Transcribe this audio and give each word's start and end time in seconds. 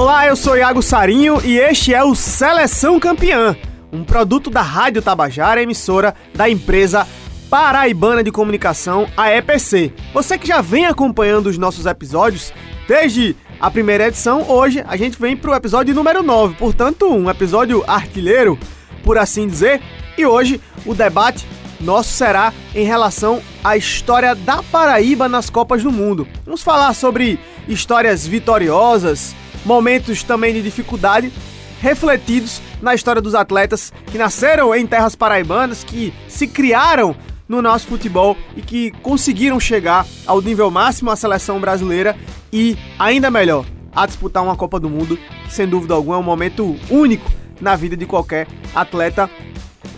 Olá, 0.00 0.26
eu 0.26 0.34
sou 0.34 0.56
Iago 0.56 0.80
Sarinho 0.80 1.42
e 1.44 1.58
este 1.58 1.92
é 1.92 2.02
o 2.02 2.14
Seleção 2.14 2.98
Campeã, 2.98 3.54
um 3.92 4.02
produto 4.02 4.48
da 4.48 4.62
Rádio 4.62 5.02
Tabajara, 5.02 5.62
emissora 5.62 6.14
da 6.34 6.48
empresa 6.48 7.06
Paraibana 7.50 8.24
de 8.24 8.32
Comunicação, 8.32 9.06
a 9.14 9.30
EPC. 9.30 9.92
Você 10.14 10.38
que 10.38 10.48
já 10.48 10.62
vem 10.62 10.86
acompanhando 10.86 11.48
os 11.48 11.58
nossos 11.58 11.84
episódios 11.84 12.50
desde 12.88 13.36
a 13.60 13.70
primeira 13.70 14.06
edição, 14.06 14.50
hoje 14.50 14.82
a 14.88 14.96
gente 14.96 15.20
vem 15.20 15.36
para 15.36 15.50
o 15.50 15.54
episódio 15.54 15.94
número 15.94 16.22
9, 16.22 16.54
portanto, 16.54 17.06
um 17.06 17.28
episódio 17.28 17.84
artilheiro, 17.86 18.58
por 19.04 19.18
assim 19.18 19.46
dizer, 19.46 19.82
e 20.16 20.24
hoje 20.24 20.58
o 20.86 20.94
debate 20.94 21.46
nosso 21.78 22.10
será 22.10 22.54
em 22.74 22.86
relação 22.86 23.42
à 23.62 23.76
história 23.76 24.34
da 24.34 24.62
Paraíba 24.62 25.28
nas 25.28 25.50
Copas 25.50 25.82
do 25.82 25.92
Mundo. 25.92 26.26
Vamos 26.46 26.62
falar 26.62 26.94
sobre 26.94 27.38
histórias 27.68 28.26
vitoriosas, 28.26 29.34
momentos 29.64 30.22
também 30.22 30.52
de 30.52 30.62
dificuldade 30.62 31.32
refletidos 31.80 32.60
na 32.82 32.94
história 32.94 33.22
dos 33.22 33.34
atletas 33.34 33.92
que 34.10 34.18
nasceram 34.18 34.74
em 34.74 34.86
terras 34.86 35.14
paraibanas, 35.14 35.82
que 35.82 36.12
se 36.28 36.46
criaram 36.46 37.16
no 37.48 37.60
nosso 37.60 37.86
futebol 37.86 38.36
e 38.56 38.62
que 38.62 38.90
conseguiram 39.02 39.58
chegar 39.58 40.06
ao 40.26 40.40
nível 40.40 40.70
máximo 40.70 41.10
a 41.10 41.16
seleção 41.16 41.58
brasileira 41.58 42.16
e, 42.52 42.76
ainda 42.98 43.30
melhor, 43.30 43.64
a 43.94 44.06
disputar 44.06 44.42
uma 44.42 44.56
Copa 44.56 44.78
do 44.78 44.88
Mundo, 44.88 45.18
que 45.44 45.52
sem 45.52 45.66
dúvida 45.66 45.94
alguma 45.94 46.16
é 46.16 46.18
um 46.18 46.22
momento 46.22 46.76
único 46.88 47.30
na 47.60 47.74
vida 47.74 47.96
de 47.96 48.06
qualquer 48.06 48.46
atleta 48.74 49.28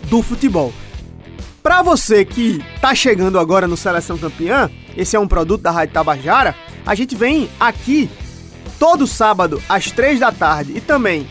do 0.09 0.21
futebol. 0.21 0.73
Para 1.61 1.81
você 1.81 2.25
que 2.25 2.61
está 2.75 2.93
chegando 2.95 3.39
agora 3.39 3.67
no 3.67 3.77
Seleção 3.77 4.17
Campeã, 4.17 4.69
esse 4.97 5.15
é 5.15 5.19
um 5.19 5.27
produto 5.27 5.61
da 5.61 5.71
Rádio 5.71 5.93
Tabajara, 5.93 6.55
a 6.85 6.95
gente 6.95 7.15
vem 7.15 7.49
aqui 7.59 8.09
todo 8.79 9.07
sábado 9.07 9.61
às 9.67 9.91
3 9.91 10.19
da 10.19 10.31
tarde 10.31 10.73
e 10.75 10.81
também 10.81 11.27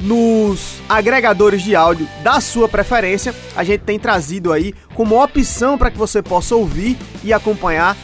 nos 0.00 0.82
agregadores 0.88 1.62
de 1.62 1.74
áudio 1.74 2.08
da 2.22 2.40
sua 2.40 2.68
preferência, 2.68 3.34
a 3.56 3.64
gente 3.64 3.80
tem 3.80 3.98
trazido 3.98 4.52
aí 4.52 4.74
como 4.94 5.22
opção 5.22 5.78
para 5.78 5.90
que 5.90 5.98
você 5.98 6.22
possa 6.22 6.54
ouvir 6.54 6.96
e 7.22 7.32
acompanhar 7.32 7.96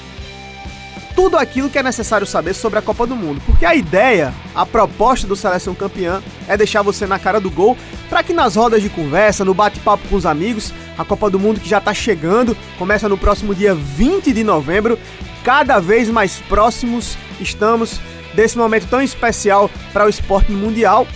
tudo 1.15 1.37
aquilo 1.37 1.69
que 1.69 1.79
é 1.79 1.83
necessário 1.83 2.27
saber 2.27 2.55
sobre 2.55 2.79
a 2.79 2.83
Copa 2.83 3.07
do 3.07 3.17
Mundo. 3.17 3.43
Porque 3.45 3.67
a 3.67 3.75
ideia, 3.75 4.33
a 4.55 4.65
proposta 4.65 5.27
do 5.27 5.37
Seleção 5.37 5.75
Campeã 5.75 6.23
é 6.49 6.57
deixar 6.57 6.83
você 6.83 7.07
na 7.07 7.19
cara 7.19 7.41
do 7.41 7.51
gol 7.51 7.77
para 8.09 8.23
que 8.23 8.33
nas 8.33 8.57
rodas 8.57 8.81
de 8.81 8.89
conversa, 8.89 9.45
no 9.45 9.53
bate-papo 9.53 10.09
com 10.09 10.17
os 10.17 10.25
amigos, 10.25 10.73
a 10.97 11.05
Copa 11.05 11.29
do 11.29 11.39
Mundo 11.39 11.61
que 11.61 11.69
já 11.69 11.79
está 11.79 11.93
chegando, 11.93 12.57
começa 12.79 13.09
no 13.09 13.19
próximo 13.19 13.55
dia 13.55 13.75
20 13.75 14.33
de 14.33 14.45
novembro, 14.45 14.99
cada 15.45 15.79
vez 15.79 16.09
mais 16.09 16.39
próximos 16.49 17.19
estamos 17.41 18.01
desse 18.35 18.57
momento 18.57 18.89
tão 18.89 19.03
especial 19.03 19.71
para 19.93 20.07
o 20.07 20.09
esporte 20.09 20.53
mundial. 20.53 21.07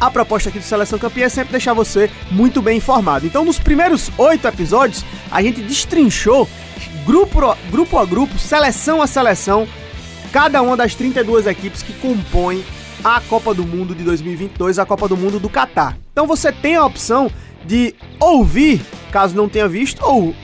A 0.00 0.10
proposta 0.10 0.48
aqui 0.48 0.58
do 0.58 0.64
Seleção 0.64 0.98
Campeã 0.98 1.26
é 1.26 1.28
sempre 1.28 1.50
deixar 1.50 1.72
você 1.72 2.08
muito 2.30 2.62
bem 2.62 2.78
informado. 2.78 3.26
Então, 3.26 3.44
nos 3.44 3.58
primeiros 3.58 4.10
oito 4.16 4.46
episódios, 4.46 5.04
a 5.30 5.42
gente 5.42 5.60
destrinchou 5.60 6.48
grupo, 7.04 7.56
grupo 7.70 7.98
a 7.98 8.04
grupo, 8.04 8.38
seleção 8.38 9.02
a 9.02 9.06
seleção, 9.06 9.66
cada 10.30 10.62
uma 10.62 10.76
das 10.76 10.94
32 10.94 11.46
equipes 11.46 11.82
que 11.82 11.92
compõem 11.94 12.64
a 13.02 13.20
Copa 13.20 13.54
do 13.54 13.64
Mundo 13.64 13.94
de 13.94 14.04
2022, 14.04 14.78
a 14.78 14.86
Copa 14.86 15.08
do 15.08 15.16
Mundo 15.16 15.40
do 15.40 15.48
Catar. 15.48 15.96
Então 16.12 16.26
você 16.26 16.52
tem 16.52 16.76
a 16.76 16.84
opção 16.84 17.30
de 17.64 17.94
ouvir, 18.20 18.80
caso 19.10 19.36
não 19.36 19.48
tenha 19.48 19.68
visto, 19.68 20.04
ou 20.04 20.34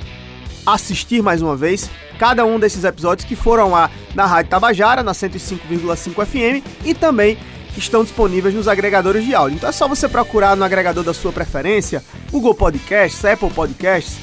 assistir 0.67 1.23
mais 1.23 1.43
uma 1.43 1.57
vez 1.57 1.91
cada 2.19 2.45
um 2.45 2.59
desses 2.59 2.85
episódios 2.85 3.27
que 3.27 3.37
foram 3.37 3.71
lá 3.71 3.91
na 4.15 4.27
Rádio 4.27 4.51
Tabajara, 4.51 5.03
na 5.03 5.13
105,5 5.13 6.25
FM 6.25 6.65
e 6.85 6.95
também 6.95 7.39
estão 7.77 8.05
disponíveis 8.05 8.55
nos 8.55 8.69
agregadores 8.69 9.25
de 9.25 9.35
áudio. 9.35 9.57
Então 9.57 9.69
é 9.69 9.73
só 9.73 9.89
você 9.89 10.09
procurar 10.09 10.57
no 10.57 10.65
agregador 10.65 11.03
da 11.03 11.13
sua 11.13 11.33
preferência, 11.33 12.05
Google 12.31 12.55
Podcasts, 12.55 13.25
Apple 13.25 13.51
Podcasts, 13.51 14.17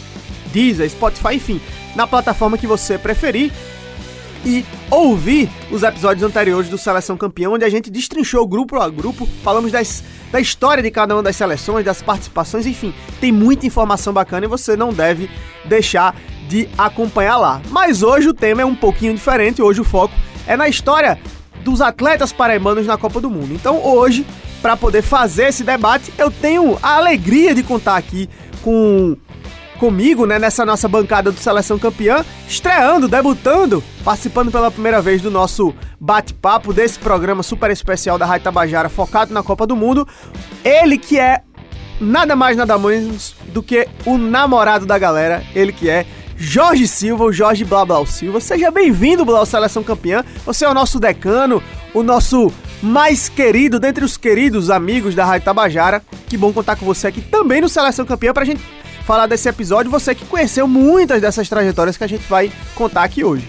Deezer, 0.54 0.90
Spotify, 0.90 1.36
enfim, 1.36 1.62
na 1.96 2.08
plataforma 2.08 2.58
que 2.58 2.68
você 2.68 2.98
preferir 2.98 3.52
e 4.46 4.66
ouvir 4.90 5.50
os 5.72 5.84
episódios 5.84 6.24
anteriores 6.24 6.70
do 6.70 6.78
Seleção 6.78 7.18
Campeão, 7.18 7.54
onde 7.54 7.66
a 7.66 7.70
gente 7.70 7.90
destrinchou 7.90 8.48
grupo 8.48 8.80
a 8.80 8.90
grupo, 8.90 9.28
falamos 9.44 9.72
das, 9.72 10.04
da 10.32 10.40
história 10.40 10.82
de 10.82 10.90
cada 10.92 11.16
uma 11.16 11.24
das 11.24 11.36
seleções, 11.36 11.86
das 11.86 12.02
participações, 12.02 12.66
enfim, 12.66 12.94
tem 13.20 13.32
muita 13.32 13.66
informação 13.66 14.14
bacana 14.14 14.46
e 14.46 14.50
você 14.50 14.76
não 14.76 14.94
deve 14.94 15.30
deixar 15.66 16.16
de 16.48 16.68
acompanhar 16.78 17.38
lá. 17.38 17.62
Mas 17.70 18.04
hoje 18.04 18.28
o 18.28 18.34
tema 18.34 18.62
é 18.62 18.66
um 18.66 18.76
pouquinho 18.76 19.14
diferente, 19.14 19.62
hoje 19.62 19.82
o 19.82 19.86
foco 19.86 20.14
é 20.48 20.58
na 20.58 20.68
história 20.68 21.20
dos 21.64 21.80
atletas 21.82 22.34
paraibanos 22.34 22.88
na 22.88 22.98
Copa 22.98 23.22
do 23.22 23.30
Mundo. 23.30 23.54
Então 23.54 23.84
hoje, 23.84 24.26
para 24.62 24.76
poder 24.76 25.02
fazer 25.02 25.50
esse 25.50 25.64
debate, 25.64 26.12
eu 26.18 26.32
tenho 26.32 26.78
a 26.82 26.98
alegria 26.98 27.54
de 27.54 27.64
contar 27.64 27.96
aqui 27.96 28.30
com 28.62 29.16
comigo, 29.82 30.28
né, 30.28 30.38
nessa 30.38 30.64
nossa 30.64 30.88
bancada 30.88 31.32
do 31.32 31.40
Seleção 31.40 31.80
Campeã, 31.80 32.24
estreando, 32.48 33.08
debutando, 33.08 33.84
participando 34.06 34.52
pela 34.52 34.70
primeira 34.70 35.02
vez 35.02 35.24
do 35.24 35.32
nosso 35.32 35.74
bate-papo 36.00 36.72
desse 36.72 37.00
programa 37.00 37.42
super 37.42 37.72
especial 37.72 38.16
da 38.16 38.28
Rádio 38.28 38.44
Tabajara 38.44 38.90
focado 38.90 39.34
na 39.34 39.42
Copa 39.42 39.66
do 39.66 39.76
Mundo. 39.76 40.08
Ele 40.64 41.00
que 41.00 41.18
é 41.18 41.42
nada 42.00 42.36
mais 42.36 42.56
nada 42.56 42.78
menos 42.78 43.34
do 43.48 43.64
que 43.64 43.88
o 44.06 44.20
namorado 44.20 44.86
da 44.86 45.00
galera, 45.00 45.44
ele 45.56 45.74
que 45.74 45.90
é 45.90 46.06
Jorge 46.38 46.88
Silva, 46.88 47.24
o 47.24 47.34
Jorge 47.34 47.66
Blablau 47.66 48.06
Silva. 48.06 48.40
Seja 48.40 48.70
bem-vindo, 48.70 49.26
Blau 49.26 49.48
Seleção 49.48 49.82
Campeã. 49.82 50.24
Você 50.46 50.64
é 50.64 50.70
o 50.70 50.76
nosso 50.76 51.00
decano, 51.00 51.62
o 51.92 52.04
nosso 52.04 52.54
mais 52.84 53.30
querido 53.30 53.80
dentre 53.80 54.06
os 54.06 54.16
queridos 54.16 54.70
amigos 54.70 55.16
da 55.16 55.26
Rádio 55.26 55.46
Tabajara. 55.46 56.04
Que 56.30 56.38
bom 56.38 56.54
contar 56.54 56.76
com 56.76 56.86
você 56.86 57.08
aqui 57.08 57.22
também 57.22 57.62
no 57.62 57.70
Seleção 57.70 58.06
Campeã 58.06 58.32
pra 58.32 58.46
gente 58.46 58.62
falar 59.12 59.28
desse 59.28 59.50
episódio. 59.50 59.92
Você 59.92 60.16
que 60.16 60.24
conheceu 60.24 60.66
muitas 60.66 61.20
dessas 61.20 61.50
trajetórias 61.50 61.98
que 61.98 62.04
a 62.06 62.08
gente 62.08 62.24
vai 62.30 62.50
contar 62.74 63.04
aqui 63.04 63.26
hoje. 63.26 63.46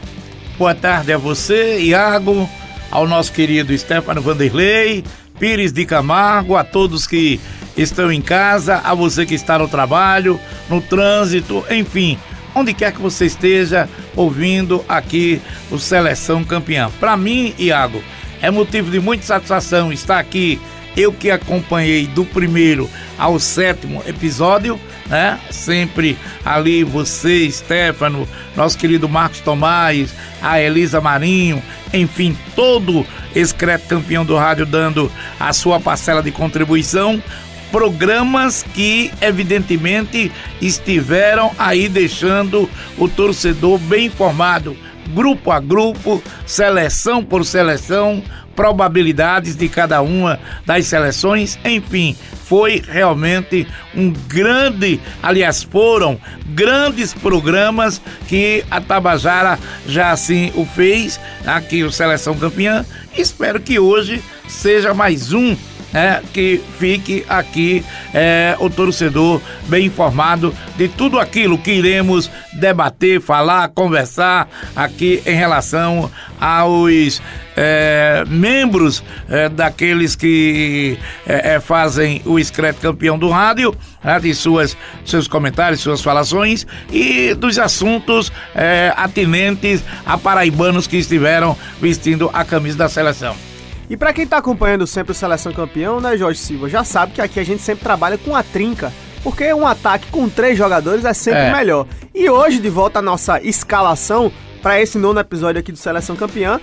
Boa 0.58 0.74
tarde 0.74 1.12
a 1.12 1.16
você, 1.16 1.78
Iago, 1.78 2.50
ao 2.90 3.06
nosso 3.06 3.32
querido 3.32 3.76
Stefano 3.78 4.20
Vanderlei, 4.20 5.04
Pires 5.38 5.72
de 5.72 5.86
Camargo, 5.86 6.56
a 6.56 6.64
todos 6.64 7.06
que 7.06 7.40
estão 7.76 8.10
em 8.10 8.20
casa, 8.20 8.78
a 8.78 8.92
você 8.92 9.24
que 9.24 9.36
está 9.36 9.56
no 9.56 9.68
trabalho, 9.68 10.40
no 10.68 10.80
trânsito, 10.80 11.64
enfim 11.70 12.18
onde 12.54 12.74
quer 12.74 12.92
que 12.92 13.00
você 13.00 13.26
esteja 13.26 13.88
ouvindo 14.14 14.84
aqui 14.86 15.40
o 15.70 15.78
Seleção 15.78 16.44
Campeã. 16.44 16.90
Para 17.00 17.16
mim, 17.16 17.54
Iago, 17.58 18.02
é 18.42 18.50
motivo 18.50 18.90
de 18.90 19.00
muita 19.00 19.24
satisfação 19.24 19.90
estar 19.90 20.18
aqui. 20.18 20.60
Eu 20.97 21.12
que 21.12 21.30
acompanhei 21.30 22.06
do 22.06 22.25
primeiro 22.25 22.88
ao 23.19 23.38
sétimo 23.38 24.03
episódio, 24.06 24.78
né? 25.06 25.41
Sempre 25.50 26.19
ali 26.44 26.84
você, 26.84 27.50
Stefano, 27.50 28.28
nosso 28.56 28.76
querido 28.76 29.08
Marcos 29.08 29.41
Tomás, 29.41 30.14
a 30.42 30.60
Elisa 30.60 31.00
Marinho, 31.00 31.62
enfim, 31.92 32.36
todo 32.54 33.06
esse 33.34 33.54
campeão 33.88 34.25
do 34.25 34.36
rádio 34.36 34.66
dando 34.66 35.10
a 35.41 35.53
sua 35.53 35.80
parcela 35.80 36.22
de 36.22 36.30
contribuição 36.30 37.22
programas 37.72 38.62
que 38.74 39.10
evidentemente 39.20 40.30
estiveram 40.60 41.50
aí 41.59 41.88
deixando 41.88 42.69
o 42.98 43.09
torcedor 43.09 43.78
bem 43.78 44.06
informado, 44.06 44.76
grupo 45.10 45.50
a 45.50 45.60
grupo, 45.60 46.22
seleção 46.46 47.24
por 47.24 47.44
seleção, 47.44 48.22
probabilidades 48.54 49.56
de 49.56 49.68
cada 49.68 50.02
uma 50.02 50.38
das 50.64 50.86
seleções, 50.86 51.58
enfim, 51.64 52.16
foi 52.44 52.82
realmente 52.86 53.66
um 53.94 54.10
grande, 54.10 55.00
aliás, 55.22 55.62
foram 55.62 56.20
grandes 56.48 57.14
programas 57.14 58.00
que 58.28 58.65
a 58.71 58.80
Tabajara 58.80 59.59
já 59.86 60.10
assim 60.10 60.53
o 60.54 60.66
fez, 60.66 61.18
aqui 61.47 61.82
o 61.82 61.91
Seleção 61.91 62.36
Campeã. 62.36 62.84
Espero 63.16 63.59
que 63.59 63.78
hoje 63.78 64.22
seja 64.48 64.92
mais 64.92 65.32
um 65.32 65.56
é, 65.92 66.21
que 66.33 66.60
fique 66.78 67.24
aqui 67.28 67.84
é, 68.15 68.56
o 68.59 68.71
torcedor 68.71 69.41
bem 69.66 69.86
informado 69.86 70.54
de 70.77 70.89
tudo 70.89 71.18
aquilo 71.18 71.59
que 71.59 71.72
iremos 71.72 72.30
debater, 72.53 73.21
falar, 73.21 73.68
conversar 73.68 74.48
aqui 74.74 75.22
em 75.27 75.34
relação 75.34 76.10
aos 76.41 77.22
é, 77.56 78.24
membros 78.27 79.04
é, 79.28 79.48
daqueles 79.48 80.16
que 80.16 80.98
é, 81.27 81.54
é 81.54 81.60
fazem 81.60 82.22
o 82.24 82.39
Excreto 82.39 82.80
Campeão 82.80 83.18
do 83.18 83.28
Rádio, 83.28 83.74
né, 84.03 84.18
de 84.18 84.34
suas, 84.34 84.77
seus 85.04 85.28
comentários, 85.28 85.80
suas 85.80 86.00
falações 86.00 86.66
e 86.91 87.34
dos 87.34 87.59
assuntos 87.59 88.33
é, 88.54 88.92
atinentes 88.97 89.83
a 90.04 90.16
paraibanos 90.16 90.86
que 90.86 90.97
estiveram 90.97 91.56
vestindo 91.80 92.30
a 92.33 92.44
camisa 92.44 92.78
da 92.78 92.89
seleção. 92.89 93.52
E 93.92 93.97
para 93.97 94.10
quem 94.10 94.27
tá 94.27 94.39
acompanhando 94.39 94.86
sempre 94.86 95.12
o 95.12 95.15
Seleção 95.15 95.53
Campeão, 95.53 96.00
né, 96.00 96.16
Jorge 96.16 96.41
Silva, 96.41 96.66
já 96.66 96.83
sabe 96.83 97.12
que 97.12 97.21
aqui 97.21 97.39
a 97.39 97.44
gente 97.44 97.60
sempre 97.60 97.84
trabalha 97.84 98.16
com 98.16 98.34
a 98.34 98.42
trinca. 98.42 98.91
Porque 99.22 99.53
um 99.53 99.66
ataque 99.66 100.06
com 100.10 100.30
três 100.30 100.56
jogadores 100.56 101.04
é 101.04 101.12
sempre 101.12 101.42
é. 101.42 101.53
melhor. 101.53 101.86
E 102.15 102.27
hoje, 102.30 102.59
de 102.59 102.71
volta 102.71 103.00
à 103.00 103.03
nossa 103.03 103.39
escalação 103.42 104.33
para 104.62 104.80
esse 104.80 104.97
nono 104.97 105.21
episódio 105.21 105.60
aqui 105.60 105.71
do 105.71 105.77
Seleção 105.77 106.16
Campeã, 106.16 106.59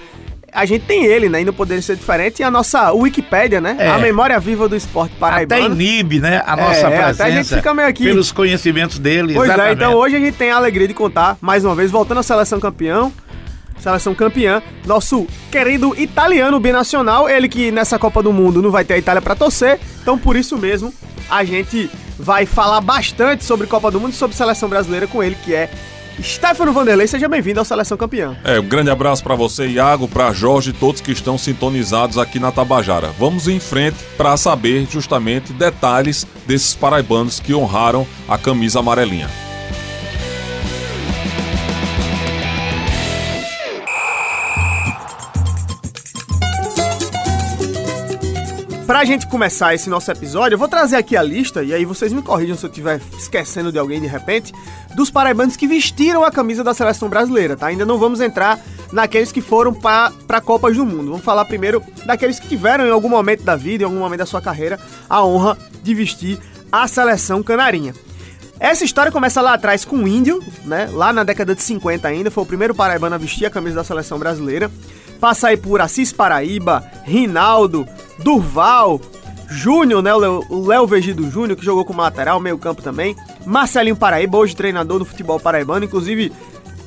a 0.52 0.66
gente 0.66 0.86
tem 0.86 1.06
ele, 1.06 1.30
né? 1.30 1.42
E 1.42 1.46
não 1.46 1.54
poderia 1.54 1.84
ser 1.84 1.96
diferente. 1.98 2.40
E 2.40 2.44
a 2.44 2.50
nossa 2.50 2.92
Wikipédia, 2.94 3.62
né? 3.62 3.76
É. 3.78 3.88
A 3.90 4.00
memória 4.00 4.40
viva 4.40 4.68
do 4.68 4.76
esporte 4.76 5.14
paraibano. 5.20 5.66
Até 5.66 5.72
inibe, 5.72 6.20
né, 6.20 6.42
a 6.44 6.56
nossa 6.58 6.88
É, 6.88 6.90
presença. 6.90 7.10
até 7.10 7.24
a 7.26 7.30
gente 7.32 7.56
fica 7.56 7.76
meio 7.76 7.88
aqui. 7.88 8.06
Pelos 8.06 8.32
conhecimentos 8.32 8.98
dele, 8.98 9.36
Pois 9.36 9.48
exatamente. 9.48 9.70
é, 9.70 9.76
então 9.76 9.94
hoje 9.94 10.16
a 10.16 10.20
gente 10.20 10.36
tem 10.36 10.50
a 10.50 10.56
alegria 10.56 10.88
de 10.88 10.96
contar, 10.96 11.38
mais 11.40 11.64
uma 11.64 11.76
vez, 11.76 11.92
voltando 11.92 12.22
à 12.22 12.24
seleção 12.24 12.60
campeão. 12.60 13.14
Seleção 13.80 14.14
campeã, 14.14 14.62
nosso 14.86 15.26
querido 15.52 15.96
italiano 15.98 16.60
binacional, 16.60 17.30
ele 17.30 17.48
que 17.48 17.72
nessa 17.72 17.98
Copa 17.98 18.22
do 18.22 18.34
Mundo 18.34 18.62
não 18.62 18.72
vai 18.72 18.84
ter 18.84 18.96
a 18.96 18.98
Itália 18.98 19.22
pra 19.22 19.36
torcer, 19.36 19.80
então 20.02 20.18
por 20.18 20.36
isso 20.36 20.58
mesmo 20.58 20.94
a 21.30 21.44
gente 21.44 21.90
vai 22.18 22.46
falar 22.46 22.82
bastante 22.82 23.46
sobre 23.46 23.68
Copa 23.68 23.90
do 23.90 24.00
Mundo 24.00 24.12
e 24.12 24.16
sobre 24.16 24.36
seleção 24.36 24.68
brasileira 24.68 25.08
com 25.08 25.24
ele, 25.24 25.36
que 25.44 25.56
é 25.56 25.70
Stefano 26.22 26.74
Vanderlei. 26.74 27.08
Seja 27.08 27.30
bem-vindo 27.30 27.60
ao 27.60 27.66
Seleção 27.66 27.98
Campeã. 27.98 28.38
É, 28.44 28.60
um 28.60 28.68
grande 28.68 28.90
abraço 28.90 29.24
para 29.24 29.36
você, 29.36 29.68
Iago, 29.68 30.08
para 30.08 30.34
Jorge 30.34 30.72
e 30.72 30.74
todos 30.74 31.02
que 31.02 31.12
estão 31.12 31.38
sintonizados 31.38 32.18
aqui 32.18 32.40
na 32.40 32.52
Tabajara. 32.52 33.14
Vamos 33.18 33.48
em 33.48 33.60
frente 33.60 33.98
para 34.18 34.36
saber 34.36 34.86
justamente 34.90 35.54
detalhes 35.54 36.28
desses 36.46 36.76
paraibanos 36.76 37.40
que 37.40 37.54
honraram 37.54 38.06
a 38.28 38.38
camisa 38.38 38.80
amarelinha. 38.80 39.30
Pra 48.90 49.06
gente 49.06 49.28
começar 49.28 49.76
esse 49.76 49.88
nosso 49.88 50.10
episódio, 50.10 50.56
eu 50.56 50.58
vou 50.58 50.68
trazer 50.68 50.96
aqui 50.96 51.16
a 51.16 51.22
lista, 51.22 51.62
e 51.62 51.76
aí 51.76 51.86
vocês 51.86 52.12
me 52.12 52.24
corrijam 52.24 52.58
se 52.58 52.66
eu 52.66 52.72
estiver 52.72 53.00
esquecendo 53.16 53.72
de 53.72 53.78
alguém 53.78 54.02
de 54.02 54.08
repente, 54.08 54.52
dos 54.96 55.12
paraibanos 55.12 55.56
que 55.56 55.68
vestiram 55.68 56.24
a 56.24 56.32
camisa 56.32 56.64
da 56.64 56.74
seleção 56.74 57.08
brasileira, 57.08 57.56
tá? 57.56 57.68
Ainda 57.68 57.86
não 57.86 58.00
vamos 58.00 58.20
entrar 58.20 58.60
naqueles 58.92 59.32
que 59.32 59.42
foram 59.42 59.72
para 59.76 60.42
Copas 60.44 60.76
do 60.76 60.84
Mundo. 60.88 61.12
Vamos 61.12 61.24
falar 61.24 61.46
primeiro 61.46 61.84
daqueles 62.04 62.40
que 62.40 62.48
tiveram 62.48 62.84
em 62.84 62.90
algum 62.90 63.10
momento 63.10 63.44
da 63.44 63.56
vida, 63.56 63.84
em 63.84 63.86
algum 63.86 64.00
momento 64.00 64.22
da 64.22 64.26
sua 64.26 64.42
carreira, 64.42 64.80
a 65.08 65.24
honra 65.24 65.56
de 65.84 65.94
vestir 65.94 66.40
a 66.72 66.88
seleção 66.88 67.44
canarinha. 67.44 67.94
Essa 68.60 68.84
história 68.84 69.12
começa 69.12 69.40
lá 69.40 69.54
atrás 69.54 69.86
com 69.86 69.98
o 69.98 70.08
Índio, 70.08 70.44
né? 70.66 70.90
Lá 70.92 71.14
na 71.14 71.24
década 71.24 71.54
de 71.54 71.62
50 71.62 72.08
ainda, 72.08 72.32
foi 72.32 72.44
o 72.44 72.48
primeiro 72.48 72.74
paraibano 72.74 73.14
a 73.14 73.20
vestir 73.20 73.46
a 73.46 73.52
camisa 73.52 73.76
da 73.76 73.84
seleção 73.84 74.18
brasileira. 74.18 74.72
Passa 75.20 75.50
aí 75.50 75.58
por 75.58 75.82
Assis 75.82 76.12
Paraíba, 76.14 76.84
Rinaldo, 77.04 77.88
Durval, 78.20 79.02
Júnior, 79.50 80.02
né? 80.04 80.14
O 80.14 80.66
Léo- 80.66 80.88
Vegido 80.88 81.30
Júnior, 81.30 81.58
que 81.58 81.66
jogou 81.66 81.84
como 81.84 82.02
lateral, 82.02 82.40
meio 82.40 82.58
campo 82.58 82.82
também. 82.82 83.16
Marcelinho 83.46 83.96
Paraíba, 83.96 84.38
hoje 84.38 84.56
treinador 84.56 85.00
do 85.00 85.06
futebol 85.06 85.40
paraibano, 85.40 85.86
inclusive 85.86 86.32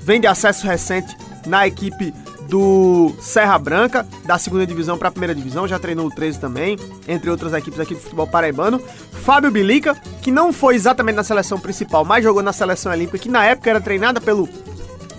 vem 0.03 0.21
de 0.21 0.27
acesso 0.27 0.67
recente 0.67 1.17
na 1.47 1.67
equipe 1.67 2.15
do 2.49 3.13
Serra 3.21 3.59
Branca, 3.59 4.07
da 4.27 4.37
segunda 4.39 4.67
divisão 4.67 4.99
para 4.99 5.09
a 5.09 5.11
primeira 5.11 5.35
divisão, 5.35 5.67
já 5.67 5.79
treinou 5.79 6.07
o 6.07 6.11
13 6.11 6.39
também, 6.39 6.79
entre 7.09 7.31
outras 7.31 7.53
equipes 7.55 7.81
aqui 7.81 7.95
do 7.95 8.01
futebol 8.01 8.27
paraibano. 8.27 8.79
Fábio 9.25 9.51
Bilica, 9.51 9.97
que 10.21 10.31
não 10.31 10.53
foi 10.53 10.75
exatamente 10.75 11.17
na 11.17 11.25
seleção 11.25 11.59
principal, 11.59 12.05
mas 12.05 12.23
jogou 12.23 12.43
na 12.43 12.53
seleção 12.53 12.93
olímpica, 12.93 13.17
que 13.19 13.29
na 13.31 13.45
época 13.45 13.71
era 13.71 13.81
treinada 13.81 14.21
pelo 14.21 14.47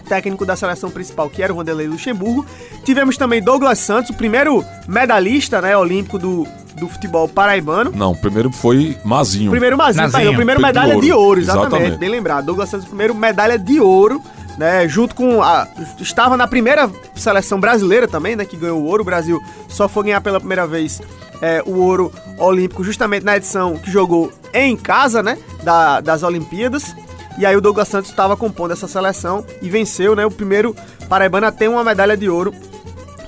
técnico 0.07 0.45
da 0.45 0.55
seleção 0.55 0.89
principal, 0.91 1.29
que 1.29 1.41
era 1.41 1.51
o 1.53 1.55
Vanderlei 1.55 1.87
Luxemburgo. 1.87 2.45
Tivemos 2.83 3.17
também 3.17 3.41
Douglas 3.41 3.79
Santos, 3.79 4.09
o 4.11 4.13
primeiro 4.13 4.63
medalhista 4.87 5.61
né, 5.61 5.75
olímpico 5.77 6.17
do, 6.19 6.45
do 6.79 6.87
futebol 6.87 7.27
paraibano. 7.27 7.91
Não, 7.95 8.13
primeiro 8.15 8.51
foi 8.51 8.97
Mazinho. 9.03 9.51
Primeiro 9.51 9.77
Mazinho, 9.77 10.03
Mazinho, 10.03 10.19
perdão, 10.21 10.35
primeiro 10.35 10.59
de 10.59 10.65
medalha 10.65 10.93
ouro. 10.95 11.05
de 11.05 11.11
ouro, 11.13 11.39
exatamente, 11.39 11.67
Exatamente. 11.75 11.99
bem 11.99 12.09
lembrado. 12.09 12.45
Douglas 12.45 12.69
Santos, 12.69 12.87
primeiro 12.87 13.15
medalha 13.15 13.57
de 13.57 13.79
ouro, 13.79 14.21
né, 14.57 14.87
junto 14.87 15.15
com 15.15 15.41
a, 15.41 15.67
estava 15.99 16.37
na 16.37 16.47
primeira 16.47 16.89
seleção 17.15 17.59
brasileira 17.59 18.07
também, 18.07 18.35
né, 18.35 18.45
que 18.45 18.55
ganhou 18.57 18.79
o 18.81 18.85
ouro. 18.85 19.01
O 19.01 19.05
Brasil 19.05 19.41
só 19.67 19.87
foi 19.89 20.03
ganhar 20.05 20.21
pela 20.21 20.39
primeira 20.39 20.67
vez 20.67 21.01
é, 21.41 21.63
o 21.65 21.73
ouro 21.79 22.11
olímpico 22.37 22.83
justamente 22.83 23.23
na 23.25 23.35
edição 23.35 23.75
que 23.77 23.89
jogou 23.91 24.31
em 24.53 24.77
casa, 24.77 25.23
né, 25.23 25.37
da- 25.63 25.99
das 26.01 26.21
Olimpíadas. 26.23 26.95
E 27.37 27.45
aí 27.45 27.55
o 27.55 27.61
Douglas 27.61 27.87
Santos 27.87 28.09
estava 28.09 28.37
compondo 28.37 28.71
essa 28.71 28.87
seleção 28.87 29.45
e 29.61 29.69
venceu, 29.69 30.15
né, 30.15 30.25
o 30.25 30.31
primeiro 30.31 30.75
paraibano 31.09 31.47
a 31.47 31.51
ter 31.51 31.67
uma 31.67 31.83
medalha 31.83 32.15
de 32.15 32.29
ouro 32.29 32.53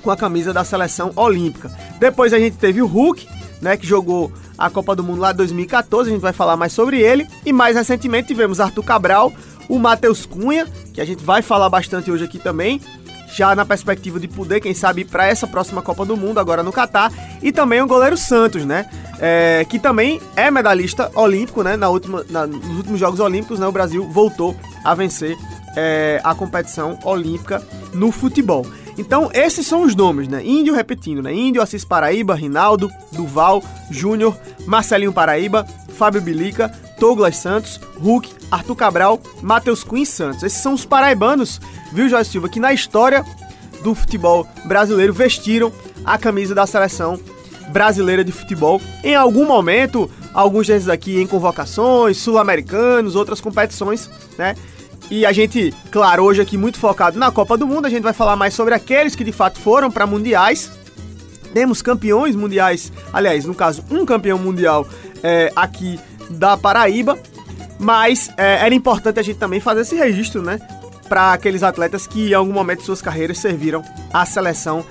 com 0.02 0.12
a 0.12 0.18
camisa 0.18 0.54
da 0.54 0.64
seleção 0.64 1.12
olímpica. 1.16 1.72
Depois 2.00 2.32
a 2.32 2.40
gente 2.40 2.58
teve 2.58 2.82
o 2.82 2.86
Hulk, 2.86 3.28
né, 3.62 3.76
que 3.76 3.88
jogou 3.88 4.32
a 4.58 4.70
Copa 4.70 4.96
do 4.96 5.04
Mundo 5.04 5.20
lá 5.20 5.32
em 5.32 5.36
2014, 5.36 6.10
a 6.10 6.14
gente 6.14 6.22
vai 6.22 6.34
falar 6.34 6.56
mais 6.56 6.72
sobre 6.72 7.02
ele. 7.02 7.28
E 7.46 7.52
mais 7.52 7.76
recentemente 7.76 8.28
tivemos 8.28 8.60
Arthur 8.60 8.84
Cabral, 8.84 9.34
o 9.68 9.80
Matheus 9.80 10.26
Cunha, 10.26 10.68
que 10.94 11.02
a 11.02 11.06
gente 11.06 11.24
vai 11.24 11.42
falar 11.42 11.70
bastante 11.70 12.12
hoje 12.12 12.24
aqui 12.24 12.40
também, 12.40 12.80
já 13.34 13.54
na 13.56 13.66
perspectiva 13.66 14.20
de 14.20 14.28
poder, 14.28 14.62
quem 14.62 14.74
sabe, 14.74 15.04
para 15.04 15.28
essa 15.28 15.46
próxima 15.48 15.82
Copa 15.82 16.06
do 16.06 16.16
Mundo, 16.16 16.40
agora 16.40 16.64
no 16.64 16.72
Catar. 16.72 17.12
E 17.42 17.52
também 17.52 17.82
o 17.82 17.88
goleiro 17.88 18.16
Santos, 18.16 18.66
né, 18.66 18.90
é, 19.20 19.66
que 19.68 19.80
também 19.80 20.20
é 20.36 20.50
medalhista 20.52 21.12
olímpico, 21.16 21.64
né, 21.64 21.76
na 21.76 21.90
última, 21.90 22.26
na- 22.30 22.46
nos 22.48 22.78
últimos 22.78 23.00
Jogos 23.00 23.20
Olímpicos, 23.20 23.60
né, 23.60 23.68
o 23.68 23.72
Brasil 23.72 24.08
voltou 24.10 24.56
a 24.84 24.94
vencer 24.94 25.38
é, 25.78 26.22
a 26.24 26.34
competição 26.34 26.98
olímpica 27.04 27.62
no 27.94 28.12
futebol. 28.12 28.66
Então, 28.98 29.30
esses 29.34 29.68
são 29.68 29.84
os 29.84 29.94
nomes, 29.94 30.26
né? 30.30 30.42
Índio 30.42 30.74
repetindo, 30.74 31.22
né? 31.22 31.34
Índio, 31.34 31.62
Assis 31.62 31.84
Paraíba, 31.84 32.34
Rinaldo, 32.34 32.90
Duval, 33.12 33.62
Júnior, 33.92 34.38
Marcelinho 34.66 35.12
Paraíba, 35.12 35.68
Fábio 35.98 36.22
Bilica, 36.22 36.72
Douglas 36.98 37.36
Santos, 37.36 37.78
Hulk, 38.00 38.32
Arthur 38.50 38.76
Cabral, 38.78 39.20
Matheus 39.42 39.84
Cunha 39.84 40.06
Santos. 40.06 40.44
Esses 40.44 40.62
são 40.62 40.74
os 40.74 40.86
paraibanos, 40.86 41.60
viu, 41.92 42.08
Jorge 42.08 42.30
Silva, 42.30 42.48
que 42.48 42.58
na 42.60 42.72
história 42.72 43.26
do 43.84 43.94
futebol 43.94 44.48
brasileiro 44.64 45.12
vestiram 45.14 45.74
a 46.06 46.18
camisa 46.18 46.56
da 46.56 46.66
seleção 46.66 47.20
brasileira 47.70 48.24
de 48.24 48.32
futebol. 48.32 48.82
Em 49.04 49.16
algum 49.16 49.46
momento, 49.46 50.10
alguns 50.34 50.68
desses 50.68 50.90
aqui 50.90 51.22
em 51.22 51.28
convocações, 51.28 52.18
sul-americanos, 52.18 53.16
outras 53.16 53.42
competições, 53.42 54.10
né? 54.38 54.56
E 55.10 55.26
a 55.26 55.32
gente, 55.32 55.74
claro, 55.92 56.24
hoje 56.24 56.42
aqui 56.42 56.58
muito 56.58 56.80
focado 56.80 57.20
na 57.20 57.32
Copa 57.32 57.58
do 57.58 57.68
Mundo, 57.68 57.86
a 57.86 57.90
gente 57.90 58.02
vai 58.02 58.14
falar 58.14 58.36
mais 58.36 58.54
sobre 58.54 58.74
aqueles 58.74 59.16
que 59.16 59.24
de 59.24 59.32
fato 59.32 59.60
foram 59.60 59.92
para 59.92 60.08
mundiais. 60.08 60.72
Temos 61.54 61.82
campeões 61.82 62.36
mundiais, 62.36 62.92
aliás, 63.14 63.46
no 63.46 63.54
caso, 63.54 63.84
um 63.90 64.06
campeão 64.06 64.38
mundial 64.38 64.86
é, 65.24 65.52
aqui 65.56 66.00
da 66.30 66.58
Paraíba, 66.58 67.18
mas 67.80 68.30
é, 68.36 68.66
era 68.66 68.74
importante 68.74 69.20
a 69.20 69.24
gente 69.24 69.38
também 69.38 69.60
fazer 69.60 69.82
esse 69.82 69.96
registro, 69.96 70.42
né? 70.42 70.60
Para 71.08 71.34
aqueles 71.34 71.62
atletas 71.62 72.08
que 72.08 72.32
em 72.32 72.34
algum 72.34 72.52
momento 72.52 72.80
de 72.80 72.86
suas 72.86 73.02
carreiras 73.02 73.38
serviram 73.38 73.84
à 74.12 74.26
seleção 74.26 74.84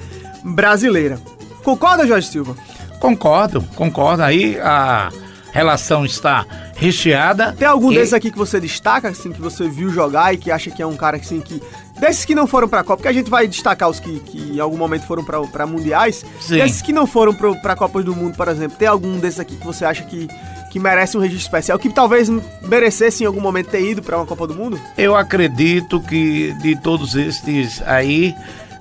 brasileira. 0.44 1.18
Concorda, 1.64 2.06
Jorge 2.06 2.28
Silva? 2.28 2.54
Concordo, 3.00 3.62
concordo. 3.74 4.22
Aí 4.22 4.56
a 4.60 5.10
relação 5.52 6.04
está 6.04 6.44
recheada. 6.76 7.52
Tem 7.58 7.66
algum 7.66 7.90
E- 7.92 7.96
desses 7.96 8.12
aqui 8.12 8.30
que 8.30 8.38
você 8.38 8.60
destaca, 8.60 9.08
assim, 9.08 9.32
que 9.32 9.40
você 9.40 9.68
viu 9.68 9.90
jogar 9.90 10.32
e 10.34 10.36
que 10.36 10.50
acha 10.50 10.70
que 10.70 10.82
é 10.82 10.86
um 10.86 10.96
cara 10.96 11.16
assim, 11.16 11.40
que. 11.40 11.62
Desses 11.98 12.24
que 12.24 12.34
não 12.34 12.46
foram 12.46 12.68
pra 12.68 12.82
Copa, 12.82 12.96
porque 12.96 13.08
a 13.08 13.12
gente 13.12 13.30
vai 13.30 13.46
destacar 13.46 13.88
os 13.88 14.00
que, 14.00 14.18
que 14.20 14.56
em 14.56 14.58
algum 14.60 14.76
momento 14.76 15.06
foram 15.06 15.24
pra, 15.24 15.40
pra 15.42 15.64
mundiais. 15.66 16.24
Sim. 16.40 16.56
Desses 16.56 16.82
que 16.82 16.92
não 16.92 17.06
foram 17.06 17.32
pro, 17.32 17.54
pra 17.62 17.76
Copas 17.76 18.04
do 18.04 18.14
Mundo, 18.16 18.36
por 18.36 18.48
exemplo, 18.48 18.76
tem 18.76 18.88
algum 18.88 19.18
desses 19.18 19.38
aqui 19.38 19.54
que 19.54 19.64
você 19.64 19.84
acha 19.84 20.02
que, 20.02 20.28
que 20.72 20.80
merece 20.80 21.16
um 21.16 21.20
registro 21.20 21.46
especial, 21.46 21.78
que 21.78 21.88
talvez 21.88 22.28
merecesse 22.62 23.22
em 23.22 23.26
algum 23.28 23.40
momento 23.40 23.68
ter 23.70 23.80
ido 23.80 24.02
pra 24.02 24.16
uma 24.16 24.26
Copa 24.26 24.44
do 24.44 24.54
Mundo? 24.56 24.78
Eu 24.98 25.14
acredito 25.14 26.00
que 26.00 26.52
de 26.60 26.74
todos 26.80 27.14
estes 27.14 27.80
aí, 27.86 28.34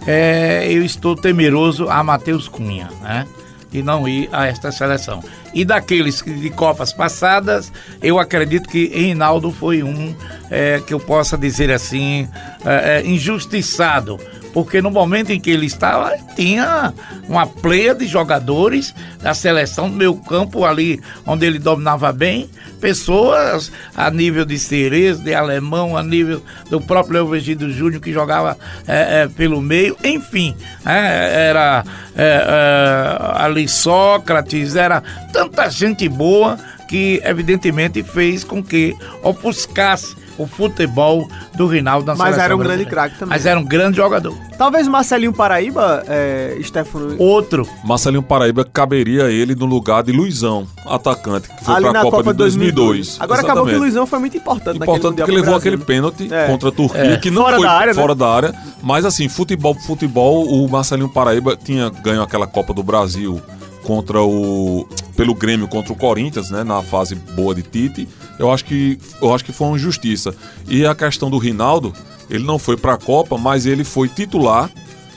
é, 0.05 0.67
eu 0.71 0.83
estou 0.83 1.15
temeroso 1.15 1.89
a 1.89 2.03
Matheus 2.03 2.47
Cunha, 2.47 2.89
né? 3.01 3.27
De 3.71 3.81
não 3.81 4.07
ir 4.07 4.29
a 4.31 4.45
esta 4.45 4.71
seleção. 4.71 5.23
E 5.53 5.65
daqueles 5.65 6.21
que 6.21 6.31
de 6.31 6.49
Copas 6.49 6.93
passadas, 6.93 7.71
eu 8.01 8.19
acredito 8.19 8.69
que 8.69 8.87
Reinaldo 8.87 9.51
foi 9.51 9.81
um 9.81 10.15
é, 10.49 10.79
que 10.85 10.93
eu 10.93 10.99
possa 10.99 11.37
dizer 11.37 11.71
assim, 11.71 12.27
é, 12.65 12.99
é, 12.99 13.07
injustiçado. 13.07 14.19
Porque 14.53 14.81
no 14.81 14.91
momento 14.91 15.31
em 15.31 15.39
que 15.39 15.49
ele 15.49 15.65
estava, 15.65 16.15
tinha 16.35 16.93
uma 17.27 17.47
pleia 17.47 17.95
de 17.95 18.05
jogadores 18.05 18.93
da 19.21 19.33
seleção 19.33 19.89
do 19.89 19.95
meu 19.95 20.15
campo 20.15 20.63
ali, 20.63 21.01
onde 21.25 21.45
ele 21.45 21.57
dominava 21.57 22.11
bem, 22.13 22.49
pessoas 22.79 23.71
a 23.95 24.11
nível 24.11 24.45
de 24.45 24.59
Cerezo, 24.59 25.23
de 25.23 25.33
Alemão, 25.33 25.97
a 25.97 26.03
nível 26.03 26.43
do 26.69 26.79
próprio 26.79 27.15
Léo 27.15 27.27
Vegido 27.27 27.71
Júnior, 27.71 28.01
que 28.01 28.13
jogava 28.13 28.57
é, 28.87 29.21
é, 29.21 29.27
pelo 29.27 29.61
meio, 29.61 29.97
enfim, 30.03 30.55
é, 30.85 31.47
era 31.49 31.83
é, 32.15 32.23
é, 32.23 33.43
ali 33.43 33.67
Sócrates, 33.67 34.75
era 34.75 35.01
tanta 35.31 35.69
gente 35.69 36.07
boa 36.07 36.59
que 36.93 37.19
evidentemente 37.25 38.03
fez 38.03 38.43
com 38.43 38.61
que 38.63 38.95
ofuscasse 39.23 40.15
o 40.37 40.45
futebol 40.45 41.27
do 41.55 41.65
Rinaldo 41.65 42.05
na 42.05 42.13
Mas 42.13 42.35
seleção 42.35 42.43
era 42.45 42.55
um 42.55 42.59
grande 42.59 42.67
brasileira. 42.85 42.91
craque 42.91 43.19
também. 43.19 43.29
Mas 43.35 43.45
era 43.47 43.59
um 43.59 43.63
grande 43.63 43.97
jogador. 43.97 44.35
Talvez 44.59 44.87
o 44.87 44.91
Marcelinho 44.91 45.33
Paraíba, 45.33 46.03
é, 46.07 46.55
Stefano, 46.61 47.15
Outro. 47.17 47.67
Marcelinho 47.83 48.21
Paraíba 48.21 48.63
caberia 48.63 49.23
ele 49.31 49.55
no 49.55 49.65
lugar 49.65 50.03
de 50.03 50.11
Luizão, 50.11 50.67
atacante, 50.85 51.49
que 51.49 51.63
foi 51.65 51.73
ali 51.75 51.83
pra 51.85 51.93
na 51.93 52.01
Copa, 52.03 52.17
Copa 52.17 52.31
de 52.31 52.37
2002. 52.37 53.17
Agora 53.19 53.41
acabou 53.41 53.63
que 53.63 53.69
o 53.69 53.73
Exatamente. 53.73 53.79
Luizão 53.81 54.05
foi 54.05 54.19
muito 54.19 54.37
importante, 54.37 54.77
Importante 54.77 55.15
porque 55.15 55.31
levou 55.31 55.41
Brasil, 55.45 55.57
aquele 55.57 55.77
né? 55.77 55.83
pênalti 55.83 56.31
É. 56.31 56.45
contra 56.45 56.69
a 56.69 56.71
Turquia, 56.71 57.17
que 57.17 57.31
não 57.31 57.41
Fora 57.43 57.55
foi 57.57 57.65
da 57.65 57.71
área, 57.71 57.93
né? 57.93 57.99
fora 58.01 58.13
da 58.15 58.27
área. 58.29 58.53
Mas 58.83 59.03
assim, 59.05 59.27
futebol 59.27 59.73
por 59.73 59.81
futebol, 59.83 60.45
o 60.47 60.69
Marcelinho 60.69 61.09
Paraíba 61.09 61.57
tinha 61.57 61.89
ganho 61.89 62.21
aquela 62.21 62.45
Copa 62.45 62.71
do 62.71 62.83
Brasil 62.83 63.41
contra 63.83 64.21
o. 64.21 64.87
pelo 65.15 65.35
Grêmio 65.35 65.67
contra 65.67 65.93
o 65.93 65.95
Corinthians, 65.95 66.49
né? 66.49 66.63
Na 66.63 66.81
fase 66.81 67.15
boa 67.15 67.53
de 67.53 67.61
Tite. 67.61 68.07
Eu 68.39 68.51
acho 68.51 68.65
que, 68.65 68.97
eu 69.21 69.33
acho 69.33 69.45
que 69.45 69.51
foi 69.51 69.67
uma 69.67 69.75
injustiça. 69.75 70.33
E 70.67 70.85
a 70.85 70.95
questão 70.95 71.29
do 71.29 71.37
Rinaldo, 71.37 71.93
ele 72.29 72.43
não 72.43 72.57
foi 72.57 72.75
pra 72.75 72.97
Copa, 72.97 73.37
mas 73.37 73.65
ele 73.65 73.83
foi 73.83 74.07
titular. 74.07 74.69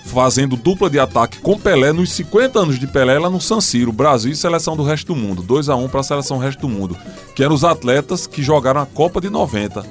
Fazendo 0.05 0.57
dupla 0.57 0.89
de 0.89 1.01
ataque 1.01 1.41
com 1.41 1.59
Pelé 1.59 1.93
nos 1.93 2.13
50 2.13 2.61
anos 2.61 2.79
de 2.79 2.87
Pelé 2.87 3.19
lá 3.19 3.29
no 3.29 3.41
San 3.41 3.61
Siro, 3.61 3.91
Brasil 3.91 4.31
e 4.31 4.37
seleção 4.37 4.77
do 4.77 4.85
resto 4.85 5.13
do 5.13 5.17
mundo. 5.17 5.43
2 5.43 5.69
a 5.69 5.75
1 5.75 5.89
para 5.89 5.99
a 5.99 6.05
seleção 6.05 6.39
do 6.39 6.45
resto 6.45 6.61
do 6.61 6.69
mundo. 6.69 6.97
Que 7.35 7.43
eram 7.43 7.57
os 7.57 7.65
atletas 7.65 8.25
que 8.25 8.41
jogaram 8.41 8.81
a 8.81 8.87
Copa 8.87 9.21
de 9.21 9.29
90. 9.29 9.85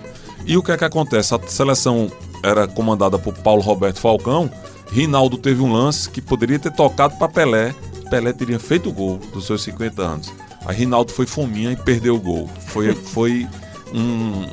E 0.45 0.55
o 0.55 0.63
que 0.63 0.71
é 0.71 0.77
que 0.77 0.85
acontece? 0.85 1.35
A 1.35 1.39
seleção 1.47 2.09
era 2.41 2.65
comandada 2.65 3.19
por 3.19 3.33
Paulo 3.33 3.61
Roberto 3.61 3.99
Falcão. 3.99 4.49
Rinaldo 4.91 5.37
teve 5.37 5.61
um 5.61 5.73
lance 5.73 6.09
que 6.09 6.21
poderia 6.21 6.59
ter 6.59 6.71
tocado 6.71 7.15
para 7.17 7.27
Pelé. 7.27 7.75
Pelé 8.15 8.31
teria 8.31 8.57
feito 8.57 8.89
o 8.89 8.93
gol 8.93 9.19
dos 9.33 9.45
seus 9.45 9.61
50 9.63 10.01
anos. 10.01 10.33
Aí 10.65 10.77
Rinaldo 10.77 11.11
foi 11.11 11.25
fominha 11.25 11.73
e 11.73 11.75
perdeu 11.75 12.15
o 12.15 12.19
gol. 12.19 12.49
Foi, 12.67 12.93
foi 12.93 13.45
um, 13.93 14.45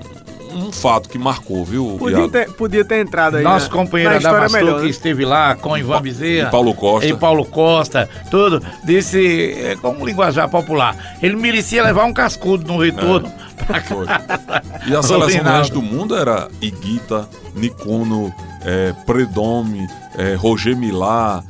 um 0.52 0.72
fato 0.72 1.08
que 1.08 1.16
marcou, 1.16 1.64
viu? 1.64 1.96
Podia 1.96 2.28
ter, 2.28 2.50
podia 2.54 2.84
ter 2.84 3.00
entrado 3.00 3.36
aí. 3.36 3.44
Nosso 3.44 3.66
né? 3.66 3.72
companheiro 3.72 4.16
Adamastor 4.16 4.60
melhor, 4.60 4.76
que 4.78 4.84
né? 4.86 4.90
esteve 4.90 5.24
lá 5.24 5.54
com 5.54 5.78
Ivan 5.78 6.02
Bezerra. 6.02 6.48
e 6.48 6.50
Paulo 6.50 6.74
Costa. 6.74 7.06
E 7.06 7.16
Paulo 7.16 7.44
Costa, 7.44 8.10
tudo. 8.28 8.60
Disse, 8.82 9.52
é, 9.52 9.76
como 9.76 10.04
linguajar 10.04 10.48
popular, 10.50 11.16
ele 11.22 11.36
merecia 11.36 11.84
levar 11.84 12.04
um 12.04 12.12
cascudo 12.12 12.66
no 12.66 12.78
retorno. 12.78 13.32
casa. 13.64 14.62
E 14.88 14.92
a 14.92 14.98
O 14.98 15.02
seleção 15.06 15.44
do 15.44 15.50
resto 15.50 15.74
do 15.74 15.82
mundo 15.82 16.16
era 16.16 16.48
Iguita, 16.60 17.28
Nicono, 17.54 18.34
é, 18.64 18.92
Predome, 19.06 19.86
é, 20.18 20.34
Roger 20.34 20.76
Milá, 20.76 21.44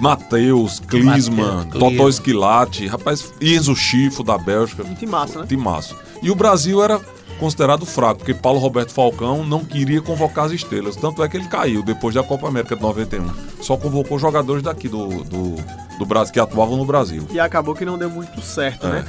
Matheus, 0.00 0.80
Klisman, 0.80 1.66
Totó. 1.70 2.08
Esquilate, 2.08 2.86
rapaz, 2.86 3.32
Enzo 3.40 3.74
Chifo 3.74 4.22
da 4.22 4.36
Bélgica. 4.38 4.82
Um 4.84 4.94
timaço, 4.94 5.38
né? 5.40 5.46
Timaço. 5.46 5.96
E 6.22 6.30
o 6.30 6.34
Brasil 6.34 6.82
era 6.82 7.00
considerado 7.38 7.86
fraco, 7.86 8.18
porque 8.18 8.34
Paulo 8.34 8.58
Roberto 8.58 8.92
Falcão 8.92 9.44
não 9.44 9.64
queria 9.64 10.02
convocar 10.02 10.46
as 10.46 10.52
estrelas. 10.52 10.96
Tanto 10.96 11.22
é 11.22 11.28
que 11.28 11.36
ele 11.36 11.46
caiu 11.46 11.82
depois 11.84 12.14
da 12.14 12.22
Copa 12.22 12.48
América 12.48 12.74
de 12.74 12.82
91. 12.82 13.24
Só 13.62 13.76
convocou 13.76 14.18
jogadores 14.18 14.62
daqui 14.62 14.88
do, 14.88 15.06
do, 15.24 15.54
do 15.98 16.06
Brasil, 16.06 16.32
que 16.32 16.40
atuavam 16.40 16.76
no 16.76 16.84
Brasil. 16.84 17.26
E 17.30 17.38
acabou 17.38 17.74
que 17.76 17.84
não 17.84 17.96
deu 17.96 18.10
muito 18.10 18.40
certo, 18.42 18.86
É. 18.86 18.90
né? 18.90 19.04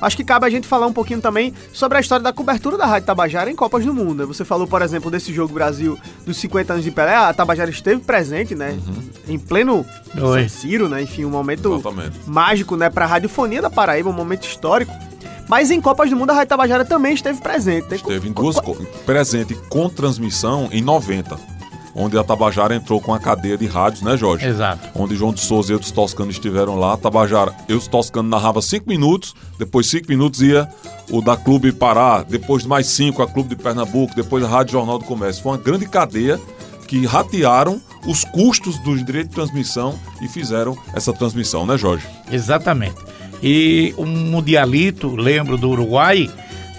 Acho 0.00 0.16
que 0.16 0.24
cabe 0.24 0.44
a 0.46 0.50
gente 0.50 0.66
falar 0.66 0.86
um 0.86 0.92
pouquinho 0.92 1.20
também 1.20 1.54
sobre 1.72 1.96
a 1.96 2.00
história 2.00 2.22
da 2.22 2.32
cobertura 2.32 2.76
da 2.76 2.84
Rádio 2.84 3.06
Tabajara 3.06 3.50
em 3.50 3.54
Copas 3.56 3.84
do 3.84 3.94
Mundo. 3.94 4.14
né? 4.20 4.24
Você 4.26 4.44
falou, 4.44 4.66
por 4.66 4.82
exemplo, 4.82 5.10
desse 5.10 5.32
jogo 5.32 5.54
Brasil 5.54 5.98
dos 6.26 6.36
50 6.36 6.72
anos 6.74 6.84
de 6.84 6.90
Pelé. 6.90 7.14
A 7.14 7.32
Tabajara 7.32 7.70
esteve 7.70 8.00
presente, 8.02 8.54
né? 8.54 8.76
Em 9.28 9.38
pleno 9.38 9.84
Oi. 10.20 10.48
Siro, 10.48 10.88
né? 10.88 11.02
Enfim, 11.02 11.24
um 11.24 11.30
momento 11.30 11.72
Exatamente. 11.74 12.18
mágico, 12.26 12.76
né? 12.76 12.90
Pra 12.90 13.06
radiofonia 13.06 13.62
da 13.62 13.70
Paraíba, 13.70 14.10
um 14.10 14.12
momento 14.12 14.46
histórico. 14.46 14.92
Mas 15.48 15.70
em 15.70 15.80
Copas 15.80 16.08
do 16.10 16.16
Mundo 16.16 16.30
a 16.30 16.34
Rádio 16.34 16.48
Tabajara 16.48 16.84
também 16.84 17.14
esteve 17.14 17.40
presente. 17.40 17.88
né? 17.88 17.96
Esteve 17.96 18.28
em 18.28 18.32
duas 18.32 18.58
co- 18.58 18.74
presente 19.06 19.54
com 19.68 19.88
transmissão 19.88 20.68
em 20.72 20.82
90, 20.82 21.38
onde 21.94 22.18
a 22.18 22.24
Tabajara 22.24 22.74
entrou 22.74 23.00
com 23.00 23.14
a 23.14 23.18
cadeia 23.18 23.56
de 23.56 23.66
rádios, 23.66 24.02
né, 24.02 24.16
Jorge? 24.16 24.46
Exato. 24.46 24.88
Onde 24.94 25.14
João 25.14 25.32
de 25.32 25.40
Souza 25.40 25.72
e 25.72 25.74
Eudes 25.74 25.90
Toscano 25.90 26.30
estiveram 26.30 26.76
lá. 26.76 26.96
Tabajara, 26.96 27.54
Eudes 27.68 27.86
Toscano 27.86 28.28
narrava 28.28 28.60
5 28.60 28.88
minutos, 28.88 29.34
depois 29.58 29.86
5 29.86 30.08
minutos 30.08 30.42
ia 30.42 30.68
o 31.10 31.20
da 31.20 31.36
Clube 31.36 31.72
Pará, 31.72 32.22
depois 32.22 32.64
mais 32.66 32.86
5 32.88 33.22
a 33.22 33.28
Clube 33.28 33.50
de 33.50 33.56
Pernambuco, 33.56 34.14
depois 34.14 34.42
a 34.42 34.48
Rádio 34.48 34.72
Jornal 34.72 34.98
do 34.98 35.04
Comércio. 35.04 35.42
Foi 35.42 35.52
uma 35.52 35.58
grande 35.58 35.86
cadeia 35.86 36.40
que 36.86 37.06
ratearam 37.06 37.80
os 38.06 38.24
custos 38.24 38.78
dos 38.78 39.04
direitos 39.04 39.30
de 39.30 39.34
transmissão 39.34 39.98
e 40.20 40.28
fizeram 40.28 40.76
essa 40.94 41.12
transmissão, 41.12 41.64
né, 41.64 41.78
Jorge? 41.78 42.06
Exatamente. 42.30 42.96
E 43.42 43.94
um 43.98 44.06
mundialito, 44.06 45.14
lembro 45.14 45.56
do 45.56 45.70
Uruguai, 45.70 46.30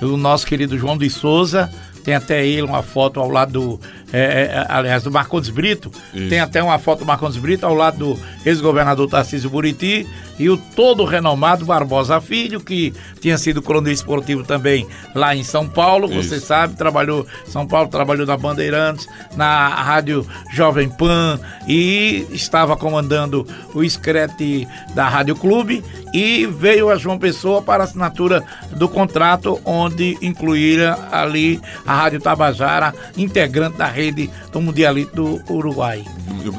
o 0.02 0.18
nosso 0.18 0.46
querido 0.46 0.78
João 0.78 0.98
de 0.98 1.10
Souza, 1.10 1.72
tem 2.04 2.14
até 2.14 2.46
ele 2.46 2.62
uma 2.62 2.84
foto 2.84 3.20
ao 3.20 3.30
lado 3.30 3.52
do, 3.52 3.80
é, 4.18 4.44
é, 4.44 4.66
aliás, 4.70 5.04
do 5.04 5.12
Marcondes 5.12 5.50
Brito, 5.50 5.92
Isso. 6.14 6.30
tem 6.30 6.40
até 6.40 6.64
uma 6.64 6.80
foto 6.80 7.00
do 7.00 7.06
Marcondes 7.06 7.38
Brito 7.38 7.66
ao 7.66 7.74
lado 7.74 7.98
do 7.98 8.20
ex-governador 8.46 9.10
Tarcísio 9.10 9.50
Buriti 9.50 10.08
e 10.40 10.50
o 10.50 10.58
todo 10.58 11.04
renomado 11.04 11.66
Barbosa 11.66 12.22
Filho, 12.22 12.60
que 12.62 12.94
tinha 13.20 13.38
sido 13.38 13.62
cronista 13.62 14.04
esportivo 14.04 14.44
também 14.44 14.88
lá 15.14 15.36
em 15.36 15.44
São 15.44 15.68
Paulo, 15.68 16.08
você 16.08 16.38
Isso. 16.38 16.48
sabe, 16.48 16.76
trabalhou 16.76 17.26
em 17.48 17.52
São 17.52 17.68
Paulo, 17.68 17.90
trabalhou 17.90 18.26
na 18.26 18.38
Bandeirantes, 18.38 19.08
na 19.36 19.68
Rádio 19.68 20.26
Jovem 20.54 20.90
Pan 20.90 21.40
e 21.68 22.26
estava 22.32 22.78
comandando 22.78 23.46
o 23.74 23.84
Screte 23.88 24.68
da 24.94 25.08
Rádio 25.10 25.36
Clube 25.36 25.84
e 26.14 26.46
veio 26.46 26.90
a 26.90 26.96
João 26.96 27.18
Pessoa 27.18 27.62
para 27.62 27.84
a 27.84 27.86
assinatura 27.86 28.44
do 28.72 28.88
contrato 28.88 29.60
onde 29.66 30.18
incluíra 30.22 30.98
ali 31.12 31.60
a 31.86 31.94
Rádio 31.94 32.22
Tabajara, 32.22 32.94
integrante 33.18 33.78
da 33.78 33.88
rede 33.88 34.05
do 34.12 34.62
Mundialito 34.62 35.16
do 35.16 35.54
Uruguai. 35.54 36.04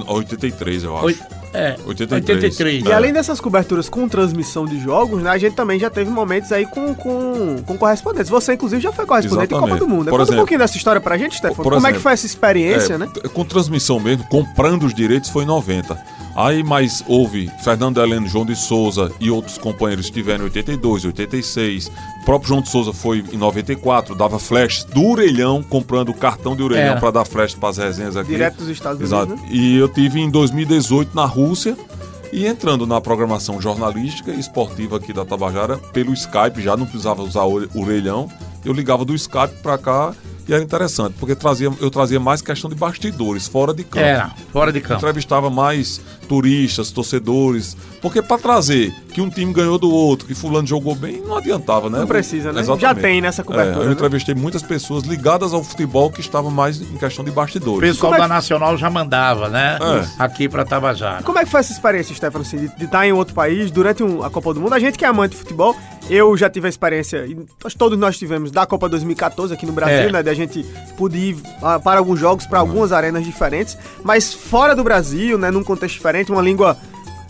83, 0.07 0.85
eu 0.85 0.97
acho. 0.97 1.17
É, 1.55 1.75
83. 1.87 2.45
83. 2.45 2.85
E 2.85 2.93
além 2.93 3.13
dessas 3.15 3.41
coberturas 3.41 3.89
com 3.89 4.07
transmissão 4.09 4.67
de 4.67 4.79
jogos, 4.79 5.23
né, 5.23 5.31
a 5.31 5.39
gente 5.39 5.55
também 5.55 5.79
já 5.79 5.89
teve 5.89 6.11
momentos 6.11 6.53
aí 6.53 6.67
com, 6.67 6.95
com, 6.95 7.63
com 7.65 7.79
correspondentes. 7.79 8.29
Você, 8.29 8.53
inclusive, 8.55 8.83
já 8.83 8.93
foi 8.93 9.07
correspondente 9.07 9.55
em 9.55 9.57
Copa 9.57 9.67
Exatamente. 9.69 9.79
do 9.79 9.89
Mundo. 9.89 10.05
né? 10.07 10.11
Por 10.11 10.19
Conta 10.19 10.23
um 10.23 10.25
exemplo- 10.25 10.41
pouquinho 10.41 10.59
dessa 10.61 10.77
história 10.77 11.01
pra 11.01 11.17
gente, 11.17 11.37
Stefano. 11.37 11.63
Como 11.63 11.77
é 11.77 11.81
que 11.81 11.87
exemplo, 11.87 12.01
foi 12.03 12.13
essa 12.13 12.27
experiência, 12.27 12.95
É, 12.95 12.99
né? 12.99 13.09
Com 13.33 13.43
transmissão 13.45 13.99
mesmo, 13.99 14.25
comprando 14.25 14.85
os 14.85 14.93
direitos 14.93 15.31
foi 15.31 15.45
em 15.45 15.47
90. 15.47 15.97
Aí, 16.37 16.63
mas 16.63 17.03
houve 17.09 17.51
Fernando 17.65 17.99
Heleno, 17.99 18.29
João 18.29 18.45
de 18.45 18.55
Souza 18.55 19.11
e 19.19 19.31
outros 19.31 19.57
companheiros 19.57 20.05
estiveram 20.05 20.43
em 20.43 20.45
82, 20.45 21.07
86. 21.07 21.87
O 21.87 22.25
próprio 22.27 22.49
João 22.49 22.61
de 22.61 22.69
Souza 22.69 22.93
foi 22.93 23.25
em 23.33 23.39
94, 23.39 24.15
dava 24.15 24.39
flash 24.39 24.85
do 24.85 25.03
orelhão, 25.07 25.63
comprando 25.63 26.13
cartão 26.13 26.55
de 26.55 26.63
orelhão 26.63 26.91
Era. 26.91 27.01
para 27.01 27.11
dar 27.11 27.25
flash 27.25 27.55
para 27.55 27.71
as 27.71 27.79
resenhas 27.79 28.19
aqui. 28.19 28.33
Direto 28.33 28.59
dos 28.59 28.69
Estados 28.69 29.01
Exato. 29.01 29.33
Unidos, 29.33 29.51
né? 29.51 29.57
E 29.57 29.77
eu 29.77 29.89
tive 29.89 30.21
em 30.21 30.29
2018 30.31 31.17
na 31.17 31.25
Rússia 31.25 31.75
e 32.31 32.47
entrando 32.47 32.87
na 32.87 33.01
programação 33.01 33.59
jornalística 33.59 34.31
e 34.31 34.39
esportiva 34.39 34.99
aqui 34.99 35.15
da 35.15 35.25
Tabajara 35.25 35.79
pelo 35.95 36.13
Skype, 36.13 36.61
já 36.61 36.77
não 36.77 36.85
precisava 36.85 37.23
usar 37.23 37.45
o 37.45 37.81
orelhão. 37.81 38.29
Eu 38.63 38.75
ligava 38.75 39.07
do 39.07 39.15
Skype 39.15 39.63
para 39.63 39.79
cá 39.79 40.15
e 40.49 40.53
era 40.55 40.63
interessante, 40.63 41.15
porque 41.19 41.35
trazia, 41.35 41.73
eu 41.81 41.91
trazia 41.91 42.21
mais 42.21 42.41
questão 42.43 42.71
de 42.71 42.77
bastidores, 42.77 43.47
fora 43.49 43.75
de 43.75 43.83
campo. 43.85 44.05
Era, 44.05 44.31
fora 44.53 44.73
de 44.73 44.81
campo. 44.81 45.01
Entrevistava 45.01 45.51
mais 45.51 46.01
turistas, 46.29 46.91
torcedores. 46.91 47.77
Porque 48.03 48.21
para 48.23 48.39
trazer 48.39 48.93
que 49.13 49.21
um 49.21 49.29
time 49.31 49.53
ganhou 49.53 49.79
do 49.79 49.91
outro, 49.91 50.27
que 50.27 50.35
fulano 50.35 50.67
jogou 50.67 50.95
bem, 50.95 51.21
não 51.27 51.37
adiantava, 51.37 51.89
né? 51.91 51.99
Não 51.99 52.07
precisa, 52.07 52.53
né? 52.53 52.61
Exatamente. 52.61 52.83
Já 52.83 52.95
tem 52.95 53.21
nessa 53.21 53.43
cobertura, 53.43 53.79
É, 53.79 53.83
eu 53.83 53.87
né? 53.87 53.93
entrevistei 53.93 54.35
muitas 54.35 54.63
pessoas 54.63 55.05
ligadas 55.05 55.53
ao 55.53 55.63
futebol 55.65 56.11
que 56.11 56.21
estavam 56.21 56.51
mais 56.51 56.81
em 56.81 56.97
questão 56.97 57.25
de 57.25 57.31
O 57.31 57.35
bastidores. 57.35 57.91
pessoal 57.91 58.13
Como 58.13 58.15
é 58.17 58.19
da 58.19 58.29
que- 58.29 58.35
Nacional 58.35 58.77
já 58.77 58.91
mandava, 58.91 59.49
né? 59.49 59.79
É. 59.81 60.23
Aqui 60.23 60.49
para 60.49 60.65
Tabajara. 60.65 61.23
Como 61.23 61.39
é 61.39 61.45
que 61.45 61.51
foi 61.51 61.61
essa 61.61 61.73
experiência, 61.73 62.15
Stefano, 62.15 62.43
assim, 62.45 62.59
de, 62.59 62.69
de 62.77 62.85
estar 62.85 63.07
em 63.07 63.13
outro 63.13 63.35
país 63.35 63.71
durante 63.71 64.03
um- 64.03 64.23
a 64.23 64.31
Copa 64.31 64.53
do 64.55 64.61
Mundo? 64.61 64.75
A 64.75 64.79
gente 64.79 64.99
que 64.99 65.05
é 65.05 65.09
amante 65.09 65.33
de 65.33 65.39
futebol, 65.39 65.75
eu 66.09 66.37
já 66.37 66.49
tive 66.49 66.67
a 66.67 66.71
experiência, 66.71 67.27
e 67.27 67.37
todos 67.77 67.99
nós 67.99 68.17
tivemos, 68.19 68.51
da 68.51 68.65
Copa 68.67 68.89
2014 68.89 69.53
aqui 69.55 69.67
no 69.67 69.73
Brasil, 69.73 70.09
É. 70.09 70.13
né? 70.13 70.23
De 70.23 70.31
a 70.31 70.35
gente 70.35 70.65
poder 70.97 71.19
ir 71.19 71.37
ah, 71.63 71.79
para 71.81 71.99
alguns 71.99 72.19
jogos, 72.21 72.47
para 72.47 72.61
algumas 72.61 72.93
arenas 72.93 73.25
diferentes, 73.25 73.77
mas 74.05 74.33
fora 74.33 74.75
do 74.75 74.85
Brasil, 74.85 75.37
né? 75.39 75.51
Num 75.51 75.65
contexto 75.65 75.95
diferente, 75.97 76.31
uma 76.31 76.43
língua. 76.43 76.77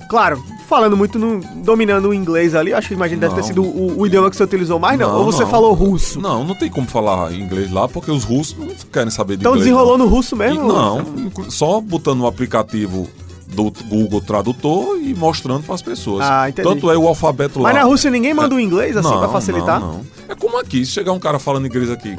Claro, 0.08 0.40
falando 0.68 0.96
muito, 0.96 1.18
no, 1.18 1.40
dominando 1.64 2.10
o 2.10 2.14
inglês 2.14 2.54
ali, 2.54 2.72
acho 2.72 2.86
que 2.88 2.94
imagino 2.94 3.20
deve 3.20 3.34
ter 3.34 3.40
Não. 3.40 3.46
sido 3.48 3.62
o, 3.64 3.98
o 4.00 4.06
idioma 4.06 4.30
que 4.30 4.36
você 4.36 4.44
utilizou 4.44 4.78
mais, 4.78 4.96
não? 4.96 5.08
Não, 5.10 5.18
Ou 5.18 5.24
você 5.32 5.42
não. 5.42 5.50
falou 5.50 5.72
russo? 5.74 6.20
Não, 6.20 6.44
não 6.44 6.54
tem 6.54 6.70
como 6.70 6.86
falar 6.86 7.32
inglês 7.32 7.72
lá, 7.72 7.88
porque 7.88 8.10
os 8.12 8.22
russos 8.22 8.56
não 8.56 8.68
querem 8.92 9.10
saber 9.10 9.36
de 9.36 9.42
Então 9.42 9.52
inglês. 9.52 9.64
desenrolou 9.64 9.98
não. 9.98 10.04
no 10.06 10.10
russo 10.12 10.36
E- 10.36 10.38
mesmo? 10.38 10.68
Não, 10.68 11.00
inclu- 11.00 11.50
só 11.50 11.80
botando 11.80 12.20
o 12.20 12.26
aplicativo 12.28 13.08
do 13.48 13.72
Google 13.88 14.20
Tradutor 14.20 14.98
e 15.00 15.14
mostrando 15.14 15.62
para 15.62 15.74
as 15.74 15.82
pessoas. 15.82 16.24
Ah, 16.28 16.48
entendi. 16.48 16.68
Tanto 16.68 16.90
é 16.90 16.96
o 16.98 17.06
alfabeto 17.06 17.58
lá. 17.60 17.72
Mas 17.72 17.74
na 17.82 17.84
Rússia 17.88 18.10
ninguém 18.10 18.34
manda 18.34 18.54
o 18.54 18.60
inglês, 18.60 18.96
assim, 18.96 19.08
não, 19.08 19.18
pra 19.18 19.28
facilitar? 19.28 19.80
Não, 19.80 19.94
não. 19.94 20.06
É 20.28 20.34
como 20.34 20.58
aqui, 20.58 20.84
se 20.84 20.92
chegar 20.92 21.12
um 21.12 21.18
cara 21.20 21.38
falando 21.38 21.66
inglês 21.66 21.88
aqui, 21.90 22.16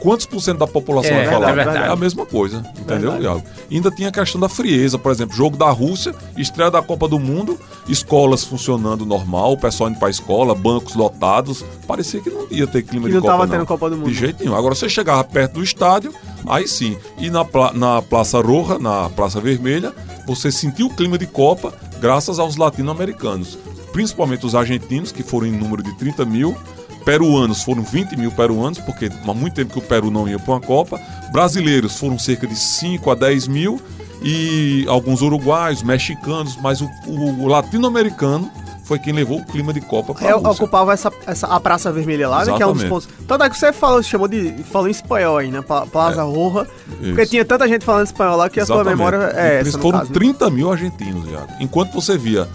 quantos 0.00 0.24
por 0.26 0.40
cento 0.40 0.58
da 0.58 0.66
população 0.66 1.12
É, 1.12 1.24
vai 1.24 1.32
falar? 1.34 1.50
é 1.50 1.54
verdade. 1.54 1.92
a 1.92 1.96
mesma 1.96 2.24
coisa, 2.24 2.64
entendeu. 2.80 3.20
Iago? 3.20 3.42
E 3.70 3.76
ainda 3.76 3.90
tinha 3.90 4.08
a 4.08 4.12
questão 4.12 4.40
da 4.40 4.48
frieza, 4.48 4.96
por 4.98 5.10
exemplo, 5.12 5.36
jogo 5.36 5.56
da 5.56 5.68
Rússia, 5.70 6.14
estreia 6.36 6.70
da 6.70 6.80
Copa 6.80 7.06
do 7.08 7.18
Mundo, 7.18 7.58
escolas 7.88 8.44
funcionando 8.44 9.04
normal, 9.04 9.52
o 9.52 9.58
pessoal 9.58 9.90
indo 9.90 9.98
pra 9.98 10.08
escola, 10.08 10.54
bancos 10.54 10.94
lotados, 10.94 11.64
parecia 11.86 12.20
que 12.20 12.30
não 12.30 12.46
ia 12.50 12.66
ter 12.66 12.82
clima 12.82 13.04
Que 13.06 13.10
de 13.10 13.14
não 13.16 13.22
Copa 13.22 13.32
tava 13.34 13.46
não. 13.46 13.52
tendo 13.52 13.66
Copa 13.66 13.90
do 13.90 13.96
Mundo. 13.96 14.08
De 14.08 14.14
jeito 14.14 14.42
nenhum. 14.42 14.56
Agora 14.56 14.74
você 14.74 14.88
chegava 14.88 15.22
perto 15.24 15.54
do 15.54 15.62
estádio, 15.64 16.14
aí 16.46 16.66
sim. 16.66 16.96
E 17.18 17.28
na, 17.28 17.44
pla- 17.44 17.72
na 17.74 18.00
Praça 18.00 18.40
Roja, 18.40 18.78
na 18.78 19.10
Praça 19.10 19.40
Vermelha, 19.40 19.92
você 20.28 20.52
sentiu 20.52 20.86
o 20.86 20.94
clima 20.94 21.16
de 21.18 21.26
Copa 21.26 21.72
graças 22.00 22.38
aos 22.38 22.56
latino-americanos. 22.56 23.58
Principalmente 23.92 24.44
os 24.46 24.54
argentinos, 24.54 25.10
que 25.10 25.22
foram 25.22 25.46
em 25.46 25.52
número 25.52 25.82
de 25.82 25.92
30 25.98 26.24
mil. 26.24 26.56
Peruanos 27.04 27.62
foram 27.62 27.82
20 27.82 28.16
mil 28.16 28.30
peruanos, 28.30 28.78
porque 28.78 29.06
há 29.26 29.34
muito 29.34 29.54
tempo 29.54 29.72
que 29.72 29.78
o 29.78 29.82
Peru 29.82 30.10
não 30.10 30.28
ia 30.28 30.38
para 30.38 30.52
uma 30.54 30.60
Copa. 30.60 31.00
Brasileiros 31.32 31.96
foram 31.96 32.18
cerca 32.18 32.46
de 32.46 32.54
5 32.54 33.10
a 33.10 33.14
10 33.14 33.48
mil. 33.48 33.80
E 34.22 34.84
alguns 34.88 35.22
uruguaios, 35.22 35.82
mexicanos, 35.82 36.56
mas 36.60 36.80
o, 36.80 36.90
o- 37.06 37.44
o 37.44 37.46
latino-americano 37.46 38.50
foi 38.88 38.98
quem 38.98 39.12
levou 39.12 39.38
o 39.38 39.44
clima 39.44 39.72
de 39.72 39.80
Copa 39.82 40.14
para 40.14 40.26
É, 40.26 40.30
a 40.32 40.34
Rússia. 40.36 40.50
ocupava 40.50 40.92
essa, 40.94 41.12
essa, 41.26 41.46
a 41.46 41.60
Praça 41.60 41.92
Vermelha 41.92 42.28
lá, 42.28 42.44
né? 42.44 42.56
Que 42.56 42.62
é 42.62 42.66
um 42.66 42.72
dos 42.72 42.82
Exatamente. 42.82 42.88
pontos. 43.06 43.26
Tanto 43.28 43.44
é 43.44 43.50
que 43.50 43.58
você 43.58 43.72
falou, 43.72 44.02
chamou 44.02 44.26
de. 44.26 44.50
falou 44.64 44.88
em 44.88 44.90
espanhol 44.90 45.36
aí, 45.36 45.50
né? 45.50 45.62
Plaza 45.92 46.22
Roja. 46.22 46.66
Porque 46.98 47.26
tinha 47.26 47.44
tanta 47.44 47.68
gente 47.68 47.84
falando 47.84 48.06
espanhol 48.06 48.36
lá 48.38 48.48
que 48.48 48.58
a 48.58 48.64
sua 48.66 48.76
Exatamente. 48.76 48.96
memória 48.98 49.32
é 49.36 49.60
essa. 49.60 49.78
foram 49.78 49.98
caso, 49.98 50.10
né? 50.10 50.14
30 50.18 50.50
mil 50.50 50.72
argentinos, 50.72 51.28
Iago. 51.30 51.52
Enquanto 51.60 51.92
você 51.92 52.16
via 52.16 52.48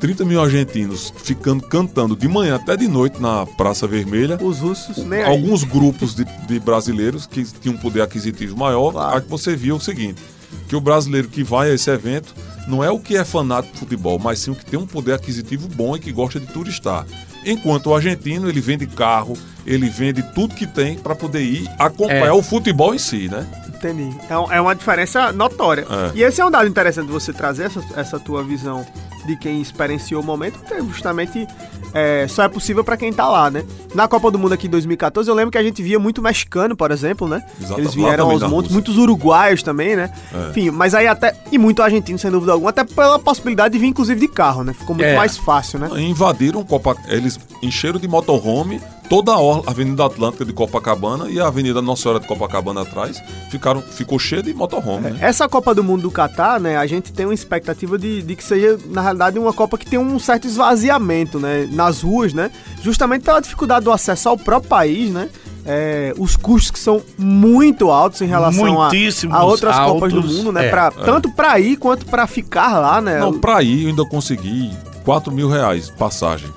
30 0.00 0.24
mil 0.24 0.40
argentinos 0.40 1.12
ficando 1.18 1.62
cantando 1.66 2.14
de 2.16 2.26
manhã 2.28 2.54
até 2.56 2.76
de 2.76 2.86
noite 2.88 3.20
na 3.20 3.44
Praça 3.44 3.86
Vermelha, 3.86 4.38
Os 4.40 4.60
russos, 4.60 5.04
aí. 5.12 5.24
alguns 5.24 5.64
grupos 5.64 6.14
de, 6.14 6.24
de 6.46 6.58
brasileiros 6.60 7.26
que 7.26 7.44
tinham 7.44 7.74
um 7.74 7.78
poder 7.78 8.00
aquisitivo 8.02 8.56
maior, 8.56 8.92
Claro. 8.92 9.16
aí 9.16 9.22
você 9.28 9.54
via 9.56 9.74
o 9.74 9.80
seguinte: 9.80 10.22
que 10.68 10.76
o 10.76 10.80
brasileiro 10.80 11.28
que 11.28 11.42
vai 11.42 11.70
a 11.70 11.74
esse 11.74 11.90
evento 11.90 12.34
não 12.68 12.82
é 12.84 12.90
o 12.90 12.98
que 13.00 13.16
é 13.16 13.24
fanático 13.24 13.74
de 13.74 13.80
futebol, 13.80 14.18
mas 14.18 14.38
sim 14.38 14.50
o 14.50 14.54
que 14.54 14.64
tem 14.64 14.78
um 14.78 14.86
poder 14.86 15.14
aquisitivo 15.14 15.66
bom 15.68 15.96
e 15.96 16.00
que 16.00 16.12
gosta 16.12 16.38
de 16.38 16.46
turistar. 16.46 17.04
Enquanto 17.44 17.86
o 17.86 17.94
argentino, 17.94 18.48
ele 18.48 18.60
vende 18.60 18.86
carro, 18.86 19.36
ele 19.66 19.88
vende 19.88 20.22
tudo 20.34 20.54
que 20.54 20.66
tem 20.66 20.96
para 20.98 21.14
poder 21.14 21.42
ir 21.42 21.68
acompanhar 21.78 22.26
É. 22.26 22.32
o 22.32 22.42
futebol 22.42 22.94
em 22.94 22.98
si, 22.98 23.28
né? 23.28 23.46
Entendi. 23.68 24.14
É, 24.28 24.56
é 24.56 24.60
uma 24.60 24.74
diferença 24.74 25.32
notória. 25.32 25.86
É. 25.88 26.18
E 26.18 26.22
esse 26.22 26.40
é 26.40 26.44
um 26.44 26.50
dado 26.50 26.68
interessante 26.68 27.06
de 27.06 27.12
você 27.12 27.32
trazer, 27.32 27.64
essa, 27.64 27.82
essa 27.96 28.20
tua 28.20 28.44
visão 28.44 28.86
de 29.26 29.36
quem 29.36 29.60
experienciou 29.60 30.22
o 30.22 30.24
momento, 30.24 30.58
porque 30.58 30.80
justamente 30.82 31.46
é, 31.92 32.26
só 32.28 32.42
é 32.44 32.48
possível 32.48 32.82
pra 32.84 32.96
quem 32.96 33.12
tá 33.12 33.28
lá, 33.28 33.50
né? 33.50 33.64
Na 33.94 34.06
Copa 34.08 34.30
do 34.30 34.38
Mundo 34.38 34.52
aqui 34.52 34.66
em 34.66 34.70
2014, 34.70 35.28
eu 35.28 35.34
lembro 35.34 35.50
que 35.50 35.58
a 35.58 35.62
gente 35.62 35.82
via 35.82 35.98
muito 35.98 36.22
mexicano, 36.22 36.76
por 36.76 36.90
exemplo, 36.90 37.26
né? 37.28 37.42
Exato, 37.60 37.80
Eles 37.80 37.94
vieram 37.94 38.30
aos 38.30 38.42
montes, 38.42 38.52
Rússia. 38.54 38.72
muitos 38.72 38.96
uruguaios 38.98 39.62
também, 39.62 39.96
né? 39.96 40.12
É. 40.32 40.50
Enfim, 40.50 40.70
mas 40.70 40.94
aí 40.94 41.06
até. 41.06 41.34
E 41.50 41.58
muito 41.58 41.82
argentino, 41.82 42.18
sem 42.18 42.30
dúvida 42.30 42.52
alguma, 42.52 42.70
até 42.70 42.84
pela 42.84 43.18
possibilidade 43.18 43.72
de 43.74 43.78
vir, 43.80 43.88
inclusive, 43.88 44.20
de 44.20 44.28
carro, 44.28 44.62
né? 44.64 44.72
Ficou 44.72 44.94
muito 44.94 45.06
É. 45.08 45.16
mais 45.16 45.36
fácil, 45.36 45.78
né? 45.78 45.88
invadiram 46.00 46.62
Copa, 46.64 46.96
eles 47.08 47.38
encheram 47.62 47.98
de 47.98 48.06
motorhome 48.08 48.80
toda 49.10 49.32
a 49.32 49.70
Avenida 49.70 50.06
Atlântica 50.06 50.44
de 50.44 50.52
Copacabana 50.52 51.28
e 51.28 51.40
a 51.40 51.48
Avenida 51.48 51.82
Nossa 51.82 52.02
Senhora 52.02 52.20
de 52.20 52.28
Copacabana 52.28 52.82
atrás 52.82 53.20
ficaram, 53.50 53.82
ficou 53.82 54.20
cheia 54.20 54.40
de 54.40 54.54
motorhome, 54.54 55.10
né? 55.10 55.18
Essa 55.20 55.48
Copa 55.48 55.74
do 55.74 55.82
Mundo 55.82 56.02
do 56.02 56.12
Catar, 56.12 56.60
né, 56.60 56.76
a 56.76 56.86
gente 56.86 57.12
tem 57.12 57.26
uma 57.26 57.34
expectativa 57.34 57.98
de, 57.98 58.22
de 58.22 58.36
que 58.36 58.44
seja, 58.44 58.78
na 58.86 59.02
realidade, 59.02 59.36
uma 59.36 59.52
Copa 59.52 59.76
que 59.76 59.84
tem 59.84 59.98
um 59.98 60.16
certo 60.20 60.46
esvaziamento, 60.46 61.40
né, 61.40 61.68
nas 61.72 62.02
ruas, 62.02 62.32
né, 62.32 62.52
justamente 62.82 63.22
pela 63.22 63.40
dificuldade 63.40 63.84
do 63.84 63.90
acesso 63.90 64.28
ao 64.28 64.38
próprio 64.38 64.68
país, 64.68 65.10
né, 65.10 65.28
é, 65.66 66.14
os 66.16 66.36
custos 66.36 66.70
que 66.70 66.78
são 66.78 67.02
muito 67.18 67.90
altos 67.90 68.22
em 68.22 68.26
relação 68.26 68.80
a, 68.80 68.90
a 69.32 69.44
outras 69.44 69.76
Copas 69.76 70.12
do 70.12 70.20
altos, 70.20 70.36
Mundo, 70.36 70.52
né, 70.52 70.66
é, 70.66 70.70
pra, 70.70 70.92
tanto 70.92 71.28
pra 71.32 71.58
ir 71.58 71.76
quanto 71.78 72.06
pra 72.06 72.28
ficar 72.28 72.78
lá, 72.78 73.00
né. 73.00 73.18
Não, 73.18 73.36
pra 73.36 73.60
ir 73.60 73.82
eu 73.82 73.88
ainda 73.88 74.04
consegui 74.04 74.70
4 75.04 75.32
mil 75.32 75.48
reais 75.48 75.90
passagem. 75.90 76.48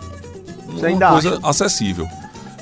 Você 0.67 0.87
Uma 0.89 1.09
coisa 1.09 1.29
acha? 1.37 1.39
acessível. 1.43 2.07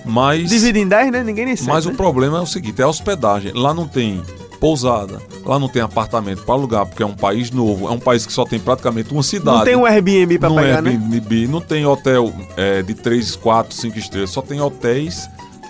Mas, 0.05 0.49
Divide 0.49 0.79
em 0.79 0.87
10, 0.87 1.11
né, 1.11 1.23
ninguém 1.23 1.45
nem 1.45 1.55
sabe, 1.55 1.69
mas 1.71 1.85
né? 1.85 1.91
o 1.91 1.95
problema 1.95 2.37
é 2.37 2.41
o 2.41 2.45
seguinte, 2.45 2.81
é 2.81 2.83
a 2.83 2.87
hospedagem. 2.87 3.51
Lá 3.53 3.73
não 3.73 3.87
tem 3.87 4.21
pousada, 4.59 5.19
lá 5.43 5.57
não 5.57 5.67
tem 5.67 5.81
apartamento 5.81 6.43
para 6.43 6.53
alugar, 6.53 6.85
porque 6.85 7.01
é 7.01 7.05
um 7.05 7.15
país 7.15 7.49
novo, 7.49 7.87
é 7.87 7.91
um 7.91 7.99
país 7.99 8.25
que 8.25 8.31
só 8.33 8.45
tem 8.45 8.59
praticamente 8.59 9.11
uma 9.11 9.23
cidade. 9.23 9.57
Não 9.57 9.65
tem 9.65 9.75
um 9.75 9.85
Airbnb 9.85 10.37
pegar, 10.37 10.61
é 10.63 10.81
né? 10.81 10.91
Airbnb, 10.91 11.47
não 11.47 11.59
tem 11.61 11.85
hotel 11.85 12.31
é, 12.55 12.81
de 12.83 12.93
3, 12.93 13.35
4, 13.37 13.73
5 13.75 13.97
estrelas, 13.97 14.29
só 14.29 14.41
tem 14.41 14.61
hotéis 14.61 15.27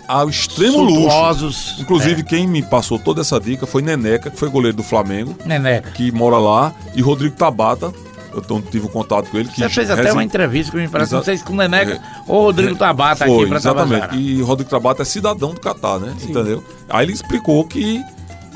ao 0.07 0.29
extremo 0.29 0.81
luxo. 0.81 1.01
Suntuosos. 1.03 1.75
Inclusive, 1.79 2.23
quem 2.23 2.45
me 2.45 2.61
passou 2.61 2.99
toda 2.99 3.21
essa 3.21 3.39
dica 3.39 3.65
foi 3.65 3.81
Neneca, 3.81 4.29
que 4.29 4.37
foi 4.37 4.49
goleiro 4.49 4.75
do 4.75 4.83
Flamengo, 4.83 5.35
É, 5.45 5.47
Neneca. 5.47 5.91
que 5.91 6.11
mora 6.11 6.37
lá, 6.37 6.73
e 6.93 7.01
Rodrigo 7.01 7.33
Tabata, 7.35 7.93
eu 8.33 8.61
tive 8.61 8.85
um 8.85 8.89
contato 8.89 9.29
com 9.29 9.37
ele. 9.37 9.49
Que 9.49 9.59
Você 9.61 9.69
fez 9.69 9.89
até 9.89 10.01
resi- 10.03 10.13
uma 10.13 10.23
entrevista 10.23 10.71
que 10.71 10.77
me 10.77 10.87
parece, 10.87 11.13
não 11.13 11.23
sei 11.23 11.37
se 11.37 11.43
com 11.43 11.53
o 11.53 11.55
Neneca 11.55 11.93
É. 11.93 12.01
ou 12.27 12.41
o 12.41 12.43
Rodrigo 12.45 12.75
Tabata 12.75 13.25
Foi, 13.25 13.37
aqui 13.39 13.47
pra 13.47 13.57
exatamente. 13.57 13.99
Tabajara. 14.01 14.15
E 14.21 14.41
Rodrigo 14.41 14.69
Tabata 14.69 15.01
é 15.01 15.05
cidadão 15.05 15.53
do 15.53 15.59
Catar, 15.59 15.99
né? 15.99 16.13
Entendeu? 16.21 16.63
Aí 16.89 17.05
ele 17.05 17.13
explicou 17.13 17.63
que 17.65 18.01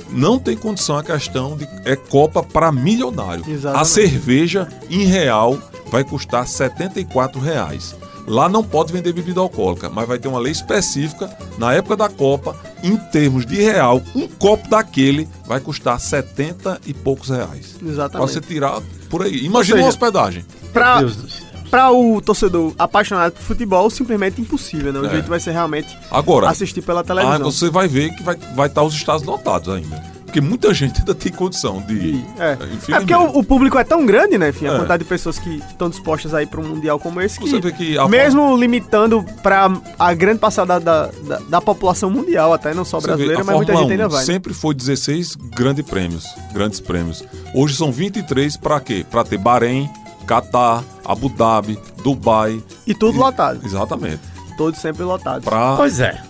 não 0.09 0.37
tem 0.39 0.55
condição 0.55 0.97
a 0.97 1.03
questão 1.03 1.57
de 1.57 1.67
é 1.83 1.95
Copa 1.95 2.41
para 2.43 2.71
milionário. 2.71 3.43
Exatamente. 3.47 3.81
A 3.81 3.85
cerveja 3.85 4.67
em 4.89 5.03
real 5.03 5.57
vai 5.91 6.03
custar 6.03 6.47
74 6.47 7.39
reais. 7.41 7.95
Lá 8.27 8.49
não 8.49 8.63
pode 8.63 8.91
vender 8.91 9.13
bebida 9.13 9.39
alcoólica, 9.39 9.89
mas 9.89 10.07
vai 10.07 10.17
ter 10.17 10.27
uma 10.27 10.39
lei 10.39 10.51
específica 10.51 11.29
na 11.57 11.73
época 11.73 11.95
da 11.95 12.09
Copa, 12.09 12.55
em 12.83 12.97
termos 12.97 13.45
de 13.45 13.55
real, 13.57 14.01
um 14.15 14.27
copo 14.27 14.67
daquele 14.67 15.27
vai 15.45 15.59
custar 15.59 15.99
70 15.99 16.81
e 16.87 16.93
poucos 16.93 17.29
reais. 17.29 17.75
Pra 17.79 17.87
Exatamente. 17.87 18.31
você 18.31 18.41
tirar 18.41 18.81
por 19.09 19.21
aí. 19.21 19.45
Imagina 19.45 19.75
seja, 19.75 19.83
uma 19.85 19.89
hospedagem. 19.89 20.43
Pra, 20.73 20.99
Deus 20.99 21.15
do 21.15 21.29
céu. 21.29 21.45
pra 21.69 21.91
o 21.91 22.19
torcedor 22.19 22.73
apaixonado 22.79 23.33
por 23.33 23.41
futebol, 23.41 23.89
simplesmente 23.91 24.41
impossível, 24.41 24.91
né? 24.91 24.99
O 24.99 25.05
É. 25.05 25.09
jeito 25.11 25.27
vai 25.29 25.39
ser 25.39 25.51
realmente 25.51 25.95
Agora, 26.09 26.49
assistir 26.49 26.81
pela 26.81 27.01
Ah, 27.01 27.03
televisão. 27.03 27.51
você 27.51 27.69
vai 27.69 27.87
ver 27.87 28.15
que 28.15 28.23
vai 28.23 28.35
estar 28.35 28.53
vai 28.55 28.69
tá 28.69 28.81
os 28.81 28.93
estados 28.95 29.23
lotados 29.23 29.69
ainda. 29.69 30.14
Porque 30.35 30.41
muita 30.49 30.73
gente 30.73 30.99
ainda 30.99 31.15
tem 31.15 31.31
condição 31.31 31.79
de 31.81 31.93
ir. 31.93 32.25
É. 32.37 32.53
Infelizmente. 32.55 32.91
É 32.93 32.97
porque 32.99 33.15
o, 33.15 33.39
o 33.39 33.41
público 33.43 33.77
é 33.79 33.85
tão 33.85 34.05
grande, 34.05 34.37
né, 34.37 34.49
enfim, 34.49 34.65
a 34.67 34.73
É. 34.73 34.75
quantidade 34.75 35.03
de 35.03 35.07
pessoas 35.07 35.39
que 35.39 35.63
estão 35.69 35.89
dispostas 35.89 36.33
a 36.33 36.43
ir 36.43 36.47
para 36.47 36.59
um 36.59 36.67
mundial 36.67 36.99
como 36.99 37.21
esse, 37.21 37.39
que 37.39 37.71
que 37.71 37.97
a 37.97 38.05
mesmo 38.09 38.57
limitando 38.57 39.23
para 39.41 39.71
a 39.97 40.13
grande 40.13 40.39
passada 40.39 40.77
da, 40.77 41.07
da, 41.07 41.39
da 41.47 41.61
população 41.61 42.09
mundial, 42.09 42.51
até 42.51 42.73
não 42.73 42.83
só 42.83 42.99
brasileira, 42.99 43.37
vê, 43.37 43.43
mas 43.45 43.55
muita 43.55 43.71
Fórmula 43.71 43.93
gente 43.93 44.01
ainda 44.01 44.13
1 44.13 44.17
vai. 44.17 44.25
sempre 44.25 44.53
foi 44.53 44.75
16 44.75 45.35
grandes 45.55 45.85
prêmios, 45.85 46.25
grandes 46.53 46.81
prêmios. 46.81 47.23
Hoje 47.53 47.73
são 47.77 47.89
23 47.89 48.57
para 48.57 48.81
quê? 48.81 49.05
Para 49.09 49.23
ter 49.23 49.37
Bahrein, 49.37 49.89
Catar, 50.27 50.83
Abu 51.05 51.29
Dhabi, 51.29 51.79
Dubai. 52.03 52.61
E 52.85 52.93
tudo 52.93 53.15
E- 53.15 53.19
lotado, 53.19 53.61
Exatamente. 53.65 54.19
todos 54.57 54.81
sempre 54.81 55.03
lotados. 55.03 55.45
Para 55.45 55.77
Pois 55.77 56.01
é. 56.01 56.21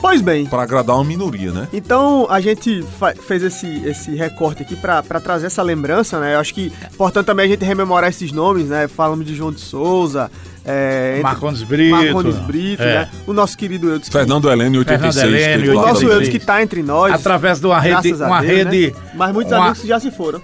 Pois 0.00 0.20
bem, 0.22 0.48
agradar 0.50 0.96
uma 0.96 1.04
minoria, 1.04 1.52
né? 1.52 1.68
Então 1.72 2.26
a 2.30 2.40
gente 2.40 2.84
fez 3.26 3.42
esse, 3.42 3.66
esse 3.86 4.14
recorte 4.14 4.62
aqui 4.62 4.74
pra 4.74 5.02
pra 5.02 5.20
trazer 5.20 5.46
essa 5.46 5.62
lembrança, 5.62 6.18
né? 6.18 6.34
Eu 6.34 6.40
acho 6.40 6.54
que 6.54 6.72
importante 6.92 7.26
também 7.26 7.46
a 7.46 7.48
gente 7.48 7.64
rememorar 7.64 8.08
esses 8.08 8.32
nomes, 8.32 8.68
né? 8.68 8.88
Falamos 8.88 9.26
de 9.26 9.34
João 9.34 9.52
de 9.52 9.60
Souza, 9.60 10.30
é, 10.64 11.20
Marcondes 11.22 11.62
Brito. 11.62 11.94
Marcondes 11.96 12.36
Brito, 12.36 12.82
É. 12.82 13.00
né? 13.00 13.10
O 13.26 13.32
nosso 13.34 13.56
querido 13.58 13.90
Eudes. 13.90 14.08
que- 14.08 14.12
Fernando 14.12 14.50
Heleno, 14.50 14.76
em 14.76 14.78
86. 14.78 15.30
Fernando 15.44 15.64
em 15.70 15.74
lá 15.74 15.82
O 15.82 15.88
nosso. 15.88 16.06
Eudes 16.06 16.28
que 16.30 16.38
tá 16.38 16.62
entre 16.62 16.82
nós. 16.82 17.12
Através 17.12 17.60
de 17.60 17.66
uma 17.66 17.78
rede. 17.78 18.12
Uma 18.14 18.40
Deus, 18.40 18.52
rede. 18.64 18.86
né? 18.92 19.00
Mas 19.14 19.32
muitos 19.34 19.52
uma- 19.52 19.66
amigos 19.66 19.82
já 19.86 20.00
se 20.00 20.10
foram. 20.10 20.40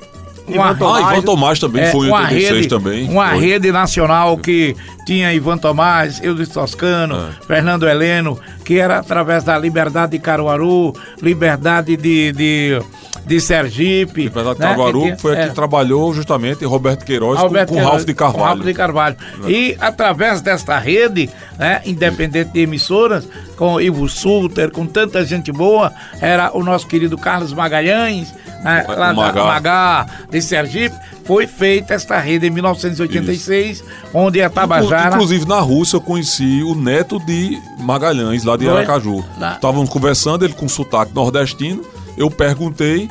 Uma- 0.48 0.70
Ah, 0.70 1.12
Ivan 1.12 1.22
Tomás 1.22 1.58
também 1.58 1.82
É, 1.82 1.90
foi 1.90 2.06
em 2.06 2.10
uma 2.10 2.20
86 2.22 2.54
rede, 2.56 2.68
também. 2.68 3.08
Uma 3.08 3.30
foi. 3.30 3.38
rede 3.40 3.72
nacional 3.72 4.36
que 4.38 4.76
tinha 5.06 5.32
Ivan 5.32 5.58
Tomás, 5.58 6.22
Eudes 6.22 6.48
Toscano, 6.48 7.16
É. 7.42 7.46
Fernando 7.46 7.88
Heleno, 7.88 8.38
que 8.64 8.78
era 8.78 8.98
através 8.98 9.42
da 9.44 9.58
Liberdade 9.58 10.12
de 10.12 10.18
Caruaru, 10.20 10.92
Liberdade 11.20 11.96
de, 11.96 12.32
de, 12.32 12.80
de 13.26 13.40
Sergipe. 13.40 14.22
Liberdade 14.24 14.60
né, 14.60 14.66
Caruaru 14.68 14.98
que 15.00 15.04
tinha- 15.06 15.18
foi 15.18 15.32
a 15.32 15.36
que 15.36 15.42
é. 15.42 15.48
trabalhou 15.48 16.12
justamente 16.14 16.64
Roberto 16.64 17.04
Queiroz 17.04 17.38
Alberto 17.40 17.72
com, 17.72 17.80
com 17.80 17.84
Ralph 17.86 18.04
de 18.04 18.14
com 18.14 18.24
Ralph 18.24 18.36
Carvalho. 18.36 18.62
de 18.64 18.74
Carvalho. 18.74 19.16
E 19.48 19.76
através 19.80 20.40
desta 20.40 20.78
rede, 20.78 21.28
né, 21.58 21.80
independente 21.84 22.52
de 22.52 22.60
emissoras, 22.60 23.28
com 23.56 23.80
Ivo 23.80 24.08
Sulter, 24.08 24.70
com 24.70 24.86
tanta 24.86 25.24
gente 25.24 25.50
boa, 25.50 25.92
era 26.20 26.56
o 26.56 26.62
nosso 26.62 26.86
querido 26.86 27.16
Carlos 27.18 27.52
Magalhães, 27.52 28.32
né, 28.62 28.84
O 28.88 28.92
lá 28.92 29.12
Magá. 29.12 29.32
da 29.32 29.44
Magá, 29.46 30.06
de 30.30 30.42
Sergipe, 30.42 30.96
foi 31.24 31.46
feita 31.46 31.94
esta 31.94 32.18
rede 32.18 32.46
em 32.46 32.50
1986, 32.50 33.82
onde 34.14 34.40
a 34.42 34.48
Tabajara... 34.50 35.14
Inclusive 35.14 35.46
na 35.46 35.60
Rússia 35.60 35.96
eu 35.96 36.00
conheci 36.00 36.62
o 36.62 36.74
neto 36.74 37.18
de 37.24 37.58
Magalhães, 37.78 38.44
lá 38.44 38.56
de? 38.56 38.68
Aracaju. 38.68 39.24
Estávamos 39.54 39.88
conversando, 39.90 40.44
ele 40.44 40.54
com 40.54 40.68
sotaque 40.68 41.14
nordestino. 41.14 41.82
Eu 42.16 42.30
perguntei, 42.30 43.08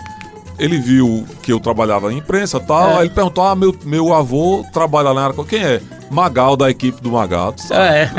ele 0.57 0.77
viu 0.77 1.25
que 1.41 1.51
eu 1.51 1.59
trabalhava 1.59 2.11
em 2.11 2.17
imprensa 2.17 2.57
e 2.57 2.61
tal. 2.61 2.91
É. 2.91 2.93
Aí 2.95 3.01
ele 3.07 3.13
perguntou: 3.13 3.43
Ah, 3.43 3.55
meu, 3.55 3.75
meu 3.83 4.13
avô 4.13 4.65
trabalha 4.73 5.09
lá 5.09 5.13
na 5.13 5.23
Aracaju. 5.25 5.47
Quem 5.47 5.63
é? 5.63 5.81
Magal 6.11 6.55
da 6.55 6.69
equipe 6.69 7.01
do 7.01 7.11
Magal. 7.11 7.53
sabe? 7.57 7.81
É. 7.81 8.09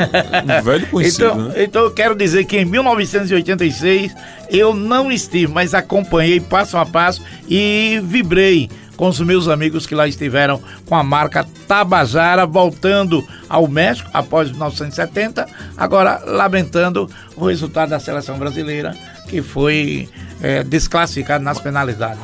Um 0.59 0.63
velho 0.63 0.87
conhecido, 0.87 1.25
Então, 1.25 1.37
né? 1.49 1.53
então 1.63 1.83
eu 1.83 1.91
quero 1.91 2.15
dizer 2.15 2.45
que 2.45 2.57
em 2.57 2.65
1986 2.65 4.13
eu 4.49 4.73
não 4.73 5.11
estive, 5.11 5.51
mas 5.51 5.73
acompanhei 5.73 6.39
passo 6.39 6.77
a 6.77 6.85
passo 6.85 7.21
e 7.47 7.99
vibrei 8.03 8.69
com 8.95 9.07
os 9.07 9.19
meus 9.19 9.47
amigos 9.47 9.85
que 9.85 9.93
lá 9.93 10.07
estiveram 10.07 10.59
com 10.87 10.95
a 10.95 11.03
marca 11.03 11.45
Tabajara, 11.67 12.47
voltando 12.47 13.23
ao 13.47 13.67
México 13.67 14.09
após 14.11 14.49
1970, 14.49 15.47
agora 15.77 16.19
lamentando 16.25 17.07
o 17.35 17.45
resultado 17.45 17.89
da 17.89 17.99
seleção 17.99 18.39
brasileira, 18.39 18.95
que 19.29 19.39
foi 19.41 20.09
é, 20.41 20.63
desclassificado 20.63 21.43
nas 21.43 21.59
penalidades. 21.59 22.19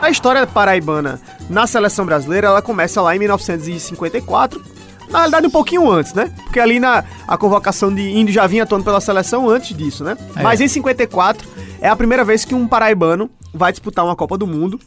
A 0.00 0.10
história 0.10 0.46
paraibana 0.46 1.20
na 1.50 1.66
seleção 1.66 2.06
brasileira, 2.06 2.48
ela 2.48 2.62
começa 2.62 3.02
lá 3.02 3.14
em 3.14 3.18
1954. 3.18 4.62
Na 5.10 5.18
realidade, 5.18 5.46
um 5.46 5.50
pouquinho 5.50 5.90
antes, 5.90 6.12
né? 6.12 6.32
Porque 6.44 6.60
ali 6.60 6.78
na 6.78 7.02
a 7.26 7.36
convocação 7.36 7.92
de 7.92 8.02
índio 8.10 8.32
já 8.32 8.46
vinha 8.46 8.62
atuando 8.62 8.84
pela 8.84 9.00
seleção 9.00 9.48
antes 9.48 9.76
disso, 9.76 10.04
né? 10.04 10.16
É. 10.36 10.42
Mas 10.42 10.60
em 10.60 10.68
54 10.68 11.48
é 11.80 11.88
a 11.88 11.96
primeira 11.96 12.24
vez 12.24 12.44
que 12.44 12.54
um 12.54 12.68
paraibano 12.68 13.30
vai 13.52 13.72
disputar 13.72 14.04
uma 14.04 14.14
Copa 14.14 14.36
do 14.36 14.46
Mundo. 14.46 14.78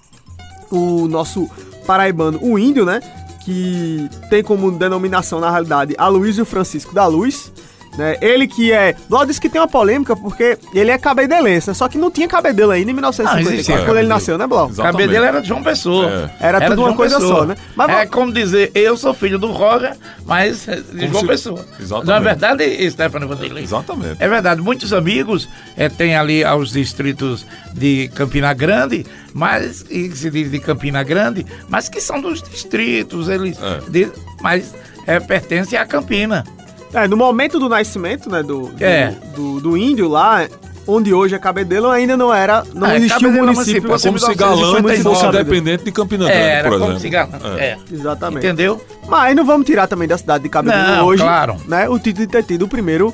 O 0.69 1.07
nosso 1.07 1.49
paraibano, 1.85 2.39
o 2.41 2.57
índio, 2.57 2.85
né? 2.85 3.01
Que 3.43 4.07
tem 4.29 4.43
como 4.43 4.71
denominação, 4.71 5.39
na 5.39 5.49
realidade, 5.49 5.95
Aloysio 5.97 6.45
Francisco 6.45 6.93
da 6.93 7.05
Luz. 7.07 7.51
Né? 7.97 8.15
Ele 8.21 8.47
que 8.47 8.71
é. 8.71 8.95
Logo 9.09 9.25
disse 9.25 9.39
que 9.41 9.49
tem 9.49 9.59
uma 9.59 9.67
polêmica 9.67 10.15
porque 10.15 10.57
ele 10.73 10.89
é 10.91 10.97
cabedelense, 10.97 11.67
né? 11.67 11.73
Só 11.73 11.89
que 11.89 11.97
não 11.97 12.09
tinha 12.09 12.25
cabedelo 12.27 12.71
ainda 12.71 12.89
em 12.89 12.93
1954, 12.93 13.53
existia 13.53 13.75
quando 13.75 13.79
ele 13.81 13.87
cabedelo. 13.87 14.07
nasceu, 14.09 14.37
né, 14.37 14.47
Blau? 14.47 14.67
O 14.69 14.75
cabelo 14.75 15.11
dele 15.11 15.25
era 15.25 15.41
de 15.41 15.47
João 15.49 15.61
Pessoa. 15.61 16.29
É. 16.39 16.47
Era 16.47 16.61
tudo 16.61 16.75
de 16.75 16.81
uma 16.83 16.93
coisa 16.95 17.19
só, 17.19 17.45
né? 17.45 17.55
Mas 17.75 17.89
é 17.89 18.05
como 18.05 18.31
dizer, 18.31 18.71
eu 18.73 18.95
sou 18.95 19.13
filho 19.13 19.37
do 19.37 19.51
Roger, 19.51 19.93
mas 20.25 20.65
de 20.65 21.07
João 21.09 21.21
se- 21.21 21.27
Pessoa. 21.27 21.65
Exatamente. 21.79 22.07
Na 22.07 22.19
verdade, 22.19 22.91
Stefano 22.91 23.27
Vanderlei. 23.27 23.63
Exatamente. 23.63 24.15
É 24.19 24.27
verdade, 24.29 24.61
muitos 24.61 24.93
amigos 24.93 25.49
eh, 25.75 25.89
têm 25.89 26.15
ali 26.15 26.45
aos 26.45 26.71
distritos 26.71 27.45
de 27.73 28.09
Campina 28.15 28.53
Grande, 28.53 29.05
mas 29.33 29.83
e 29.89 30.09
se 30.15 30.29
diz 30.29 30.49
de 30.49 30.59
Campina 30.59 31.03
Grande, 31.03 31.45
mas 31.67 31.89
que 31.89 31.99
são 31.99 32.21
dos 32.21 32.41
distritos, 32.41 33.27
eles 33.27 33.57
É. 33.61 33.81
de- 33.89 34.11
mas 34.41 34.73
é, 35.07 35.19
pertencem 35.19 35.77
à 35.77 35.85
Campina. 35.85 36.45
É, 36.93 37.07
no 37.07 37.15
momento 37.17 37.59
do 37.59 37.69
nascimento, 37.69 38.29
né, 38.29 38.43
do, 38.43 38.67
do, 38.67 38.83
É. 38.83 39.13
do, 39.35 39.59
do 39.61 39.77
índio 39.77 40.07
lá, 40.09 40.45
onde 40.85 41.13
hoje 41.13 41.35
é 41.35 41.39
Cabedelo, 41.39 41.89
ainda 41.89 42.17
não 42.17 42.33
era, 42.33 42.63
não 42.73 42.87
Ah, 42.87 42.97
existia 42.97 43.27
um 43.29 43.31
é 43.31 43.41
município. 43.41 43.53
município, 43.53 43.81
Como 43.87 43.99
se 43.99 44.81
muito 44.81 45.01
fosse 45.03 45.25
independente 45.25 45.83
de 45.85 45.91
Campina 45.91 46.25
Grande, 46.25 46.41
Era 46.41 46.69
por 46.69 46.79
como 46.79 46.91
exemplo. 46.91 46.99
se 46.99 47.09
gana- 47.09 47.39
é. 47.59 47.77
Exatamente. 47.91 48.45
Entendeu? 48.45 48.81
Mas 49.07 49.35
não 49.35 49.45
vamos 49.45 49.65
tirar 49.65 49.87
também 49.87 50.07
da 50.07 50.17
cidade 50.17 50.43
de 50.43 50.49
Cabedelo 50.49 50.83
Não, 50.97 51.05
hoje, 51.05 51.23
claro. 51.23 51.55
né, 51.67 51.87
o 51.87 51.97
título 51.97 52.25
de 52.25 52.31
ter 52.31 52.43
tido 52.43 52.63
o 52.63 52.67
primeiro 52.67 53.13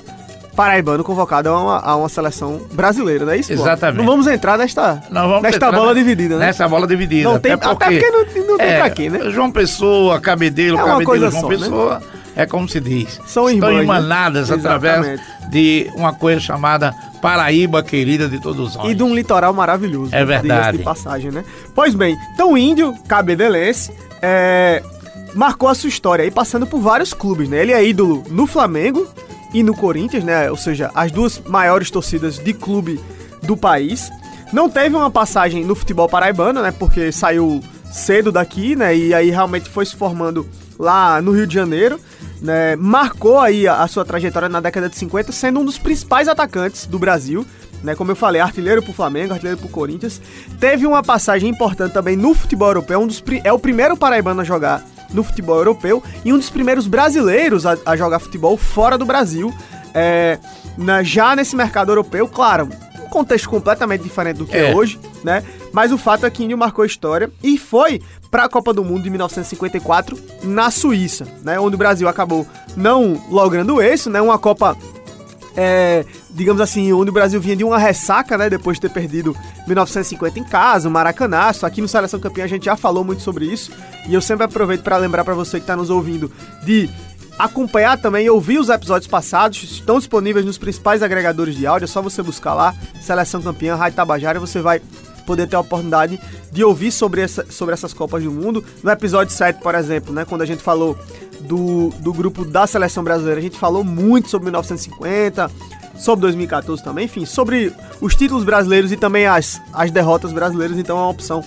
paraibano 0.55 1.03
convocado 1.03 1.49
a 1.49 1.61
uma, 1.61 1.79
a 1.79 1.95
uma 1.97 2.09
seleção 2.09 2.61
brasileira, 2.71 3.25
não 3.25 3.31
é 3.33 3.37
isso? 3.37 3.53
Exatamente. 3.53 3.97
Não 3.99 4.05
vamos 4.05 4.25
entrar 4.25 4.57
nesta, 4.57 5.03
vamos 5.11 5.43
nesta 5.43 5.57
entrar 5.67 5.71
bola 5.71 5.93
na- 5.93 5.99
dividida, 5.99 6.37
né? 6.39 6.47
Nessa 6.47 6.67
bola 6.67 6.87
dividida. 6.87 7.29
Não 7.29 7.37
tem- 7.39 7.51
até 7.51 7.67
porque 7.67 8.09
não- 8.09 8.47
não 8.47 8.57
tem 8.57 8.75
pra 8.77 8.89
quê, 8.89 9.07
né? 9.07 9.29
João 9.29 9.51
Pessoa, 9.51 10.19
Cabedelo, 10.19 10.79
É 10.79 10.81
uma 10.83 10.87
Cabedelo, 10.93 11.05
coisa 11.05 11.29
João 11.29 11.41
só, 11.41 11.47
né? 11.49 11.99
É 12.37 12.45
como 12.45 12.69
se 12.69 12.79
diz. 12.79 13.19
São 13.25 13.49
Estão 13.49 13.69
irmãs, 13.69 13.75
né? 13.75 13.83
emanadas 13.83 14.51
através 14.51 14.99
Exatamente. 14.99 15.49
de 15.49 15.91
uma 15.95 16.13
coisa 16.13 16.39
chamada 16.39 16.93
Paraíba 17.19 17.81
querida 17.81 18.29
de 18.29 18.39
todos 18.39 18.75
nós. 18.75 18.89
E 18.89 18.93
de 18.93 19.01
um 19.01 19.15
litoral 19.15 19.51
maravilhoso. 19.53 20.13
É 20.13 20.23
verdade. 20.23 20.77
De 20.77 20.83
passagem, 20.83 21.31
né? 21.31 21.43
Pois 21.73 21.95
bem, 21.95 22.15
então 22.35 22.53
o 22.53 22.57
índio 22.57 22.93
cabedelense 23.07 23.91
é, 24.21 24.83
marcou 25.33 25.67
a 25.67 25.73
sua 25.73 25.89
história 25.89 26.23
aí 26.23 26.29
passando 26.29 26.67
por 26.67 26.79
vários 26.79 27.11
clubes, 27.11 27.49
né? 27.49 27.61
Ele 27.61 27.73
é 27.73 27.83
ídolo 27.83 28.23
no 28.29 28.45
Flamengo 28.45 29.07
e 29.51 29.63
no 29.63 29.75
Corinthians, 29.75 30.23
né? 30.23 30.51
Ou 30.51 30.57
seja, 30.57 30.91
as 30.93 31.11
duas 31.11 31.39
maiores 31.39 31.89
torcidas 31.89 32.37
de 32.37 32.53
clube 32.53 32.99
do 33.41 33.57
país. 33.57 34.11
Não 34.53 34.69
teve 34.69 34.95
uma 34.95 35.09
passagem 35.09 35.65
no 35.65 35.75
futebol 35.75 36.07
paraibano, 36.07 36.61
né? 36.61 36.71
Porque 36.71 37.11
saiu 37.11 37.61
cedo 37.91 38.31
daqui, 38.31 38.75
né? 38.75 38.95
E 38.95 39.13
aí 39.13 39.29
realmente 39.29 39.69
foi 39.69 39.85
se 39.85 39.95
formando 39.95 40.47
lá 40.77 41.21
no 41.21 41.31
Rio 41.31 41.47
de 41.47 41.53
Janeiro, 41.53 41.99
né? 42.41 42.75
Marcou 42.75 43.39
aí 43.39 43.67
a, 43.67 43.81
a 43.83 43.87
sua 43.87 44.05
trajetória 44.05 44.49
na 44.49 44.59
década 44.59 44.89
de 44.89 44.95
50, 44.97 45.31
sendo 45.31 45.59
um 45.59 45.65
dos 45.65 45.77
principais 45.77 46.27
atacantes 46.27 46.85
do 46.85 46.99
Brasil, 46.99 47.45
né? 47.83 47.95
Como 47.95 48.11
eu 48.11 48.15
falei, 48.15 48.41
artilheiro 48.41 48.81
pro 48.83 48.93
Flamengo, 48.93 49.33
artilheiro 49.33 49.59
pro 49.59 49.69
Corinthians. 49.69 50.21
Teve 50.59 50.85
uma 50.87 51.03
passagem 51.03 51.49
importante 51.49 51.93
também 51.93 52.15
no 52.15 52.33
futebol 52.33 52.67
europeu, 52.69 52.99
um 52.99 53.07
dos, 53.07 53.23
é 53.43 53.51
o 53.51 53.59
primeiro 53.59 53.95
paraibano 53.97 54.41
a 54.41 54.43
jogar 54.43 54.83
no 55.13 55.23
futebol 55.23 55.57
europeu 55.57 56.03
e 56.25 56.33
um 56.33 56.37
dos 56.37 56.49
primeiros 56.49 56.85
brasileiros 56.87 57.65
a, 57.65 57.77
a 57.85 57.95
jogar 57.95 58.19
futebol 58.19 58.57
fora 58.57 58.97
do 58.97 59.05
Brasil. 59.05 59.53
É, 59.93 60.37
na- 60.77 61.01
já 61.01 61.35
nesse 61.35 61.55
mercado 61.55 61.91
europeu, 61.91 62.27
claro, 62.27 62.69
um 63.07 63.09
contexto 63.09 63.49
completamente 63.49 64.01
diferente 64.03 64.37
do 64.37 64.45
que 64.45 64.55
é, 64.55 64.71
É. 64.71 64.75
hoje, 64.75 64.99
né? 65.23 65.43
Mas 65.71 65.91
o 65.91 65.97
fato 65.97 66.25
é 66.25 66.29
que 66.29 66.43
Índio 66.43 66.57
marcou 66.57 66.85
história 66.85 67.31
e 67.41 67.57
foi 67.57 68.01
para 68.29 68.43
a 68.43 68.49
Copa 68.49 68.73
do 68.73 68.83
Mundo 68.83 69.03
de 69.03 69.09
1954 69.09 70.17
na 70.43 70.69
Suíça, 70.69 71.25
né? 71.43 71.59
Onde 71.59 71.75
o 71.75 71.77
Brasil 71.77 72.07
acabou 72.07 72.45
não 72.75 73.21
logrando 73.29 73.81
isso, 73.81 74.09
né? 74.09 74.21
Uma 74.21 74.37
Copa 74.37 74.77
é, 75.59 76.05
digamos 76.29 76.61
assim, 76.61 76.93
onde 76.93 77.09
o 77.09 77.13
Brasil 77.13 77.41
vinha 77.41 77.55
de 77.55 77.63
uma 77.63 77.79
ressaca, 77.79 78.37
né? 78.37 78.47
Depois 78.49 78.77
de 78.77 78.81
ter 78.81 78.89
perdido 78.89 79.35
1950 79.65 80.39
em 80.39 80.43
casa, 80.43 80.87
o 80.87 80.91
Maracanaço. 80.91 81.65
Aqui 81.65 81.81
no 81.81 81.87
Seleção 81.87 82.19
Campeã 82.19 82.43
a 82.43 82.47
gente 82.47 82.65
já 82.65 82.75
falou 82.75 83.03
muito 83.03 83.23
sobre 83.23 83.45
isso. 83.45 83.71
E 84.07 84.13
eu 84.13 84.21
sempre 84.21 84.45
aproveito 84.45 84.83
para 84.83 84.97
lembrar 84.97 85.23
para 85.23 85.33
você 85.33 85.57
que 85.57 85.63
está 85.63 85.75
nos 85.75 85.89
ouvindo 85.89 86.31
de 86.63 86.87
acompanhar 87.37 87.97
também 87.97 88.25
e 88.25 88.29
ouvir 88.29 88.59
os 88.59 88.69
episódios 88.69 89.07
passados. 89.07 89.61
Estão 89.63 89.97
disponíveis 89.97 90.45
nos 90.45 90.57
principais 90.57 91.03
agregadores 91.03 91.55
de 91.55 91.67
áudio. 91.67 91.85
É 91.85 91.87
só 91.87 92.01
você 92.01 92.21
buscar 92.21 92.53
lá, 92.53 92.75
Seleção 93.01 93.41
Campeã, 93.41 93.75
Rádio 93.75 93.95
Tabajara, 93.95 94.39
você 94.39 94.59
vai 94.61 94.81
poder 95.25 95.45
ter 95.45 95.57
a 95.57 95.59
oportunidade 95.59 96.19
de 96.51 96.63
ouvir 96.63 96.91
sobre, 96.91 97.21
essa, 97.21 97.45
sobre 97.51 97.73
essas 97.73 97.93
Copas 97.93 98.23
do 98.23 98.31
Mundo. 98.31 98.63
No 98.81 98.89
episódio 98.89 99.33
7, 99.33 99.61
por 99.61 99.75
exemplo, 99.75 100.13
né, 100.13 100.25
quando 100.25 100.41
a 100.41 100.45
gente 100.45 100.63
falou 100.63 100.97
do, 101.41 101.89
do 101.99 102.13
grupo 102.13 102.45
da 102.45 102.65
seleção 102.65 103.03
brasileira, 103.03 103.39
a 103.39 103.43
gente 103.43 103.57
falou 103.59 103.83
muito 103.83 104.29
sobre 104.29 104.45
1950, 104.45 105.51
sobre 105.97 106.21
2014 106.21 106.81
também, 106.83 107.05
enfim, 107.05 107.25
sobre 107.25 107.73
os 107.99 108.15
títulos 108.15 108.43
brasileiros 108.43 108.91
e 108.91 108.97
também 108.97 109.25
as, 109.27 109.61
as 109.73 109.91
derrotas 109.91 110.31
brasileiras, 110.31 110.77
então 110.77 110.97
é 110.97 111.01
uma 111.01 111.09
opção 111.09 111.43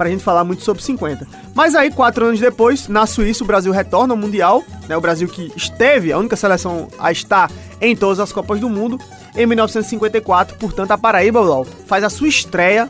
pra 0.00 0.08
gente 0.08 0.24
falar 0.24 0.44
muito 0.44 0.62
sobre 0.62 0.82
50. 0.82 1.26
Mas 1.54 1.74
aí, 1.74 1.90
quatro 1.90 2.24
anos 2.24 2.40
depois, 2.40 2.88
na 2.88 3.04
Suíça, 3.04 3.44
o 3.44 3.46
Brasil 3.46 3.70
retorna 3.70 4.14
ao 4.14 4.16
Mundial, 4.16 4.64
né, 4.88 4.96
o 4.96 5.00
Brasil 5.00 5.28
que 5.28 5.52
esteve, 5.54 6.10
a 6.10 6.16
única 6.16 6.36
seleção 6.36 6.88
a 6.98 7.12
estar 7.12 7.50
em 7.82 7.94
todas 7.94 8.18
as 8.18 8.32
Copas 8.32 8.58
do 8.58 8.70
Mundo, 8.70 8.98
em 9.36 9.44
1954, 9.44 10.56
portanto, 10.56 10.90
a 10.92 10.96
Paraíba, 10.96 11.40
Lau, 11.40 11.66
faz 11.86 12.02
a 12.02 12.08
sua 12.08 12.28
estreia 12.28 12.88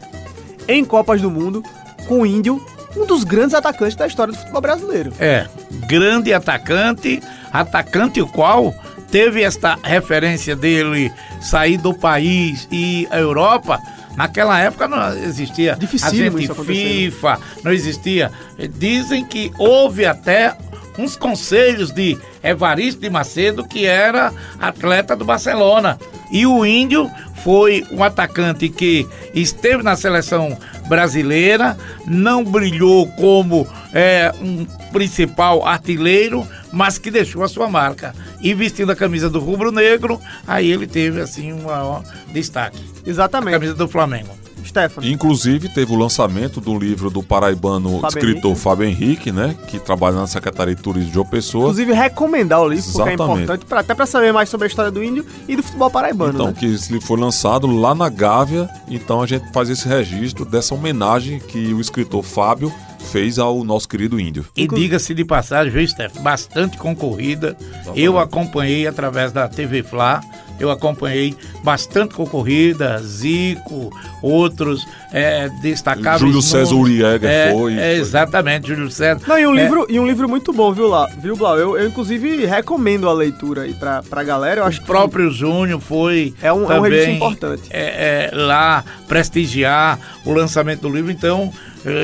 em 0.68 0.85
Copas 0.85 1.20
do 1.20 1.29
Mundo 1.29 1.64
com 2.07 2.20
o 2.20 2.27
Índio, 2.27 2.64
um 2.96 3.05
dos 3.05 3.25
grandes 3.25 3.55
atacantes 3.55 3.96
da 3.96 4.07
história 4.07 4.33
do 4.33 4.38
futebol 4.38 4.61
brasileiro. 4.61 5.12
É, 5.18 5.49
grande 5.88 6.33
atacante, 6.33 7.20
atacante 7.53 8.23
o 8.23 8.29
qual 8.29 8.73
teve 9.11 9.42
esta 9.42 9.77
referência 9.83 10.55
dele 10.55 11.12
sair 11.40 11.77
do 11.77 11.92
país 11.92 12.68
e 12.70 13.09
a 13.11 13.18
Europa. 13.18 13.81
Naquela 14.16 14.59
época 14.59 14.88
não 14.88 15.16
existia 15.16 15.77
Dificílimo 15.77 16.38
agente? 16.38 16.64
FIFA, 16.64 17.38
não 17.62 17.73
existia. 17.73 18.31
Dizem 18.77 19.25
que 19.25 19.53
houve 19.59 20.05
até 20.05 20.57
uns 20.99 21.16
conselhos 21.16 21.90
de 21.90 22.18
Evaristo 22.42 23.01
de 23.01 23.09
Macedo, 23.09 23.66
que 23.66 23.87
era 23.87 24.33
atleta 24.61 25.16
do 25.16 25.25
Barcelona. 25.25 25.99
E 26.31 26.46
o 26.46 26.64
Índio 26.64 27.11
foi 27.42 27.87
um 27.90 28.03
atacante 28.05 28.68
que 28.68 29.07
esteve 29.35 29.83
na 29.83 29.96
seleção 29.96 30.59
brasileira, 30.88 31.77
não 32.07 32.44
brilhou 32.44 33.07
como 33.12 33.66
é, 33.92 34.33
um 34.40 34.66
principal 34.92 35.66
artilheiro, 35.66 36.46
mas 36.72 36.98
que 36.98 37.11
deixou 37.11 37.42
a 37.42 37.48
sua 37.48 37.68
marca. 37.68 38.14
E 38.40 38.55
vestindo 38.55 38.90
a 38.90 38.96
camisa 38.96 39.29
do 39.29 39.40
rubro-negro, 39.40 40.20
aí 40.46 40.70
ele 40.70 40.87
teve 40.87 41.20
assim 41.20 41.53
um 41.53 41.62
maior 41.62 42.03
destaque. 42.33 42.79
A 43.05 43.09
Exatamente. 43.09 43.53
camisa 43.55 43.74
do 43.74 43.88
Flamengo. 43.88 44.40
Stefano. 44.70 45.07
Inclusive, 45.07 45.68
teve 45.68 45.92
o 45.92 45.96
lançamento 45.96 46.61
do 46.61 46.79
livro 46.79 47.11
do 47.11 47.22
paraibano 47.22 48.00
Fábio 48.00 48.09
escritor 48.09 48.50
Henrique. 48.50 48.62
Fábio 48.62 48.87
Henrique, 48.87 49.33
né? 49.33 49.57
Que 49.66 49.79
trabalha 49.79 50.16
na 50.16 50.26
Secretaria 50.26 50.74
de 50.74 50.83
Turismo 50.83 51.09
de 51.09 51.14
João 51.14 51.26
Pessoa. 51.26 51.64
Inclusive, 51.64 51.92
recomendar 51.92 52.61
o 52.61 52.68
livro, 52.68 52.85
porque 52.85 53.11
é 53.11 53.14
Exatamente. 53.14 53.42
importante, 53.42 53.66
pra, 53.66 53.81
até 53.81 53.94
para 53.94 54.07
saber 54.07 54.33
mais 54.33 54.48
sobre 54.48 54.66
a 54.66 54.68
história 54.68 54.90
do 54.90 55.03
índio 55.03 55.26
e 55.48 55.57
do 55.57 55.62
futebol 55.62 55.90
paraibano. 55.90 56.35
Então, 56.35 56.46
né? 56.48 56.55
que 56.59 56.66
esse 56.66 56.92
livro 56.92 57.07
foi 57.07 57.18
lançado 57.18 57.66
lá 57.66 57.94
na 57.94 58.09
Gávea. 58.09 58.68
Então, 58.88 59.20
a 59.22 59.26
gente 59.26 59.50
faz 59.53 59.68
esse 59.68 59.88
registro 59.88 60.44
dessa 60.44 60.74
homenagem 60.74 61.40
que 61.40 61.72
o 61.74 61.81
escritor 61.81 62.22
Fábio 62.22 62.72
fez 63.11 63.39
ao 63.39 63.65
nosso 63.65 63.89
querido 63.89 64.21
índio. 64.21 64.45
E 64.57 64.67
diga-se 64.69 65.15
de 65.15 65.25
passagem, 65.25 65.73
viu, 65.73 65.87
Steph? 65.87 66.19
Bastante 66.21 66.77
concorrida. 66.77 67.57
Eu 67.97 68.19
acompanhei 68.19 68.87
através 68.87 69.33
da 69.33 69.49
TV 69.49 69.83
Fla, 69.83 70.21
eu 70.59 70.71
acompanhei 70.71 71.35
bastante 71.65 72.15
concorrida, 72.15 72.99
Zico, 73.03 73.91
outros 74.23 74.87
é, 75.13 75.49
destacáveis. 75.63 76.21
Júlio 76.21 76.43
César 76.43 76.75
Uriega 76.75 77.27
é, 77.29 77.53
foi, 77.53 77.79
é. 77.79 77.95
Exatamente, 77.97 78.69
Júlio 78.69 78.91
César. 78.91 79.23
Não, 79.27 79.39
e 79.39 79.47
um, 79.47 79.57
É, 79.59 79.63
livro, 79.63 79.87
e 79.89 79.99
um 79.99 80.07
livro 80.07 80.29
muito 80.29 80.53
bom, 80.53 80.73
viu, 80.73 80.87
lá, 80.87 81.07
viu 81.19 81.35
Blau? 81.35 81.59
Eu, 81.59 81.79
eu, 81.79 81.89
inclusive, 81.89 82.45
recomendo 82.45 83.09
a 83.09 83.13
leitura 83.15 83.63
aí 83.63 83.73
pra, 83.75 84.03
pra 84.03 84.23
galera. 84.23 84.61
Eu 84.61 84.65
acho 84.67 84.79
O 84.79 84.81
que 84.83 84.87
próprio 84.87 85.31
Júnior 85.31 85.81
foi 85.81 86.35
É 86.43 86.53
um- 86.53 86.61
é 86.71 86.79
um 86.79 86.83
também, 86.83 86.91
registro 86.93 87.13
importante. 87.15 87.63
é, 87.71 88.29
é, 88.33 88.37
lá 88.37 88.85
prestigiar 89.09 89.99
o 90.25 90.33
lançamento 90.33 90.83
do 90.83 90.89
livro. 90.91 91.11
Então, 91.11 91.51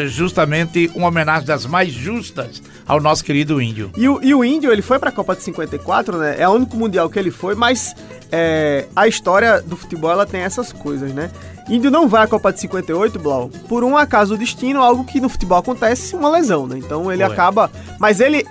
justamente 0.06 0.90
uma 0.94 1.08
homenagem 1.08 1.46
das 1.46 1.66
mais 1.66 1.92
justas 1.92 2.62
ao 2.86 3.00
nosso 3.00 3.24
querido 3.24 3.60
índio. 3.60 3.90
E 3.96 4.08
o, 4.08 4.20
e 4.22 4.34
o 4.34 4.44
Índio, 4.44 4.72
ele 4.72 4.82
foi 4.82 4.98
pra 4.98 5.10
Copa 5.10 5.34
de 5.34 5.42
54, 5.42 6.18
né? 6.18 6.36
É 6.38 6.48
o 6.48 6.52
único 6.52 6.76
mundial 6.76 7.10
que 7.10 7.18
ele 7.18 7.30
foi, 7.30 7.54
mas 7.54 7.94
é, 8.30 8.86
a 8.94 9.08
história 9.08 9.60
do 9.60 9.76
futebol, 9.76 10.10
ela 10.10 10.24
tem 10.24 10.40
essas 10.40 10.72
coisas, 10.72 11.12
né? 11.12 11.30
Índio 11.68 11.90
não 11.90 12.08
vai 12.08 12.22
à 12.22 12.26
Copa 12.28 12.52
de 12.52 12.60
58, 12.60 13.18
Blau, 13.18 13.50
por 13.68 13.82
um 13.82 13.96
acaso 13.96 14.34
do 14.34 14.38
destino, 14.38 14.80
algo 14.80 15.04
que 15.04 15.20
no 15.20 15.28
futebol 15.28 15.58
acontece, 15.58 16.14
uma 16.14 16.30
lesão, 16.30 16.66
né? 16.66 16.78
Então 16.78 17.10
ele 17.12 17.24
Foi. 17.24 17.32
acaba... 17.32 17.70
Mas 17.98 18.20
ele, 18.20 18.46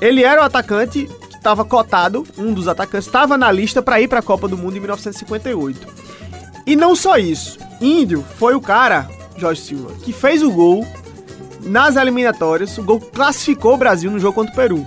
ele 0.00 0.22
era 0.22 0.42
o 0.42 0.44
atacante 0.44 1.08
que 1.30 1.36
estava 1.36 1.64
cotado, 1.64 2.26
um 2.36 2.52
dos 2.52 2.68
atacantes, 2.68 3.06
estava 3.06 3.38
na 3.38 3.50
lista 3.50 3.80
pra 3.82 4.00
ir 4.00 4.08
pra 4.08 4.20
Copa 4.20 4.46
do 4.46 4.58
Mundo 4.58 4.76
em 4.76 4.80
1958. 4.80 5.88
E 6.66 6.76
não 6.76 6.94
só 6.94 7.16
isso, 7.16 7.58
Índio 7.80 8.22
foi 8.36 8.54
o 8.54 8.60
cara, 8.60 9.08
Jorge 9.40 9.60
Silva, 9.62 9.92
que 10.02 10.12
fez 10.12 10.42
o 10.42 10.50
gol 10.50 10.86
nas 11.60 11.96
eliminatórias, 11.96 12.76
o 12.78 12.82
gol 12.82 13.00
classificou 13.00 13.74
o 13.74 13.78
Brasil 13.78 14.10
no 14.10 14.18
jogo 14.18 14.34
contra 14.34 14.52
o 14.52 14.56
Peru. 14.56 14.86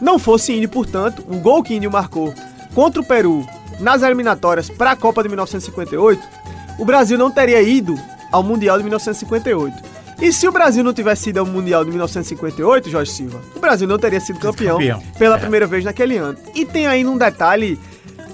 Não 0.00 0.18
fosse 0.18 0.52
Índio, 0.52 0.68
portanto, 0.68 1.24
o 1.28 1.36
gol 1.38 1.62
que 1.62 1.74
Índio 1.74 1.90
marcou 1.90 2.32
contra 2.74 3.00
o 3.00 3.04
Peru 3.04 3.46
nas 3.80 4.02
eliminatórias 4.02 4.68
para 4.68 4.92
a 4.92 4.96
Copa 4.96 5.22
de 5.22 5.28
1958, 5.28 6.22
o 6.78 6.84
Brasil 6.84 7.16
não 7.16 7.30
teria 7.30 7.62
ido 7.62 7.94
ao 8.30 8.42
Mundial 8.42 8.76
de 8.76 8.84
1958. 8.84 9.94
E 10.20 10.32
se 10.32 10.46
o 10.46 10.52
Brasil 10.52 10.84
não 10.84 10.92
tivesse 10.92 11.30
ido 11.30 11.40
ao 11.40 11.46
Mundial 11.46 11.84
de 11.84 11.90
1958, 11.90 12.88
Jorge 12.90 13.10
Silva, 13.10 13.40
o 13.54 13.58
Brasil 13.58 13.86
não 13.88 13.98
teria 13.98 14.20
sido 14.20 14.38
campeão, 14.38 14.76
campeão. 14.78 15.02
pela 15.18 15.36
É. 15.36 15.38
primeira 15.38 15.66
vez 15.66 15.84
naquele 15.84 16.16
ano. 16.16 16.36
E 16.54 16.64
tem 16.64 16.86
ainda 16.86 17.10
um 17.10 17.18
detalhe 17.18 17.78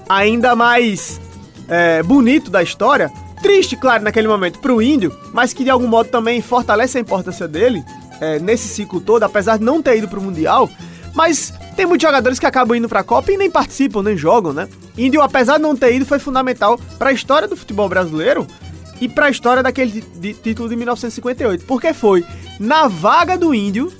ainda 0.08 0.54
mais 0.56 1.20
é, 1.68 2.02
bonito 2.02 2.50
da 2.50 2.62
história. 2.62 3.10
Triste, 3.42 3.76
claro, 3.76 4.02
naquele 4.04 4.28
momento 4.28 4.58
pro 4.58 4.82
índio, 4.82 5.16
mas 5.32 5.52
que 5.52 5.64
de 5.64 5.70
algum 5.70 5.86
modo 5.86 6.08
também 6.10 6.42
fortalece 6.42 6.98
a 6.98 7.00
importância 7.00 7.48
dele 7.48 7.82
é, 8.20 8.38
nesse 8.38 8.68
ciclo 8.68 9.00
todo, 9.00 9.22
apesar 9.22 9.56
de 9.58 9.64
não 9.64 9.80
ter 9.82 9.96
ido 9.96 10.08
pro 10.08 10.20
Mundial. 10.20 10.68
Mas 11.14 11.52
tem 11.74 11.86
muitos 11.86 12.06
jogadores 12.06 12.38
que 12.38 12.46
acabam 12.46 12.76
indo 12.76 12.88
pra 12.88 13.02
Copa 13.02 13.32
e 13.32 13.36
nem 13.36 13.50
participam, 13.50 14.02
nem 14.02 14.16
jogam, 14.16 14.52
né? 14.52 14.68
Índio, 14.96 15.22
apesar 15.22 15.56
de 15.56 15.62
não 15.62 15.74
ter 15.74 15.94
ido, 15.94 16.04
foi 16.06 16.18
fundamental 16.18 16.78
pra 16.98 17.12
história 17.12 17.48
do 17.48 17.56
futebol 17.56 17.88
brasileiro 17.88 18.46
e 19.00 19.08
pra 19.08 19.30
história 19.30 19.62
daquele 19.62 20.04
de- 20.16 20.34
título 20.34 20.68
de 20.68 20.76
1958. 20.76 21.64
Porque 21.64 21.92
foi 21.94 22.24
na 22.60 22.86
vaga 22.86 23.36
do 23.38 23.54
Índio, 23.54 23.90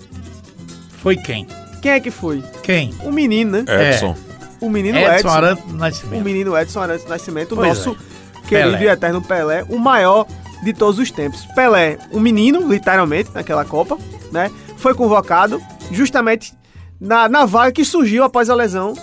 Foi 1.02 1.16
quem? 1.16 1.46
quem 1.80 1.92
é 1.92 2.00
que 2.00 2.10
foi? 2.10 2.44
Quem? 2.62 2.94
O 3.02 3.10
menino, 3.10 3.50
né? 3.52 3.64
Edson. 3.90 4.14
O 4.60 4.68
menino 4.68 4.98
Edson, 4.98 5.12
Edson. 5.14 5.28
Arantes 5.30 5.64
do 5.64 5.72
o 5.72 5.76
Nascimento. 5.78 6.22
menino 6.24 6.56
Edson 6.58 6.80
Arantes 6.80 7.06
Nascimento, 7.08 7.52
o 7.52 7.56
nosso 7.66 7.92
é. 7.92 8.09
Querido 8.46 8.72
Pelé. 8.72 8.84
e 8.84 8.88
eterno 8.88 9.22
Pelé, 9.22 9.64
o 9.68 9.78
maior 9.78 10.26
de 10.62 10.72
todos 10.72 10.98
os 10.98 11.10
tempos. 11.10 11.44
Pelé, 11.54 11.98
um 12.12 12.20
menino, 12.20 12.66
literalmente, 12.68 13.30
naquela 13.34 13.64
Copa, 13.64 13.98
né? 14.30 14.50
Foi 14.76 14.94
convocado 14.94 15.60
justamente 15.90 16.54
na, 17.00 17.28
na 17.28 17.44
vaga 17.44 17.72
que 17.72 17.84
surgiu 17.84 18.24
após 18.24 18.50
a 18.50 18.54
lesão 18.54 18.94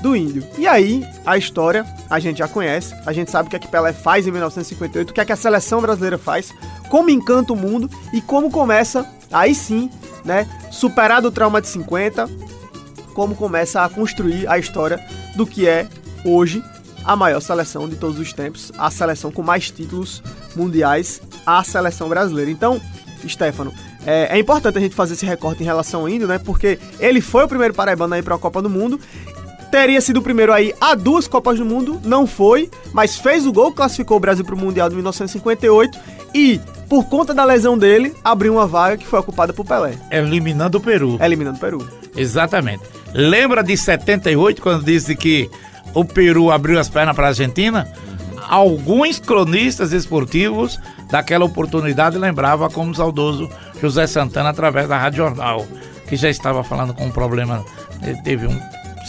do 0.00 0.14
Índio. 0.14 0.44
E 0.56 0.66
aí, 0.66 1.04
a 1.26 1.36
história 1.36 1.84
a 2.08 2.18
gente 2.18 2.38
já 2.38 2.48
conhece, 2.48 2.94
a 3.04 3.12
gente 3.12 3.30
sabe 3.30 3.48
o 3.48 3.50
que 3.50 3.56
é 3.56 3.58
que 3.58 3.68
Pelé 3.68 3.92
faz 3.92 4.26
em 4.26 4.30
1958, 4.30 5.10
o 5.10 5.12
que 5.12 5.20
é 5.20 5.24
que 5.24 5.32
a 5.32 5.36
seleção 5.36 5.80
brasileira 5.80 6.16
faz, 6.16 6.54
como 6.88 7.10
encanta 7.10 7.52
o 7.52 7.56
mundo 7.56 7.90
e 8.12 8.20
como 8.20 8.50
começa, 8.50 9.06
aí 9.32 9.54
sim, 9.54 9.90
né, 10.24 10.46
superado 10.70 11.28
o 11.28 11.30
trauma 11.32 11.60
de 11.60 11.68
50, 11.68 12.28
como 13.12 13.34
começa 13.34 13.82
a 13.82 13.88
construir 13.88 14.48
a 14.48 14.58
história 14.58 15.04
do 15.34 15.44
que 15.44 15.66
é 15.66 15.88
hoje 16.24 16.62
a 17.08 17.16
maior 17.16 17.40
seleção 17.40 17.88
de 17.88 17.96
todos 17.96 18.18
os 18.20 18.34
tempos, 18.34 18.70
a 18.76 18.90
seleção 18.90 19.32
com 19.32 19.42
mais 19.42 19.70
títulos 19.70 20.22
mundiais, 20.54 21.22
a 21.46 21.64
seleção 21.64 22.06
brasileira. 22.06 22.50
Então, 22.50 22.78
Stefano, 23.26 23.72
é, 24.06 24.36
é 24.36 24.38
importante 24.38 24.76
a 24.76 24.80
gente 24.80 24.94
fazer 24.94 25.14
esse 25.14 25.24
recorte 25.24 25.62
em 25.62 25.66
relação 25.66 26.02
ao 26.02 26.08
Índio, 26.10 26.28
né? 26.28 26.38
Porque 26.38 26.78
ele 27.00 27.22
foi 27.22 27.44
o 27.44 27.48
primeiro 27.48 27.72
paraibano 27.72 28.12
a 28.12 28.18
ir 28.18 28.22
para 28.22 28.34
a 28.34 28.38
Copa 28.38 28.60
do 28.60 28.68
Mundo. 28.68 29.00
Teria 29.70 30.02
sido 30.02 30.18
o 30.18 30.22
primeiro 30.22 30.52
aí 30.52 30.74
a 30.78 30.94
duas 30.94 31.26
Copas 31.26 31.58
do 31.58 31.64
Mundo, 31.64 31.98
não 32.04 32.26
foi, 32.26 32.70
mas 32.92 33.16
fez 33.16 33.46
o 33.46 33.52
gol, 33.52 33.72
classificou 33.72 34.18
o 34.18 34.20
Brasil 34.20 34.44
para 34.44 34.54
o 34.54 34.58
Mundial 34.58 34.90
de 34.90 34.94
1958 34.94 35.98
e, 36.34 36.60
por 36.90 37.06
conta 37.06 37.32
da 37.32 37.44
lesão 37.44 37.76
dele, 37.76 38.14
abriu 38.22 38.52
uma 38.52 38.66
vaga 38.66 38.98
que 38.98 39.06
foi 39.06 39.18
ocupada 39.18 39.52
por 39.54 39.64
Pelé, 39.64 39.94
Eliminando 40.10 40.76
o 40.76 40.80
Peru. 40.80 41.18
eliminando 41.22 41.56
o 41.56 41.60
Peru. 41.60 41.88
Exatamente. 42.16 42.82
Lembra 43.14 43.62
de 43.62 43.76
78, 43.76 44.60
quando 44.60 44.84
disse 44.84 45.14
que 45.16 45.50
o 45.94 46.04
Peru 46.04 46.50
abriu 46.50 46.78
as 46.78 46.88
pernas 46.88 47.14
para 47.14 47.26
a 47.26 47.28
Argentina? 47.28 47.88
Alguns 48.48 49.18
cronistas 49.18 49.92
esportivos 49.92 50.78
daquela 51.10 51.44
oportunidade 51.44 52.16
lembravam 52.16 52.70
como 52.70 52.94
saudoso 52.94 53.48
José 53.80 54.06
Santana 54.06 54.50
através 54.50 54.88
da 54.88 54.98
Rádio 54.98 55.18
Jornal, 55.18 55.66
que 56.08 56.16
já 56.16 56.30
estava 56.30 56.64
falando 56.64 56.94
com 56.94 57.06
um 57.06 57.10
problema, 57.10 57.64
eh, 58.02 58.14
teve 58.24 58.46
um 58.46 58.58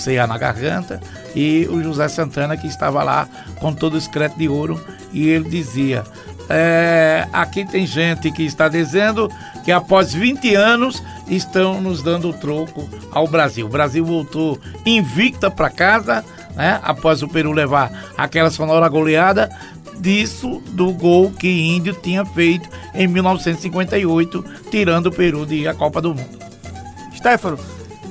CA 0.04 0.28
na 0.28 0.38
garganta, 0.38 1.00
e 1.36 1.68
o 1.70 1.82
José 1.82 2.08
Santana 2.08 2.58
que 2.58 2.68
estava 2.68 3.04
lá 3.04 3.28
com 3.60 3.74
todo 3.74 3.94
o 3.94 3.98
excreto 3.98 4.38
de 4.38 4.48
ouro, 4.48 4.80
e 5.12 5.28
ele 5.30 5.50
dizia: 5.50 6.04
é, 6.50 7.28
aqui 7.32 7.63
tem 7.63 7.86
gente 7.86 8.32
que 8.32 8.44
está 8.44 8.68
dizendo 8.68 9.32
que 9.63 9.72
após 9.72 10.12
20 10.12 10.56
anos 10.56 11.04
estão 11.28 11.80
nos 11.80 12.02
dando 12.02 12.30
o 12.30 12.34
troco 12.34 12.89
ao 13.12 13.28
Brasil. 13.28 13.68
O 13.68 13.70
Brasil 13.70 14.04
voltou 14.04 14.60
invicta 14.84 15.52
para 15.52 15.70
casa, 15.70 16.26
né, 16.60 16.78
após 16.84 17.24
o 17.24 17.28
Peru 17.30 17.54
levar 17.54 18.12
aquela 18.17 18.52
sonora 18.52 18.89
goleada 18.89 19.50
disso 19.98 20.62
do 20.72 20.91
gol 20.91 21.32
que 21.32 21.48
Índio 21.48 21.93
tinha 21.93 22.26
feito 22.26 22.69
em 22.93 23.08
1958, 23.08 24.43
tirando 24.69 25.06
o 25.06 25.12
Peru 25.12 25.45
de 25.45 25.65
a 25.69 25.74
Copa 25.74 26.02
do 26.02 26.10
Mundo. 26.10 26.38
Stefano, 27.15 27.58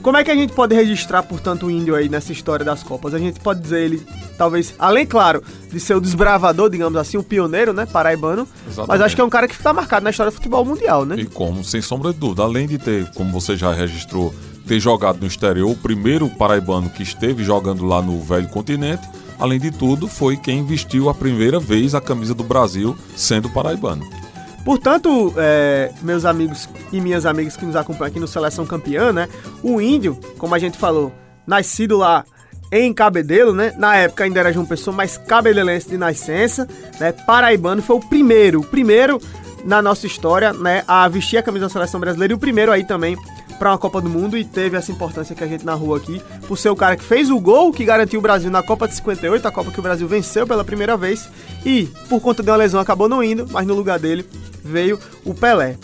como 0.02 0.16
é 0.16 0.24
que 0.24 0.30
a 0.30 0.34
gente 0.34 0.54
pode 0.54 0.74
registrar, 0.74 1.22
portanto, 1.22 1.66
o 1.66 1.70
índio 1.70 1.94
aí 1.94 2.08
nessa 2.08 2.32
história 2.32 2.64
das 2.64 2.82
Copas? 2.82 3.12
A 3.12 3.18
gente 3.18 3.38
pode 3.40 3.60
dizer 3.60 3.80
ele, 3.80 4.02
talvez, 4.38 4.74
além, 4.78 5.04
claro, 5.04 5.42
de 5.70 5.78
ser 5.78 5.94
o 5.94 6.00
desbravador, 6.00 6.70
digamos 6.70 6.98
assim, 6.98 7.18
o 7.18 7.22
pioneiro, 7.22 7.74
né, 7.74 7.84
paraibano, 7.84 8.48
mas 8.64 8.72
Exatamente. 8.72 9.02
acho 9.04 9.14
que 9.14 9.20
é 9.20 9.24
um 9.24 9.30
cara 9.30 9.46
que 9.46 9.54
está 9.54 9.72
marcado 9.72 10.04
na 10.04 10.10
história 10.10 10.30
do 10.30 10.34
futebol 10.34 10.64
mundial, 10.64 11.04
né? 11.04 11.16
E 11.18 11.26
como, 11.26 11.62
sem 11.62 11.82
sombra 11.82 12.12
de 12.12 12.18
dúvida, 12.18 12.42
além 12.42 12.66
de 12.66 12.78
ter, 12.78 13.10
como 13.12 13.30
você 13.30 13.56
já 13.56 13.72
registrou, 13.72 14.32
ter 14.68 14.78
jogado 14.78 15.18
no 15.18 15.26
exterior, 15.26 15.70
o 15.70 15.76
primeiro 15.76 16.28
paraibano 16.28 16.90
que 16.90 17.02
esteve 17.02 17.42
jogando 17.42 17.86
lá 17.86 18.02
no 18.02 18.20
velho 18.20 18.48
continente, 18.48 19.08
além 19.38 19.58
de 19.58 19.70
tudo, 19.70 20.06
foi 20.06 20.36
quem 20.36 20.64
vestiu 20.64 21.08
a 21.08 21.14
primeira 21.14 21.58
vez 21.58 21.94
a 21.94 22.00
camisa 22.00 22.34
do 22.34 22.44
Brasil 22.44 22.94
sendo 23.16 23.48
paraibano. 23.48 24.06
Portanto, 24.64 25.32
é, 25.38 25.90
meus 26.02 26.26
amigos 26.26 26.68
e 26.92 27.00
minhas 27.00 27.24
amigas 27.24 27.56
que 27.56 27.64
nos 27.64 27.74
acompanham 27.74 28.10
aqui 28.10 28.20
no 28.20 28.28
Seleção 28.28 28.66
Campeã, 28.66 29.10
né? 29.10 29.26
O 29.62 29.80
índio, 29.80 30.18
como 30.36 30.54
a 30.54 30.58
gente 30.58 30.76
falou, 30.76 31.10
nascido 31.46 31.96
lá 31.96 32.26
em 32.70 32.92
Cabedelo, 32.92 33.54
né? 33.54 33.72
Na 33.78 33.96
época 33.96 34.24
ainda 34.24 34.40
era 34.40 34.52
João 34.52 34.66
Pessoa, 34.66 34.94
mas 34.94 35.16
cabedelense 35.16 35.88
de 35.88 35.96
nascença, 35.96 36.68
né? 37.00 37.12
Paraibano 37.12 37.80
foi 37.80 37.96
o 37.96 38.00
primeiro, 38.00 38.60
o 38.60 38.64
primeiro 38.64 39.18
na 39.64 39.80
nossa 39.80 40.06
história, 40.06 40.52
né? 40.52 40.84
A 40.86 41.08
vestir 41.08 41.38
a 41.38 41.42
camisa 41.42 41.64
da 41.64 41.70
Seleção 41.70 41.98
Brasileira 41.98 42.34
e 42.34 42.36
o 42.36 42.38
primeiro 42.38 42.70
aí 42.70 42.84
também 42.84 43.16
para 43.58 43.70
uma 43.70 43.78
Copa 43.78 44.00
do 44.00 44.08
Mundo 44.08 44.38
e 44.38 44.44
teve 44.44 44.76
essa 44.76 44.92
importância 44.92 45.34
que 45.34 45.42
a 45.42 45.46
gente 45.46 45.64
narrou 45.64 45.94
aqui, 45.94 46.22
por 46.46 46.56
ser 46.56 46.70
o 46.70 46.76
cara 46.76 46.96
que 46.96 47.04
fez 47.04 47.30
o 47.30 47.38
gol 47.38 47.72
que 47.72 47.84
garantiu 47.84 48.20
o 48.20 48.22
Brasil 48.22 48.50
na 48.50 48.62
Copa 48.62 48.86
de 48.86 48.94
58, 48.94 49.46
a 49.46 49.50
Copa 49.50 49.70
que 49.70 49.80
o 49.80 49.82
Brasil 49.82 50.06
venceu 50.06 50.46
pela 50.46 50.64
primeira 50.64 50.96
vez 50.96 51.28
e 51.64 51.86
por 52.08 52.20
conta 52.20 52.42
de 52.42 52.50
uma 52.50 52.56
lesão 52.56 52.80
acabou 52.80 53.08
não 53.08 53.22
indo, 53.22 53.46
mas 53.50 53.66
no 53.66 53.74
lugar 53.74 53.98
dele 53.98 54.24
veio 54.62 54.98
o 55.24 55.34
Pelé. 55.34 55.76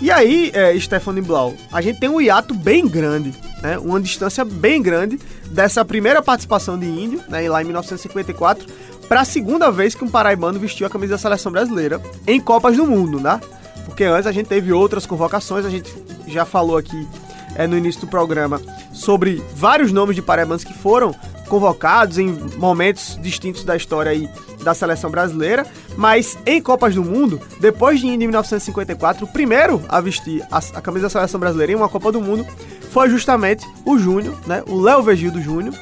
E 0.00 0.10
aí, 0.10 0.50
é, 0.54 0.78
Stephanie 0.78 1.22
Blau, 1.22 1.52
a 1.70 1.82
gente 1.82 2.00
tem 2.00 2.08
um 2.08 2.20
hiato 2.20 2.54
bem 2.54 2.88
grande, 2.88 3.34
né? 3.62 3.78
Uma 3.78 4.00
distância 4.00 4.44
bem 4.46 4.80
grande 4.80 5.18
dessa 5.50 5.84
primeira 5.84 6.22
participação 6.22 6.78
de 6.78 6.86
Índio, 6.86 7.22
né? 7.28 7.46
Lá 7.50 7.60
em 7.60 7.66
1954, 7.66 8.66
para 9.06 9.20
a 9.20 9.24
segunda 9.26 9.70
vez 9.70 9.94
que 9.94 10.02
um 10.02 10.08
paraibano 10.08 10.58
vestiu 10.58 10.86
a 10.86 10.90
camisa 10.90 11.14
da 11.14 11.18
seleção 11.18 11.52
brasileira 11.52 12.00
em 12.26 12.40
Copas 12.40 12.78
do 12.78 12.86
Mundo, 12.86 13.20
né? 13.20 13.38
Porque 13.84 14.04
antes 14.04 14.26
a 14.26 14.32
gente 14.32 14.46
teve 14.46 14.72
outras 14.72 15.04
convocações, 15.04 15.66
a 15.66 15.70
gente 15.70 15.92
já 16.32 16.44
falou 16.44 16.76
aqui 16.76 17.06
é, 17.54 17.66
no 17.66 17.76
início 17.76 18.02
do 18.02 18.06
programa 18.06 18.60
sobre 18.92 19.42
vários 19.54 19.92
nomes 19.92 20.16
de 20.16 20.22
paraibanos 20.22 20.64
que 20.64 20.74
foram 20.74 21.14
convocados 21.48 22.16
em 22.16 22.28
momentos 22.56 23.18
distintos 23.20 23.64
da 23.64 23.76
história 23.76 24.12
aí 24.12 24.30
da 24.62 24.72
seleção 24.72 25.10
brasileira, 25.10 25.66
mas 25.96 26.38
em 26.46 26.60
Copas 26.62 26.94
do 26.94 27.02
Mundo, 27.02 27.40
depois 27.60 27.98
de 27.98 28.06
em 28.06 28.16
1954, 28.16 29.24
o 29.24 29.28
primeiro 29.28 29.82
a 29.88 30.00
vestir 30.00 30.46
a, 30.50 30.58
a 30.58 30.80
camisa 30.80 31.06
da 31.06 31.10
seleção 31.10 31.40
brasileira 31.40 31.72
em 31.72 31.76
uma 31.76 31.88
Copa 31.88 32.12
do 32.12 32.20
Mundo 32.20 32.46
foi 32.90 33.08
justamente 33.08 33.66
o 33.84 33.98
Júnior, 33.98 34.36
né? 34.46 34.62
O 34.68 34.80
Léo 34.80 35.02
Vegildo 35.02 35.40
Júnior, 35.40 35.74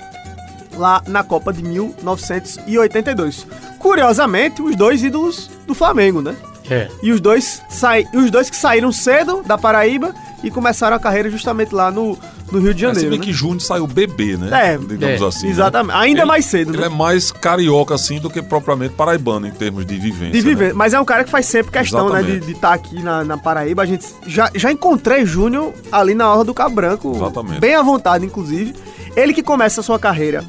lá 0.77 1.03
na 1.07 1.23
Copa 1.23 1.53
de 1.53 1.63
1982. 1.63 3.47
Curiosamente, 3.79 4.63
os 4.63 4.77
dois 4.77 5.03
ídolos 5.03 5.51
do 5.67 5.75
Flamengo, 5.75 6.23
né? 6.23 6.37
É. 6.70 6.88
E 7.02 7.12
os 7.12 7.20
dois, 7.20 7.62
sai, 7.68 8.07
os 8.14 8.31
dois 8.31 8.50
que 8.50 8.57
saíram 8.57 8.92
cedo 8.92 9.42
da 9.46 9.57
Paraíba 9.59 10.14
e 10.42 10.50
começaram 10.50 10.96
a 10.96 11.00
carreira 11.00 11.28
justamente 11.31 11.74
lá 11.74 11.90
no, 11.90 12.16
no 12.52 12.61
Rio 12.61 12.72
de 12.74 12.87
Mas 12.87 12.98
você 12.98 13.00
Janeiro. 13.02 13.11
vê 13.11 13.16
né? 13.18 13.24
que 13.24 13.33
Júnior 13.33 13.61
saiu 13.61 13.87
bebê, 13.87 14.37
né? 14.37 14.74
É, 14.74 14.78
digamos 14.78 15.20
é, 15.20 15.24
assim. 15.26 15.46
né? 15.46 15.52
Exatamente. 15.52 15.96
Ainda 15.96 16.20
Ele- 16.20 16.26
mais 16.28 16.44
cedo, 16.44 16.70
Ele 16.72 16.78
né? 16.78 16.87
é 16.87 16.88
mais 16.88 17.33
carioca, 17.33 17.94
assim, 17.94 18.20
do 18.20 18.31
que 18.31 18.40
propriamente 18.40 18.94
paraibano 18.94 19.46
em 19.46 19.50
termos 19.50 19.85
de 19.85 19.96
vivência. 19.98 20.33
De 20.33 20.40
viver. 20.40 20.68
né? 20.68 20.72
Mas 20.74 20.94
é 20.94 21.00
um 21.00 21.04
cara 21.04 21.24
que 21.24 21.31
faz 21.31 21.46
sempre 21.46 21.72
questão, 21.72 22.09
né? 22.11 22.20
Exatamente. 22.20 22.46
De 22.46 22.52
estar 22.52 22.72
aqui 22.72 23.02
na, 23.02 23.24
na 23.24 23.37
Paraíba. 23.37 23.83
A 23.83 23.87
gente 23.87 24.07
já, 24.26 24.50
já 24.54 24.70
encontrei 24.70 25.26
Júnior 25.26 25.72
ali 25.90 26.14
na 26.14 26.31
Orla 26.31 26.44
do 26.44 26.54
Cabo 26.54 26.74
Branco. 26.76 27.12
Exatamente. 27.16 27.61
Bem 27.61 27.74
à 27.74 27.83
vontade, 27.83 28.24
inclusive. 28.24 28.74
Ele 29.16 29.33
que 29.35 29.42
começa 29.42 29.81
a 29.81 29.83
sua 29.85 29.98
carreira 29.98 30.44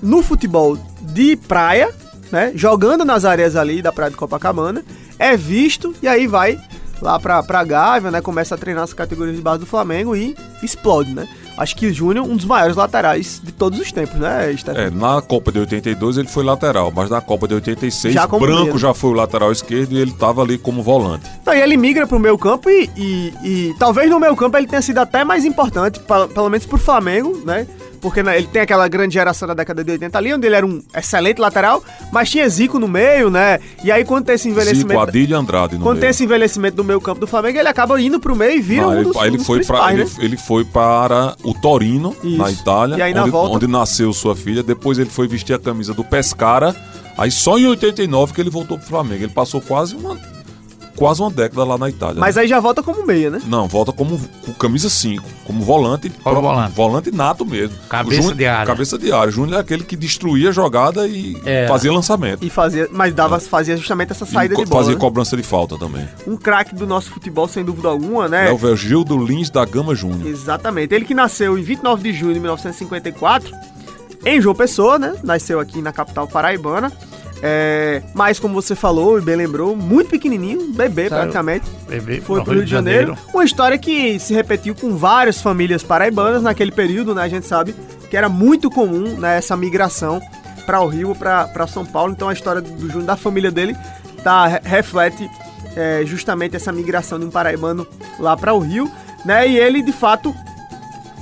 no 0.00 0.22
futebol 0.22 0.78
de 1.00 1.34
praia, 1.36 1.90
né? 2.30 2.52
Jogando 2.54 3.04
nas 3.04 3.24
areias 3.24 3.56
ali 3.56 3.82
da 3.82 3.90
Praia 3.90 4.10
de 4.10 4.16
Copacabana. 4.16 4.84
É 5.24 5.36
visto 5.36 5.94
e 6.02 6.08
aí 6.08 6.26
vai 6.26 6.58
lá 7.00 7.18
pra, 7.18 7.42
pra 7.42 7.64
Gávea, 7.64 8.10
né? 8.10 8.20
Começa 8.20 8.54
a 8.54 8.58
treinar 8.58 8.84
as 8.84 8.92
categorias 8.92 9.36
de 9.36 9.42
base 9.42 9.60
do 9.60 9.66
Flamengo 9.66 10.14
e 10.16 10.36
explode, 10.62 11.12
né? 11.12 11.28
Acho 11.56 11.76
que 11.76 11.86
o 11.86 11.94
Júnior, 11.94 12.26
um 12.26 12.34
dos 12.36 12.44
maiores 12.46 12.74
laterais 12.76 13.40
de 13.42 13.52
todos 13.52 13.78
os 13.78 13.92
tempos, 13.92 14.16
né, 14.18 14.52
Stefan? 14.56 14.76
É, 14.78 14.90
na 14.90 15.22
Copa 15.22 15.52
de 15.52 15.60
82 15.60 16.16
ele 16.18 16.26
foi 16.26 16.42
lateral, 16.42 16.90
mas 16.94 17.08
na 17.10 17.20
Copa 17.20 17.46
de 17.46 17.54
86, 17.54 18.12
Já 18.12 18.26
Branco 18.26 18.64
meia. 18.64 18.78
já 18.78 18.92
foi 18.92 19.10
o 19.10 19.12
lateral 19.12 19.52
esquerdo 19.52 19.92
e 19.92 19.98
ele 19.98 20.12
tava 20.12 20.42
ali 20.42 20.58
como 20.58 20.82
volante. 20.82 21.30
Então, 21.40 21.54
e 21.54 21.60
ele 21.60 21.76
migra 21.76 22.06
pro 22.08 22.18
meio 22.18 22.36
campo 22.36 22.68
e, 22.68 22.90
e, 22.96 23.32
e 23.44 23.74
talvez 23.78 24.10
no 24.10 24.18
meio 24.18 24.34
campo 24.34 24.56
ele 24.56 24.66
tenha 24.66 24.82
sido 24.82 24.98
até 24.98 25.22
mais 25.24 25.44
importante, 25.44 26.00
pa- 26.00 26.26
pelo 26.26 26.48
menos 26.50 26.66
pro 26.66 26.76
Flamengo, 26.78 27.40
né? 27.46 27.66
Porque 28.04 28.22
né, 28.22 28.36
ele 28.36 28.46
tem 28.46 28.60
aquela 28.60 28.86
grande 28.86 29.14
geração 29.14 29.48
da 29.48 29.54
década 29.54 29.82
de 29.82 29.90
80 29.92 30.18
ali, 30.18 30.34
onde 30.34 30.46
ele 30.46 30.54
era 30.54 30.66
um 30.66 30.82
excelente 30.94 31.40
lateral, 31.40 31.82
mas 32.12 32.28
tinha 32.30 32.46
Zico 32.46 32.78
no 32.78 32.86
meio, 32.86 33.30
né? 33.30 33.58
E 33.82 33.90
aí 33.90 34.04
quando 34.04 34.26
tem 34.26 34.34
esse 34.34 34.44
Zico, 34.50 34.60
envelhecimento... 34.60 35.00
Adilho 35.00 35.30
e 35.30 35.34
Andrade 35.34 35.76
no 35.78 35.80
Quando 35.82 35.94
tem 35.94 36.00
meio. 36.02 36.10
esse 36.10 36.22
envelhecimento 36.22 36.76
do 36.76 36.84
meio 36.84 37.00
campo 37.00 37.18
do 37.18 37.26
Flamengo, 37.26 37.58
ele 37.58 37.66
acaba 37.68 37.98
indo 37.98 38.20
pro 38.20 38.36
meio 38.36 38.58
e 38.58 38.60
vira 38.60 38.82
Não, 38.82 38.90
um 38.90 38.94
ele, 38.96 39.04
dos, 39.04 39.16
aí 39.16 39.22
um 39.22 39.26
ele 39.28 39.36
dos 39.38 39.46
foi 39.46 39.64
pra, 39.64 39.86
principais, 39.86 39.98
ele, 39.98 40.04
né? 40.18 40.24
ele 40.26 40.36
foi 40.36 40.64
para 40.66 41.34
o 41.42 41.54
Torino, 41.54 42.14
Isso. 42.22 42.36
na 42.36 42.52
Itália, 42.52 43.02
aí, 43.02 43.14
na 43.14 43.22
onde, 43.22 43.30
volta- 43.30 43.56
onde 43.56 43.66
nasceu 43.66 44.12
sua 44.12 44.36
filha. 44.36 44.62
Depois 44.62 44.98
ele 44.98 45.08
foi 45.08 45.26
vestir 45.26 45.54
a 45.54 45.58
camisa 45.58 45.94
do 45.94 46.04
Pescara. 46.04 46.76
Aí 47.16 47.30
só 47.30 47.58
em 47.58 47.66
89 47.66 48.34
que 48.34 48.40
ele 48.42 48.50
voltou 48.50 48.76
pro 48.76 48.86
Flamengo. 48.86 49.22
Ele 49.24 49.32
passou 49.32 49.62
quase 49.62 49.96
uma, 49.96 50.18
quase 50.96 51.20
uma 51.20 51.30
década 51.30 51.64
lá 51.64 51.76
na 51.78 51.88
Itália. 51.88 52.20
Mas 52.20 52.36
né? 52.36 52.42
aí 52.42 52.48
já 52.48 52.60
volta 52.60 52.82
como 52.82 53.04
meia, 53.06 53.30
né? 53.30 53.40
Não, 53.46 53.66
volta 53.68 53.92
como 53.92 54.20
com 54.44 54.52
camisa 54.52 54.88
5, 54.88 55.24
como 55.44 55.62
volante, 55.64 56.10
Como 56.22 56.40
volante. 56.40 56.72
volante 56.74 57.10
nato 57.10 57.44
mesmo. 57.44 57.76
Cabeça 57.88 58.16
Júnior- 58.22 58.34
de 58.36 58.46
área. 58.46 58.66
Cabeça 58.66 58.98
de 58.98 59.12
área. 59.12 59.28
O 59.28 59.32
Júnior 59.32 59.58
é 59.58 59.60
aquele 59.60 59.84
que 59.84 59.96
destruía 59.96 60.50
a 60.50 60.52
jogada 60.52 61.06
e 61.06 61.36
É. 61.44 61.66
fazia 61.68 61.92
lançamento. 61.92 62.44
E 62.44 62.50
fazia, 62.50 62.88
mas 62.92 63.12
dava, 63.14 63.38
fazia 63.40 63.76
justamente 63.76 64.12
essa 64.12 64.24
saída 64.26 64.54
E 64.54 64.56
de 64.58 64.64
bola. 64.64 64.82
fazia 64.82 64.94
né? 64.94 65.00
cobrança 65.00 65.36
de 65.36 65.42
falta 65.42 65.76
também. 65.78 66.08
Um 66.26 66.36
craque 66.36 66.74
do 66.74 66.86
nosso 66.86 67.10
futebol, 67.10 67.46
sem 67.48 67.64
dúvida 67.64 67.88
alguma, 67.88 68.28
né? 68.28 68.48
É 68.48 68.52
o 68.52 68.56
Vergildo 68.56 69.16
Lins 69.16 69.50
da 69.50 69.64
Gama 69.64 69.94
Júnior. 69.94 70.26
Exatamente. 70.26 70.94
Ele 70.94 71.04
que 71.04 71.14
nasceu 71.14 71.58
em 71.58 71.62
29 71.62 72.02
de 72.02 72.12
junho 72.18 72.34
de 72.34 72.40
1954, 72.40 73.54
em 74.24 74.40
João 74.40 74.54
Pessoa, 74.54 74.98
né? 74.98 75.14
Nasceu 75.22 75.60
aqui 75.60 75.82
na 75.82 75.92
capital 75.92 76.26
paraibana. 76.26 76.90
É, 77.42 78.02
mas, 78.14 78.38
como 78.38 78.54
você 78.54 78.74
falou 78.74 79.18
e 79.18 79.20
bem 79.20 79.36
lembrou, 79.36 79.76
muito 79.76 80.08
pequenininho, 80.10 80.72
bebê 80.72 81.08
Saiu. 81.08 81.20
praticamente. 81.20 81.66
Bebê 81.88 82.20
Foi 82.20 82.42
pro 82.42 82.54
Rio 82.54 82.64
de 82.64 82.70
Janeiro. 82.70 83.16
Uma 83.34 83.44
história 83.44 83.76
que 83.76 84.18
se 84.18 84.32
repetiu 84.32 84.74
com 84.74 84.96
várias 84.96 85.42
famílias 85.42 85.82
paraibanas 85.82 86.42
naquele 86.42 86.72
período, 86.72 87.14
né? 87.14 87.22
A 87.22 87.28
gente 87.28 87.46
sabe 87.46 87.74
que 88.08 88.16
era 88.16 88.28
muito 88.28 88.70
comum 88.70 89.18
né, 89.18 89.36
essa 89.38 89.56
migração 89.56 90.20
para 90.64 90.80
o 90.80 90.86
Rio, 90.86 91.14
para 91.14 91.66
São 91.66 91.84
Paulo. 91.84 92.12
Então 92.12 92.28
a 92.28 92.32
história 92.32 92.62
do 92.62 92.86
Júnior, 92.88 93.02
da 93.04 93.16
família 93.16 93.50
dele, 93.50 93.76
tá, 94.22 94.46
re- 94.46 94.60
reflete 94.64 95.28
é, 95.76 96.02
justamente 96.06 96.56
essa 96.56 96.72
migração 96.72 97.18
de 97.18 97.26
um 97.26 97.30
paraibano 97.30 97.86
lá 98.18 98.34
para 98.36 98.54
o 98.54 98.58
Rio, 98.58 98.90
né? 99.24 99.46
E 99.46 99.58
ele, 99.58 99.82
de 99.82 99.92
fato, 99.92 100.34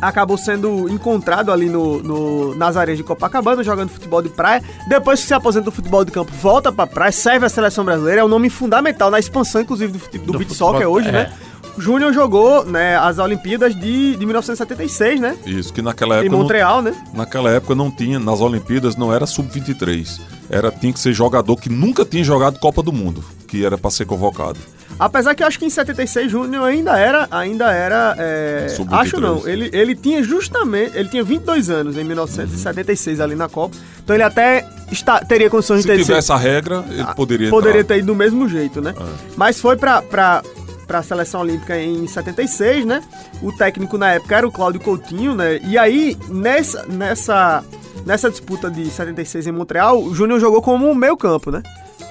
acabou 0.03 0.37
sendo 0.37 0.89
encontrado 0.91 1.53
ali 1.53 1.69
no, 1.69 2.03
no, 2.03 2.55
nas 2.57 2.77
areias 2.77 2.99
de 2.99 3.05
Copacabana, 3.05 3.63
jogando 3.63 3.89
futebol 3.89 4.21
de 4.21 4.29
praia. 4.29 4.63
Depois 4.89 5.21
que 5.21 5.27
se 5.29 5.33
aposenta 5.35 5.67
do 5.67 5.71
futebol 5.73 6.05
de 6.05 6.11
campo, 6.11 6.33
volta 6.33 6.73
pra 6.73 6.87
praia, 6.87 7.13
serve 7.13 7.47
a 7.47 7.49
seleção 7.49 7.85
brasileira. 7.85 8.21
É 8.21 8.25
um 8.25 8.29
nome 8.29 8.51
fundamental 8.51 9.11
na 9.11 9.19
expansão, 9.21 9.61
inclusive, 9.61 9.93
do, 9.97 10.19
do, 10.19 10.33
Do 10.33 10.39
beat 10.39 10.51
soccer 10.53 10.87
hoje, 10.89 11.09
é. 11.09 11.13
né? 11.13 11.33
O 11.79 11.81
Júnior 11.81 12.13
jogou 12.13 12.67
né, 12.67 12.99
as 12.99 13.19
Olimpíadas 13.19 13.75
de, 13.75 14.15
de 14.17 14.27
1976, 14.27 15.19
né? 15.21 15.39
Isso, 15.47 15.73
que 15.73 15.81
naquela 15.81 16.17
Em 16.17 16.19
época. 16.19 16.33
não- 16.33 16.39
Montreal, 16.43 16.83
né? 16.83 16.95
naquela 17.15 17.51
época 17.51 17.75
não 17.75 17.91
tinha, 17.91 18.19
nas 18.19 18.41
Olimpíadas 18.43 18.95
não 18.97 19.11
era 19.15 19.25
sub-23. 19.25 20.21
Era, 20.51 20.71
tinha 20.71 20.93
que 20.93 21.01
ser 21.01 21.15
jogador 21.15 21.57
que 21.57 21.71
nunca 21.71 22.05
tinha 22.05 22.23
jogado 22.23 22.59
Copa 22.59 22.83
do 22.83 22.93
Mundo, 22.93 23.25
que 23.49 23.65
era 23.65 23.79
pra 23.79 23.91
ser 23.91 24.05
convocado. 24.05 24.59
Apesar 24.99 25.35
que 25.35 25.43
eu 25.43 25.47
acho 25.47 25.59
que 25.59 25.65
em 25.65 25.71
76 25.71 26.31
Júnior 26.31 26.65
ainda 26.65 26.97
era, 26.99 27.27
ainda 27.31 27.73
era, 27.73 28.15
é, 28.19 28.69
Sub-23. 28.77 29.01
acho 29.01 29.21
não, 29.21 29.47
ele, 29.49 29.69
ele 29.73 29.97
tinha 29.97 30.23
justamente, 30.23 30.97
ele 30.97 31.09
tinha 31.09 31.25
22 31.25 31.71
anos 31.71 31.97
em 31.97 32.05
1976 32.05 33.21
ali 33.21 33.35
na 33.35 33.49
Copa, 33.49 33.75
então 34.03 34.15
ele 34.15 34.23
até 34.23 34.65
está, 34.91 35.19
teria 35.21 35.51
condições 35.51 35.83
Se 35.83 35.89
de 35.89 35.97
ter 35.97 36.05
tivesse 36.05 36.31
a 36.33 36.37
regra, 36.37 36.85
ele 36.89 37.05
poderia 37.17 37.49
Ah, 37.49 37.51
poderia 37.51 37.81
entrar. 37.81 37.95
ter 37.95 38.01
ido 38.01 38.07
do 38.09 38.15
mesmo 38.15 38.49
jeito, 38.49 38.81
né? 38.81 38.95
Mas 39.37 39.61
foi 39.61 39.77
pra, 39.77 40.03
pra, 40.03 40.43
pra 40.87 41.03
seleção 41.03 41.41
olímpica 41.41 41.77
em 41.81 42.07
76, 42.07 42.85
né? 42.85 43.03
O 43.43 43.51
técnico 43.51 43.97
na 43.99 44.13
época 44.13 44.37
era 44.37 44.47
o 44.47 44.53
Cláudio 44.53 44.81
Coutinho, 44.81 45.35
né? 45.35 45.59
E 45.65 45.77
aí, 45.79 46.17
nessa, 46.29 46.85
nessa, 46.87 47.65
nessa 48.07 48.31
disputa 48.31 48.71
de 48.71 48.87
76 48.89 49.47
em 49.49 49.53
Montreal, 49.53 50.01
o 50.03 50.15
Júnior 50.15 50.39
jogou 50.39 50.63
como 50.63 50.95
meio 50.95 51.17
campo, 51.17 51.51
né? 51.51 51.63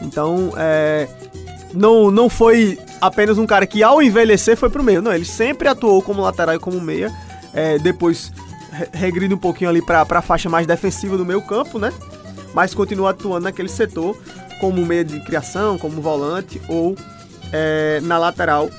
Então, 0.01 0.51
é, 0.57 1.07
não, 1.73 2.11
não 2.11 2.29
foi 2.29 2.77
apenas 2.99 3.37
um 3.37 3.45
cara 3.45 3.65
que 3.65 3.81
ao 3.83 4.01
envelhecer 4.01 4.57
foi 4.57 4.69
pro 4.69 4.83
meio, 4.83 5.01
não. 5.01 5.13
Ele 5.13 5.25
sempre 5.25 5.67
atuou 5.67 6.01
como 6.01 6.21
lateral 6.21 6.55
e 6.55 6.59
como 6.59 6.79
meia. 6.81 7.11
É, 7.53 7.77
depois 7.79 8.31
re- 8.71 8.89
regride 8.93 9.33
um 9.33 9.37
pouquinho 9.37 9.69
ali 9.69 9.81
pra, 9.81 10.05
pra 10.05 10.21
faixa 10.21 10.49
mais 10.49 10.65
defensiva 10.67 11.17
do 11.17 11.25
meio 11.25 11.41
campo, 11.41 11.77
né? 11.79 11.91
Mas 12.53 12.73
continua 12.73 13.11
atuando 13.11 13.43
naquele 13.45 13.69
setor 13.69 14.17
como 14.59 14.85
meia 14.85 15.03
de 15.03 15.19
criação, 15.21 15.77
como 15.77 16.01
volante 16.01 16.61
ou 16.67 16.95
é, 17.51 17.99
na 18.03 18.17
lateral, 18.17 18.69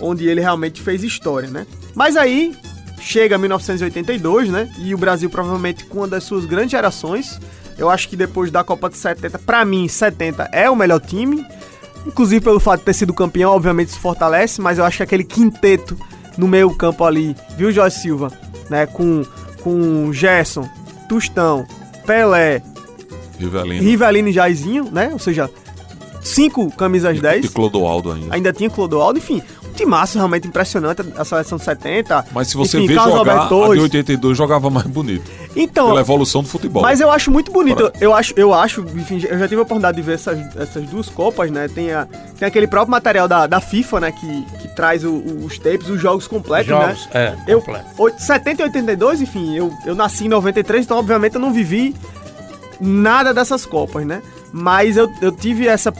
onde 0.00 0.26
ele 0.28 0.40
realmente 0.40 0.80
fez 0.80 1.02
história, 1.02 1.48
né? 1.48 1.66
Mas 1.94 2.16
aí 2.16 2.56
chega 3.00 3.36
1982, 3.36 4.48
né? 4.48 4.72
E 4.78 4.94
o 4.94 4.98
Brasil 4.98 5.28
provavelmente 5.28 5.84
com 5.84 5.98
uma 5.98 6.08
das 6.08 6.24
suas 6.24 6.44
grandes 6.44 6.70
gerações. 6.70 7.38
Eu 7.76 7.90
acho 7.90 8.08
que 8.08 8.16
depois 8.16 8.50
da 8.50 8.62
Copa 8.62 8.88
de 8.88 8.96
70, 8.96 9.38
pra 9.40 9.64
mim, 9.64 9.88
70 9.88 10.48
é 10.52 10.70
o 10.70 10.76
melhor 10.76 11.00
time. 11.00 11.44
Inclusive 12.06 12.44
pelo 12.44 12.58
fato 12.58 12.80
de 12.80 12.86
ter 12.86 12.94
sido 12.94 13.14
campeão, 13.14 13.52
obviamente 13.52 13.88
isso 13.88 14.00
fortalece, 14.00 14.60
mas 14.60 14.78
eu 14.78 14.84
acho 14.84 14.98
que 14.98 15.02
aquele 15.02 15.24
quinteto 15.24 15.96
no 16.36 16.48
meio 16.48 16.74
campo 16.74 17.04
ali, 17.04 17.36
viu, 17.56 17.70
Jorge 17.70 17.96
Silva? 17.96 18.32
Né? 18.68 18.86
Com, 18.86 19.24
com 19.62 20.12
Gerson, 20.12 20.68
Tustão, 21.08 21.66
Pelé, 22.06 22.62
Rivelino. 23.42 23.82
Rivelino 23.82 24.28
e 24.28 24.32
Jairzinho, 24.32 24.88
né? 24.90 25.10
Ou 25.12 25.18
seja, 25.18 25.50
cinco 26.22 26.70
camisas 26.72 27.20
10. 27.20 27.44
E 27.44 27.48
Clodoaldo 27.48 28.12
ainda. 28.12 28.34
Ainda 28.34 28.52
tinha 28.52 28.70
Clodoaldo, 28.70 29.18
enfim. 29.18 29.42
Timaço 29.72 30.16
realmente 30.18 30.46
impressionante, 30.46 31.02
a 31.16 31.24
seleção 31.24 31.58
de 31.58 31.64
70. 31.64 32.26
Mas 32.32 32.48
se 32.48 32.56
você 32.56 32.78
enfim, 32.78 32.88
vê 32.88 32.94
Carlos 32.94 33.14
jogar, 33.16 33.32
Alberto 33.32 33.54
a 33.54 33.58
de 33.58 33.64
Torres. 33.66 33.82
82 33.82 34.36
jogava 34.38 34.70
mais 34.70 34.86
bonito. 34.86 35.30
Então, 35.56 35.88
Pela 35.88 36.00
evolução 36.00 36.42
do 36.42 36.48
futebol. 36.48 36.82
mas 36.82 37.00
eu 37.00 37.10
acho 37.10 37.30
muito 37.30 37.50
bonito. 37.52 37.90
Eu 38.00 38.14
acho, 38.14 38.32
eu 38.36 38.54
acho, 38.54 38.80
enfim, 38.96 39.22
eu 39.28 39.38
já 39.38 39.48
tive 39.48 39.56
a 39.60 39.62
oportunidade 39.62 39.96
de 39.96 40.02
ver 40.02 40.14
essas, 40.14 40.38
essas 40.56 40.84
duas 40.86 41.08
copas, 41.08 41.50
né? 41.50 41.68
Tem, 41.68 41.92
a, 41.92 42.06
tem 42.38 42.46
aquele 42.48 42.66
próprio 42.66 42.90
material 42.90 43.26
da, 43.28 43.46
da 43.46 43.60
FIFA, 43.60 44.00
né? 44.00 44.12
Que, 44.12 44.42
que 44.60 44.68
traz 44.74 45.04
o- 45.04 45.10
o- 45.10 45.44
os 45.44 45.58
tapes, 45.58 45.88
os 45.88 46.00
jogos 46.00 46.26
completos, 46.26 46.68
Jogos, 46.68 47.06
né? 47.12 47.36
é, 47.46 47.52
eu, 47.52 47.60
completo. 47.60 47.86
oit- 47.98 48.22
70 48.22 48.62
e 48.62 48.64
82, 48.64 49.20
enfim, 49.20 49.54
eu, 49.56 49.72
eu 49.84 49.94
nasci 49.94 50.24
em 50.24 50.28
93, 50.28 50.84
então 50.84 50.98
obviamente 50.98 51.34
eu 51.34 51.40
não 51.40 51.52
vivi 51.52 51.94
nada 52.80 53.32
dessas 53.32 53.64
copas, 53.66 54.04
né? 54.06 54.22
Mas 54.52 54.96
eu, 54.96 55.10
eu 55.22 55.32
tive 55.32 55.66
essa. 55.66 55.90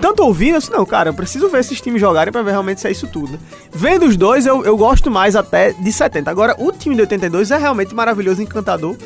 Tanto 0.00 0.22
ouvindo, 0.22 0.56
eu 0.56 0.58
disse, 0.58 0.70
não, 0.70 0.84
cara, 0.84 1.10
eu 1.10 1.14
preciso 1.14 1.48
ver 1.48 1.60
esses 1.60 1.80
times 1.80 2.00
jogarem 2.00 2.30
pra 2.30 2.42
ver 2.42 2.50
realmente 2.50 2.80
se 2.80 2.86
é 2.86 2.90
isso 2.90 3.08
tudo. 3.08 3.32
né? 3.32 3.38
Vendo 3.72 4.04
os 4.04 4.16
dois, 4.16 4.44
eu, 4.44 4.64
eu 4.64 4.76
gosto 4.76 5.10
mais 5.10 5.34
até 5.34 5.72
de 5.72 5.90
70. 5.90 6.30
Agora, 6.30 6.54
o 6.58 6.70
time 6.70 6.94
de 6.94 7.00
82 7.02 7.50
é 7.50 7.56
realmente 7.56 7.94
maravilhoso, 7.94 8.42
encantador. 8.42 8.96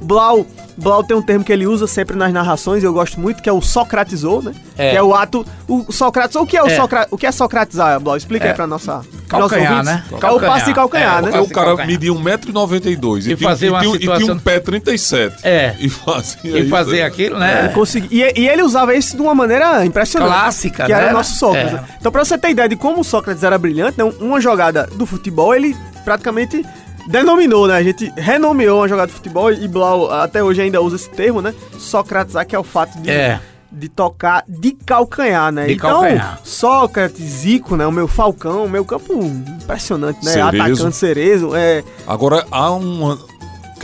Blau, 0.00 0.46
Blau 0.76 1.02
tem 1.04 1.16
um 1.16 1.22
termo 1.22 1.44
que 1.44 1.52
ele 1.52 1.66
usa 1.66 1.86
sempre 1.86 2.16
nas 2.16 2.32
narrações, 2.32 2.82
e 2.82 2.86
eu 2.86 2.92
gosto 2.92 3.20
muito, 3.20 3.42
que 3.42 3.48
é 3.48 3.52
o 3.52 3.60
socratizou, 3.60 4.42
né? 4.42 4.52
É. 4.76 4.90
Que 4.90 4.96
é 4.96 5.02
o 5.02 5.14
ato. 5.14 5.46
O 5.68 5.92
Socrates. 5.92 6.34
O 6.36 6.44
que 6.44 6.56
é 6.56 6.62
o, 6.62 6.66
É. 6.66 6.76
Socra, 6.76 7.06
o 7.10 7.16
que 7.16 7.26
é 7.26 7.32
socratizar, 7.32 8.00
Blau? 8.00 8.16
Explica 8.16 8.46
É. 8.46 8.48
aí 8.48 8.54
pra 8.54 8.66
nossa. 8.66 9.02
Calcanhar, 9.28 9.82
né? 9.84 10.04
ouvintes. 10.10 10.22
É 10.28 10.30
o 10.32 10.40
passe 10.40 10.66
de 10.66 10.74
calcanhar, 10.74 11.18
É, 11.18 11.22
né? 11.22 11.40
O 11.40 11.48
cara 11.48 11.66
calcanhar. 11.68 11.86
media 11.86 12.12
1,92m 12.12 13.30
e, 13.30 13.32
E 13.32 13.36
fazer 13.36 13.66
e 13.66 13.70
uma 13.70 13.80
tinha, 13.80 13.94
e 13.94 13.98
tinha 13.98 14.14
situação- 14.14 14.34
um 14.36 14.38
pé 14.38 14.60
37. 14.60 15.36
É. 15.42 15.74
E 15.78 15.88
fazia 15.88 16.40
E 16.44 16.60
isso. 16.60 16.70
fazer 16.70 17.02
aquilo, 17.02 17.38
né? 17.38 17.68
Consegui- 17.74 18.08
E, 18.10 18.40
e 18.40 18.48
ele 18.48 18.62
usava 18.62 18.94
isso 18.94 19.16
de 19.16 19.22
uma 19.22 19.34
maneira 19.34 19.84
impressionante. 19.84 20.30
Clássica, 20.32 20.84
Que 20.86 20.92
era 20.92 21.06
né? 21.06 21.10
o 21.10 21.14
nosso 21.14 21.34
Sócrates. 21.36 21.74
É. 21.74 21.80
Então, 22.00 22.12
pra 22.12 22.24
você 22.24 22.36
ter 22.38 22.50
ideia 22.50 22.68
de 22.68 22.76
como 22.76 23.00
o 23.00 23.04
Sócrates 23.04 23.42
era 23.42 23.56
brilhante, 23.58 23.98
né, 23.98 24.04
uma 24.20 24.40
jogada 24.40 24.88
do 24.94 25.06
futebol, 25.06 25.54
ele 25.54 25.76
praticamente 26.04 26.64
denominou, 27.08 27.66
né? 27.66 27.74
A 27.76 27.82
gente 27.82 28.12
renomeou 28.16 28.80
uma 28.80 28.88
jogada 28.88 29.08
de 29.08 29.14
futebol 29.14 29.52
e 29.52 29.66
Blau 29.68 30.10
até 30.10 30.42
hoje 30.42 30.62
ainda 30.62 30.80
usa 30.80 30.96
esse 30.96 31.10
termo, 31.10 31.40
né? 31.42 31.54
Socratizar, 31.78 32.46
que 32.46 32.54
é 32.54 32.58
o 32.58 32.64
fato 32.64 32.98
de, 33.00 33.10
É. 33.10 33.40
de 33.70 33.88
tocar 33.88 34.44
de 34.48 34.72
calcanhar, 34.72 35.52
né? 35.52 35.66
De 35.66 35.74
então, 35.74 35.90
calcanhar. 35.90 36.40
Sócrates, 36.44 37.24
Zico, 37.24 37.76
né? 37.76 37.86
O 37.86 37.92
meu 37.92 38.08
Falcão, 38.08 38.64
o 38.64 38.68
meu 38.68 38.84
campo 38.84 39.12
impressionante, 39.14 40.24
né? 40.24 40.32
Cerezo. 40.32 40.62
Atacante 40.62 40.96
Cerezo, 40.96 41.50
é... 41.54 41.82
Agora, 42.06 42.46
há 42.50 42.72
um 42.72 43.16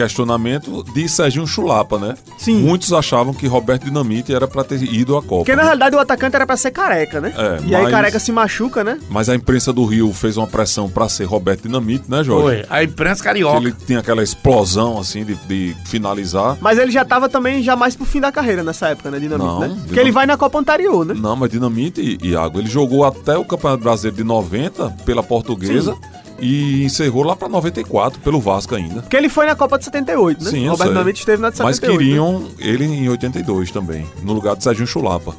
questionamento 0.01 0.83
de 0.95 1.09
Serginho 1.09 1.47
Chulapa, 1.47 1.99
né? 1.99 2.15
Sim. 2.39 2.59
Muitos 2.63 2.93
achavam 2.93 3.35
que 3.35 3.47
Roberto 3.47 3.85
Dinamite 3.85 4.35
era 4.35 4.49
pra 4.49 4.65
ter 4.65 4.83
ido 4.83 5.17
à 5.17 5.21
Copa. 5.23 5.37
Porque 5.39 5.53
na 5.53 5.59
né? 5.63 5.63
realidade 5.65 5.95
o 5.97 5.99
atacante 5.99 6.37
era 6.37 6.47
pra 6.47 6.57
ser 6.57 6.71
careca, 6.71 7.21
né? 7.21 7.33
É, 7.37 7.61
e 7.67 7.75
aí 7.75 7.83
mas- 7.83 7.91
careca 7.93 8.19
se 8.19 8.33
machuca, 8.33 8.83
né? 8.83 8.99
Mas 9.11 9.29
a 9.29 9.35
imprensa 9.35 9.73
do 9.73 9.85
Rio 9.85 10.13
fez 10.13 10.37
uma 10.37 10.47
pressão 10.47 10.89
pra 10.89 11.09
ser 11.09 11.25
Roberto 11.25 11.63
Dinamite, 11.63 12.05
né, 12.09 12.25
Jorge? 12.25 12.65
Foi. 12.65 12.67
A 12.71 12.83
imprensa 12.83 13.21
Que 13.23 13.29
carioca. 13.29 13.59
Ele 13.59 13.73
tinha 13.87 13.99
aquela 13.99 14.23
explosão, 14.23 14.99
assim, 14.99 15.25
de, 15.25 15.35
de 15.47 15.77
finalizar. 15.85 16.57
Mas 16.61 16.79
ele 16.79 16.91
já 16.91 17.05
tava 17.05 17.29
também 17.29 17.63
já 17.63 17.77
mais 17.77 17.95
pro 17.95 18.07
fim 18.07 18.21
da 18.21 18.33
carreira 18.33 18.63
nessa 18.63 18.89
época, 18.89 19.11
né? 19.11 19.19
Dinamite, 19.19 19.47
Não, 19.47 19.61
né? 19.61 19.67
Dinamite- 19.67 19.87
Porque 19.87 20.01
ele 20.01 20.11
vai 20.13 20.27
na 20.27 20.37
Copa 20.37 20.59
anterior, 20.59 21.05
né? 21.05 21.15
Não, 21.15 21.37
mas 21.37 21.51
Dinamite, 21.51 22.19
Iago, 22.23 22.59
ele 22.59 22.69
jogou 22.69 23.05
até 23.05 23.37
o 23.37 23.45
Campeonato 23.45 23.83
Brasileiro 23.83 24.17
de 24.17 24.25
90 24.25 24.91
pela 25.05 25.23
Portuguesa 25.23 25.95
e 26.41 26.85
encerrou 26.85 27.23
lá 27.23 27.37
pra 27.37 27.49
94 27.49 28.21
pelo 28.21 28.41
Vasco 28.41 28.75
ainda. 28.75 29.03
Porque 29.03 29.17
ele 29.17 29.29
foi 29.29 29.47
na 29.47 29.55
Copa 29.55 29.79
de 29.79 29.85
78, 29.85 30.45
né? 30.45 30.51
Sim, 30.51 30.65
eu 30.67 30.73
Roberto. 30.73 30.91
Dinamite 30.91 31.21
esteve 31.21 31.41
na 31.43 31.51
de 31.51 31.57
78. 31.59 31.83
Mas 31.83 31.91
né? 31.91 32.05
queriam 32.05 32.49
ele 32.59 32.85
em 32.85 33.09
82 33.09 33.71
também, 33.71 34.07
no 34.23 34.33
lugar 34.33 34.57
de 34.57 34.65
Serginho 34.65 34.87
Chulapa. 34.87 35.35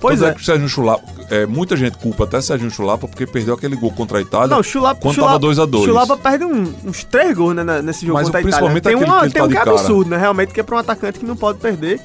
Pois 0.00 0.18
Tanto 0.18 0.30
é. 0.30 0.34
que 0.34 0.40
o 0.40 0.44
Serginho 0.44 0.68
Chulapa, 0.68 1.04
é, 1.30 1.46
muita 1.46 1.76
gente 1.76 1.96
culpa 1.96 2.24
até 2.24 2.40
Serginho 2.40 2.70
Chulapa 2.70 3.06
porque 3.06 3.24
perdeu 3.24 3.54
aquele 3.54 3.76
gol 3.76 3.92
contra 3.92 4.18
a 4.18 4.20
Itália. 4.20 4.48
Não, 4.48 4.62
Chulapa, 4.62 5.00
quando 5.00 5.14
Chulapa, 5.14 5.32
tava 5.38 5.46
2x2. 5.54 5.84
Chulapa 5.84 6.16
perde 6.16 6.44
um- 6.44 6.74
uns 6.84 7.04
três 7.04 7.36
gols 7.36 7.54
né, 7.54 7.80
nesse 7.80 8.04
jogo 8.04 8.18
Mas 8.18 8.26
contra 8.26 8.40
a 8.40 8.42
Itália. 8.42 8.80
Tem, 8.80 8.94
uma, 8.96 9.18
que 9.20 9.24
ele 9.26 9.32
tem 9.32 9.42
tá 9.42 9.46
um 9.46 9.50
que 9.50 9.56
é 9.56 9.60
absurdo, 9.60 10.10
né? 10.10 10.16
Realmente, 10.18 10.52
que 10.52 10.58
é 10.60 10.62
pra 10.64 10.74
um 10.76 10.78
atacante 10.78 11.20
que 11.20 11.24
não 11.24 11.36
pode 11.36 11.58
perder. 11.60 12.00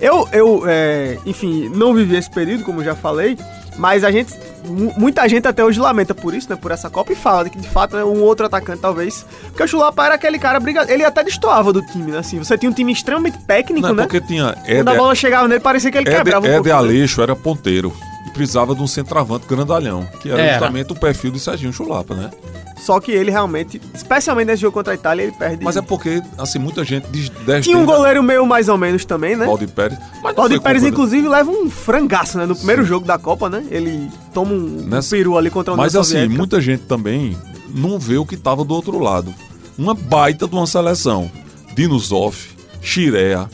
Eu, 0.00 0.28
eu 0.32 0.62
é, 0.66 1.18
enfim, 1.26 1.68
não 1.74 1.92
vivi 1.94 2.16
esse 2.16 2.30
período, 2.30 2.64
como 2.64 2.82
já 2.82 2.94
falei, 2.94 3.36
mas 3.76 4.04
a 4.04 4.10
gente, 4.10 4.32
mu- 4.64 4.92
muita 4.96 5.28
gente 5.28 5.46
até 5.48 5.64
hoje 5.64 5.80
lamenta 5.80 6.14
por 6.14 6.34
isso, 6.34 6.48
né? 6.50 6.56
Por 6.60 6.70
essa 6.70 6.88
Copa 6.90 7.12
e 7.12 7.16
fala 7.16 7.48
que 7.48 7.58
de 7.58 7.68
fato 7.68 7.96
é 7.96 8.04
um 8.04 8.22
outro 8.22 8.46
atacante, 8.46 8.80
talvez. 8.80 9.24
Porque 9.48 9.62
o 9.62 9.68
Chulapa 9.68 10.04
era 10.06 10.14
aquele 10.14 10.38
cara 10.38 10.58
briga, 10.60 10.84
Ele 10.90 11.04
até 11.04 11.22
destoava 11.24 11.72
do 11.72 11.82
time, 11.82 12.12
né? 12.12 12.18
Assim, 12.18 12.38
você 12.38 12.56
tinha 12.58 12.70
um 12.70 12.74
time 12.74 12.92
extremamente 12.92 13.38
técnico, 13.44 13.82
Não, 13.86 13.90
é 13.90 13.96
né? 13.96 14.02
porque 14.02 14.20
tinha 14.20 14.54
Quando 14.66 14.88
a 14.88 14.94
bola 14.94 15.14
chegava 15.14 15.48
nele, 15.48 15.60
parecia 15.60 15.90
que 15.90 15.98
ele 15.98 16.08
Éder, 16.08 16.18
quebrava 16.18 16.44
um 16.46 16.48
Éder 16.48 16.56
pouquinho, 16.62 16.74
né? 16.76 16.80
Aleixo 16.88 17.22
era 17.22 17.34
ponteiro 17.36 17.92
precisava 18.32 18.74
de 18.74 18.82
um 18.82 18.86
centroavante 18.86 19.46
grandalhão, 19.46 20.06
que 20.20 20.30
era, 20.30 20.40
Era. 20.40 20.52
justamente 20.54 20.92
o 20.92 20.94
perfil 20.94 21.30
de 21.30 21.38
Serginho 21.40 21.72
Chulapa, 21.72 22.14
né? 22.14 22.30
Só 22.80 22.98
que 22.98 23.12
ele 23.12 23.30
realmente, 23.30 23.80
especialmente 23.94 24.48
nesse 24.48 24.62
jogo 24.62 24.74
contra 24.74 24.92
a 24.92 24.96
Itália, 24.96 25.22
ele 25.22 25.32
perde. 25.32 25.62
Mas 25.64 25.76
é 25.76 25.82
porque, 25.82 26.20
assim, 26.36 26.58
muita 26.58 26.82
gente 26.84 27.06
diz 27.12 27.28
10 27.28 27.64
Tinha 27.64 27.78
um 27.78 27.86
goleiro 27.86 28.20
meio 28.24 28.44
mais 28.44 28.68
ou 28.68 28.76
menos 28.76 29.04
também, 29.04 29.36
né? 29.36 29.46
Valdir 29.46 29.68
Pérez. 29.68 29.96
Mas 30.20 30.34
Valdir 30.34 30.60
Pérez, 30.60 30.82
culpa 30.82 30.92
inclusive, 30.94 31.28
leva 31.28 31.48
um 31.50 31.70
frangaço, 31.70 32.38
né? 32.38 32.44
No 32.44 32.56
primeiro 32.56 32.84
jogo 32.84 33.06
da 33.06 33.16
Copa, 33.18 33.48
né? 33.48 33.64
Ele 33.70 34.10
toma 34.34 34.52
um, 34.52 34.58
Nessa- 34.88 35.14
um 35.14 35.18
peru 35.18 35.38
ali 35.38 35.48
contra 35.48 35.74
o 35.74 35.76
Mas 35.76 35.94
assim, 35.94 36.14
Soviética. 36.14 36.36
muita 36.38 36.60
gente 36.60 36.82
também 36.82 37.36
não 37.72 38.00
vê 38.00 38.16
o 38.16 38.26
que 38.26 38.36
tava 38.36 38.64
do 38.64 38.74
outro 38.74 38.98
lado. 38.98 39.32
Uma 39.78 39.94
baita 39.94 40.48
de 40.48 40.54
uma 40.56 40.66
seleção. 40.66 41.30
Dino 41.76 41.96
Zoff, 42.00 42.48
Chirea, 42.80 43.48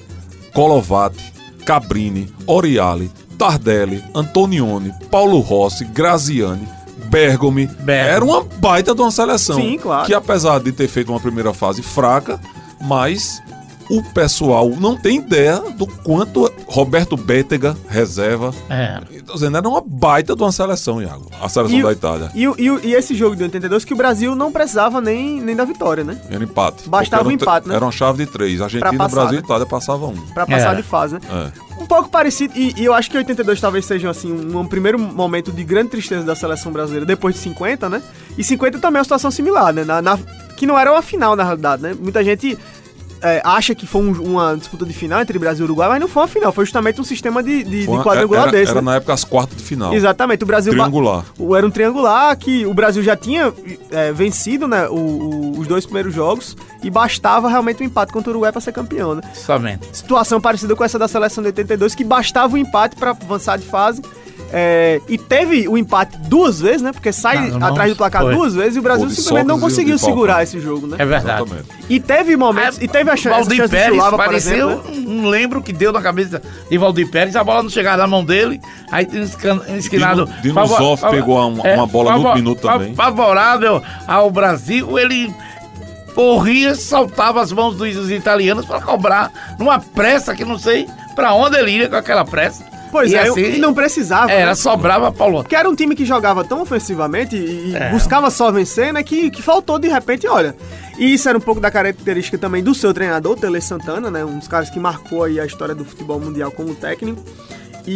Colovati, 0.55 1.33
Cabrini, 1.67 2.29
Oriali, 2.47 3.11
Tardelli, 3.39 4.03
Antonioni, 4.13 4.93
Paulo 5.11 5.39
Rossi, 5.39 5.85
Graziani, 5.85 6.69
Bergomi. 7.07 7.67
Bergomi. 7.67 7.93
Era 7.93 8.25
uma 8.25 8.43
baita 8.43 8.95
de 8.95 9.01
uma 9.01 9.11
seleção. 9.11 9.57
Sim, 9.57 9.79
claro. 9.79 10.07
Que 10.07 10.13
apesar 10.13 10.59
de 10.59 10.73
ter 10.73 10.89
feito 10.89 11.13
uma 11.13 11.21
primeira 11.21 11.55
fase 11.55 11.81
fraca, 11.81 12.41
mas 12.81 13.41
o 13.89 14.03
pessoal 14.03 14.69
não 14.69 14.97
tem 14.97 15.19
ideia 15.19 15.61
do 15.77 15.87
quanto 15.87 16.48
Roberto 16.69 17.17
Bétega 17.17 17.75
reserva. 17.89 18.53
É. 18.69 19.01
Tô 19.27 19.33
dizendo, 19.33 19.57
era 19.57 19.67
uma 19.67 19.81
baita 19.85 20.37
de 20.37 20.43
uma 20.43 20.53
seleção, 20.53 21.01
Iago. 21.01 21.31
A 21.41 21.49
seleção 21.49 21.79
E 21.79 21.83
da 21.83 21.93
Itália. 21.93 22.31
E, 22.35 22.45
e, 22.45 22.89
e 22.89 22.95
esse 22.95 23.15
jogo 23.15 23.35
de 23.35 23.43
82 23.45 23.85
que 23.87 23.95
o 23.95 23.97
Brasil 23.97 24.35
não 24.37 24.53
precisava 24.53 25.01
nem, 25.01 25.41
nem 25.41 25.57
da 25.57 25.65
vitória, 25.65 26.05
né? 26.05 26.21
Era 26.31 26.45
empate. 26.45 26.87
Bastava 26.89 27.25
Porque 27.25 27.35
um 27.37 27.37
era 27.37 27.43
empate, 27.43 27.69
né? 27.69 27.75
Era 27.75 27.85
uma 27.85 27.91
chave 27.93 28.25
de 28.25 28.31
três. 28.31 28.61
Argentina, 28.61 28.93
passar, 28.97 29.15
Brasil 29.15 29.33
né? 29.37 29.41
e 29.43 29.45
Itália 29.45 29.67
passavam 29.67 30.11
um. 30.11 30.21
Pra 30.35 30.47
passar 30.47 30.69
Era. 30.69 30.77
de 30.77 30.83
fase, 30.83 31.15
né? 31.15 31.21
É. 31.31 31.83
Um 31.83 31.87
pouco 31.87 32.09
parecido, 32.11 32.53
e, 32.57 32.75
e 32.77 32.85
eu 32.85 32.93
acho 32.93 33.11
que 33.11 33.17
82 33.17 33.61
talvez 33.61 33.87
seja 33.87 34.11
assim, 34.11 34.31
um, 34.31 34.59
um 34.59 34.67
primeiro 34.67 34.99
momento 34.99 35.51
de 35.51 35.65
grande 35.65 35.89
tristeza 35.91 36.23
da 36.25 36.35
seleção 36.35 36.71
brasileira 36.71 37.07
depois 37.07 37.35
de 37.35 37.41
50, 37.41 37.89
né? 37.89 38.03
E 38.37 38.45
50 38.45 38.79
também 38.79 38.99
é 38.99 39.01
uma 39.01 39.05
situação 39.05 39.31
similar, 39.31 39.73
né? 39.73 39.85
Na, 39.85 40.03
na- 40.03 40.19
que 40.57 40.67
não 40.67 40.77
era 40.79 40.91
uma 40.93 41.01
final, 41.03 41.35
na 41.37 41.45
realidade, 41.45 41.81
né? 41.83 41.95
Muita 41.99 42.23
gente 42.23 42.59
é, 43.23 43.41
acha 43.45 43.75
que 43.75 43.87
foi 43.87 44.03
um- 44.03 44.23
uma 44.33 44.57
disputa 44.57 44.85
de 44.85 44.93
final 44.93 45.21
entre 45.21 45.39
Brasil 45.39 45.65
e 45.65 45.69
Uruguai, 45.69 45.89
mas 45.89 46.01
não 46.01 46.09
foi 46.09 46.23
uma 46.23 46.29
final, 46.29 46.53
foi 46.53 46.65
justamente 46.65 47.01
um 47.01 47.05
sistema 47.05 47.43
de, 47.43 47.63
de, 47.65 47.81
de 47.81 47.87
quadrangular 48.03 48.43
era, 48.45 48.53
desse. 48.53 48.71
Era 48.73 48.81
né? 48.81 48.85
na 48.91 48.97
época 48.97 49.13
as 49.13 49.25
quartas 49.25 49.57
de 49.59 49.63
final. 49.65 49.93
Exatamente, 49.93 50.43
o 50.45 50.47
Brasil. 50.47 50.73
Triangular. 50.73 51.25
o- 51.39 51.55
Era 51.57 51.67
um 51.67 51.71
triangular 51.71 52.37
que 52.37 52.65
o 52.67 52.75
Brasil 52.75 53.03
já 53.03 53.17
tinha 53.17 53.53
é, 53.91 54.13
vencido 54.13 54.67
né, 54.69 54.87
o- 54.89 54.95
o- 54.95 55.59
os 55.59 55.67
dois 55.67 55.85
primeiros 55.85 56.15
jogos 56.15 56.57
e 56.83 56.91
bastava 56.91 57.49
realmente 57.49 57.83
o 57.83 57.85
empate 57.85 58.13
contra 58.13 58.31
o 58.31 58.33
Uruguai 58.33 58.53
para 58.53 58.61
ser 58.61 58.73
campeão. 58.73 59.15
Né? 59.15 59.23
Somente. 59.35 59.87
Situação 59.93 60.41
parecida 60.41 60.75
com 60.77 60.85
essa 60.85 60.99
da 60.99 61.09
seleção 61.09 61.43
de 61.43 61.49
82, 61.49 61.95
que 61.95 62.05
bastava 62.05 62.55
o 62.55 62.59
empate 62.59 62.97
para 62.97 63.11
avançar 63.11 63.57
de 63.59 63.67
fase. 63.67 64.03
É, 64.53 65.01
e 65.09 65.19
teve 65.19 65.69
o 65.69 65.77
empate 65.77 66.17
duas 66.19 66.61
vezes, 66.61 66.81
né? 66.83 66.93
Porque 66.93 67.13
sai 67.13 67.51
Não, 67.51 67.59
não, 67.59 67.67
atrás 67.69 67.91
do 67.91 67.97
placar 67.97 68.23
foi. 68.23 68.35
duas 68.35 68.55
vezes 68.55 68.77
e 68.77 68.79
o 68.79 68.83
Brasil 68.83 69.11
simplesmente 69.11 69.47
não 69.47 69.61
conseguiu 69.61 69.99
segurar 69.99 70.43
esse 70.43 70.59
jogo, 70.59 70.87
né? 70.87 70.97
É 70.99 71.05
verdade. 71.05 71.43
Exatamente. 71.43 71.69
E 71.89 72.01
teve 72.01 72.37
momentos. 72.37 72.79
e 72.81 72.89
teve 72.89 73.11
a 73.11 73.17
chance, 73.17 73.29
essa 73.29 73.39
Valdir 73.41 73.57
chance 73.59 73.71
de 73.71 73.77
Pérez 73.77 73.95
Chulapa, 73.97 74.17
por 74.17 74.25
pareceu, 74.25 74.71
exemplo. 74.71 74.91
né? 74.95 75.05
não 75.23 75.29
lembro 75.29 75.63
que 75.63 75.73
deu 75.73 75.93
na 75.93 76.01
cabeça 76.01 76.43
de 76.71 76.79
Valdir 76.79 77.11
Pérez, 77.11 77.37
a 77.37 77.45
bola 77.45 77.63
não 77.63 77.71
chegava 77.71 77.99
na 77.99 78.07
mão 78.07 78.25
dele, 78.25 78.61
aí 78.91 79.05
tem 79.05 79.21
um 79.21 79.25
um 79.73 79.77
esquinado... 79.77 80.25
Dino- 80.27 80.41
Dino 80.43 80.67
Zoff 80.67 81.03
pegou 81.11 81.37
uma- 81.49 81.63
uma 81.75 81.87
bola 81.87 82.17
no 82.19 82.35
minuto 82.35 82.61
também. 82.63 82.95
Favorável 82.95 83.83
ao 84.07 84.31
Brasil, 84.31 84.99
ele 84.99 85.33
corria, 86.15 86.75
saltava 86.75 87.41
as 87.41 87.53
mãos 87.53 87.77
dos, 87.77 88.11
italianos 88.11 88.65
para 88.65 88.81
cobrar 88.81 89.31
numa 89.59 89.79
pressa 89.79 90.35
que 90.35 90.45
não 90.45 90.59
sei 90.59 90.87
pra 91.15 91.33
onde 91.35 91.57
ele 91.57 91.71
ia 91.73 91.89
com 91.89 91.97
aquela 91.97 92.25
pressa. 92.25 92.65
Pois 92.91 93.11
E 93.13 93.17
é, 93.17 93.29
assim, 93.29 93.41
e 93.55 93.59
não 93.59 93.73
precisava. 93.75 94.31
Era, 94.33 94.47
né? 94.51 94.55
sobrava 94.55 95.11
Paulo. 95.13 95.43
Porque 95.43 95.55
era 95.57 95.69
um 95.69 95.75
time 95.75 95.95
que 95.95 96.05
jogava 96.05 96.45
tão 96.45 96.63
ofensivamente 96.63 97.37
e, 97.37 97.75
É. 97.77 97.91
buscava 97.91 98.31
só 98.31 98.51
vencer, 98.51 98.93
né? 98.93 99.03
Que, 99.03 99.31
que 99.31 99.43
faltou 99.43 99.79
de 99.79 99.89
repente, 99.89 100.27
olha. 100.27 100.55
E 100.99 101.15
isso 101.15 101.29
era 101.29 101.39
um 101.39 101.41
pouco 101.41 101.61
da 101.61 101.71
característica 101.71 102.37
também 102.39 102.63
do 102.63 102.75
seu 102.75 102.93
treinador, 102.93 103.37
Tele 103.37 103.61
Santana, 103.61 104.11
né? 104.11 104.25
Um 104.25 104.39
dos 104.39 104.49
caras 104.49 104.69
que 104.71 104.81
marcou 104.81 105.25
aí 105.25 105.39
a 105.39 105.47
história 105.47 105.75
do 105.75 105.85
futebol 105.85 106.19
mundial 106.19 106.51
como 106.51 106.75
técnico. 106.75 107.23
E, 107.87 107.93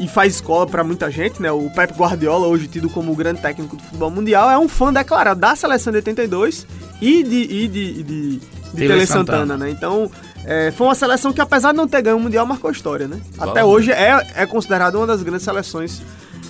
e- 0.00 0.04
e 0.04 0.08
faz 0.08 0.36
escola 0.36 0.66
pra 0.66 0.82
muita 0.82 1.10
gente, 1.10 1.42
né? 1.42 1.52
O 1.52 1.68
Pep 1.70 1.92
Guardiola, 1.92 2.46
hoje 2.46 2.66
tido 2.68 2.88
como 2.88 3.12
o 3.12 3.14
grande 3.16 3.40
técnico 3.42 3.76
do 3.76 3.82
futebol 3.82 4.10
mundial, 4.10 4.50
é 4.50 4.58
um 4.58 4.66
fã 4.66 4.90
declarado 4.90 5.38
da 5.38 5.54
seleção 5.54 5.90
de 5.92 5.98
82 5.98 6.66
e 7.02 7.22
de, 7.22 7.36
e 7.42 7.68
de, 7.68 7.92
de, 7.92 8.02
de 8.02 8.40
Tele 8.74 8.88
Tele 8.88 9.06
Santana. 9.06 9.38
Santana, 9.40 9.56
né? 9.58 9.70
Então, 9.70 10.10
é, 10.52 10.70
foi 10.72 10.86
uma 10.88 10.94
seleção 10.96 11.32
que, 11.32 11.40
apesar 11.40 11.70
de 11.70 11.76
não 11.76 11.86
ter 11.86 12.02
ganho 12.02 12.16
o 12.16 12.20
Mundial, 12.20 12.44
marcou 12.44 12.70
história, 12.70 13.06
né? 13.06 13.16
Até 13.34 13.44
Exatamente. 13.44 13.64
hoje 13.66 13.92
é, 13.92 14.26
é 14.34 14.46
considerada 14.46 14.96
uma 14.98 15.06
das 15.06 15.22
grandes 15.22 15.44
seleções 15.44 16.02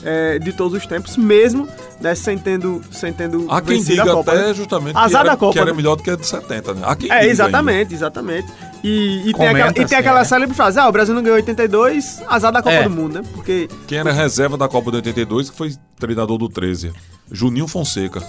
é, 0.03 0.39
de 0.39 0.53
todos 0.55 0.79
os 0.79 0.87
tempos, 0.87 1.17
mesmo 1.19 1.69
né, 2.01 2.15
sem 2.15 2.39
tendo, 2.39 2.81
sem 2.91 3.13
tendo 3.13 3.47
Há 3.51 3.61
quem 3.61 3.83
diga 3.83 4.03
a 4.05 4.07
Copa. 4.15 4.33
até 4.33 4.47
né? 4.49 4.55
justamente 4.55 4.97
Azar 4.97 5.11
que 5.11 5.17
era, 5.17 5.25
da 5.31 5.37
Copa, 5.37 5.53
que 5.53 5.59
era 5.59 5.71
né? 5.71 5.77
melhor 5.77 5.97
do 5.97 6.03
que 6.03 6.11
a 6.11 6.17
de 6.17 6.27
70, 6.27 6.73
né? 6.73 6.81
Há 6.85 6.97
quem 6.97 7.11
É, 7.13 7.19
diga 7.21 7.31
exatamente, 7.31 7.93
exatamente. 7.95 8.49
E, 8.83 9.29
e 9.29 9.35
tem 9.35 9.47
aquela, 9.49 9.71
e 9.71 9.85
tem 9.85 9.99
aquela 9.99 10.21
é. 10.21 10.25
célebre 10.25 10.57
frase, 10.57 10.79
ah, 10.79 10.89
o 10.89 10.93
Brasil 10.93 11.15
não 11.15 11.23
ganhou 11.23 11.37
82, 11.37 12.23
azar 12.27 12.51
da 12.51 12.63
Copa 12.63 12.75
É. 12.77 12.85
do 12.85 12.91
Mundo, 12.91 13.21
né? 13.21 13.29
Porque 13.35 13.69
ainda. 13.71 13.75
Quem 13.87 13.99
era 13.99 14.11
reserva 14.11 14.57
da 14.57 14.67
Copa 14.67 14.91
de 14.91 14.97
82, 14.97 15.51
que 15.51 15.57
foi 15.59 15.75
treinador 15.99 16.39
do 16.39 16.49
13. 16.49 16.91
Juninho 17.31 17.67
Fonseca. 17.69 18.23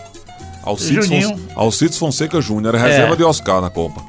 Alcides, 0.63 1.05
Juninho. 1.05 1.30
Fons- 1.30 1.41
Alcides 1.55 1.97
Fonseca 1.97 2.41
Júnior, 2.41 2.76
era 2.76 2.84
reserva 2.86 3.13
É. 3.13 3.15
de 3.15 3.24
Oscar 3.24 3.61
na 3.61 3.69
Copa. 3.69 4.01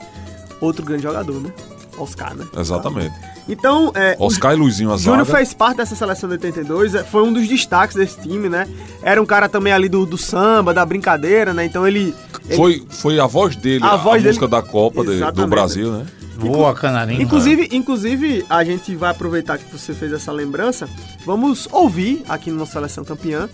Outro 0.64 0.84
grande 0.84 1.02
jogador, 1.02 1.40
né? 1.40 1.52
Oscar, 1.98 2.34
né? 2.34 2.46
Exatamente. 2.56 3.14
Então, 3.46 3.92
é, 3.94 4.16
o 4.18 4.24
Oscar 4.24 4.54
e 4.54 4.56
Luizinho 4.56 4.90
a 4.92 4.96
Júnior 4.96 5.26
fez 5.26 5.52
parte 5.52 5.76
dessa 5.76 5.94
seleção 5.94 6.28
de 6.28 6.34
82, 6.36 6.94
é, 6.94 7.04
foi 7.04 7.22
um 7.22 7.32
dos 7.32 7.46
destaques 7.46 7.94
desse 7.96 8.18
time, 8.20 8.48
né? 8.48 8.66
Era 9.02 9.20
um 9.20 9.26
cara 9.26 9.48
também 9.48 9.72
ali 9.72 9.88
do, 9.88 10.06
do 10.06 10.16
samba, 10.16 10.72
da 10.72 10.86
brincadeira, 10.86 11.52
né? 11.52 11.64
Então 11.66 11.86
ele. 11.86 12.14
ele- 12.46 12.56
Foi, 12.56 12.82
foi 12.88 13.20
a 13.20 13.26
voz 13.26 13.54
dele, 13.56 13.84
A 13.84 13.92
a, 13.92 13.96
voz 13.96 14.22
música 14.24 14.46
dele- 14.48 14.62
da 14.62 14.66
Copa 14.66 15.04
de- 15.04 15.32
do. 15.32 15.46
Brasil, 15.46 15.92
né? 15.92 16.06
Voa, 16.38 16.74
canarinho. 16.74 17.20
Inclusive, 17.20 17.68
inclusive, 17.72 18.44
a 18.48 18.64
gente 18.64 18.96
vai 18.96 19.10
aproveitar 19.10 19.58
que 19.58 19.70
você 19.70 19.92
fez 19.92 20.12
essa 20.12 20.32
lembrança. 20.32 20.88
Vamos 21.26 21.68
ouvir 21.70 22.24
aqui 22.28 22.50
no 22.50 22.56
nossa 22.56 22.72
seleção 22.72 23.04
campeã 23.04 23.48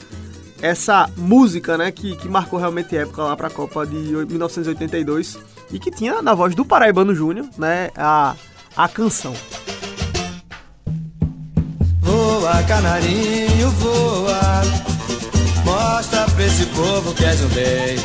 essa 0.62 1.08
música, 1.16 1.76
né, 1.76 1.90
que, 1.90 2.16
que 2.16 2.28
marcou 2.28 2.58
realmente 2.58 2.96
época 2.96 3.22
lá 3.22 3.36
pra 3.36 3.48
Copa 3.50 3.86
de 3.86 3.96
1982 3.96 5.38
e 5.70 5.78
que 5.78 5.90
tinha 5.90 6.22
na 6.22 6.34
voz 6.34 6.54
do 6.54 6.64
Paraibano 6.64 7.14
Júnior, 7.14 7.46
né, 7.56 7.90
a, 7.96 8.34
a 8.76 8.88
canção. 8.88 9.34
Voa, 12.00 12.62
canarinho, 12.62 13.70
voa. 13.72 14.62
Mostra 15.64 16.24
pra 16.24 16.44
esse 16.46 16.64
povo 16.66 17.14
que 17.14 17.24
és 17.24 17.40
um 17.42 17.48
rei. 17.48 17.96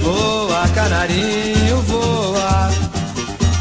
Voa, 0.00 0.68
canarinho, 0.74 1.80
voa. 1.82 2.70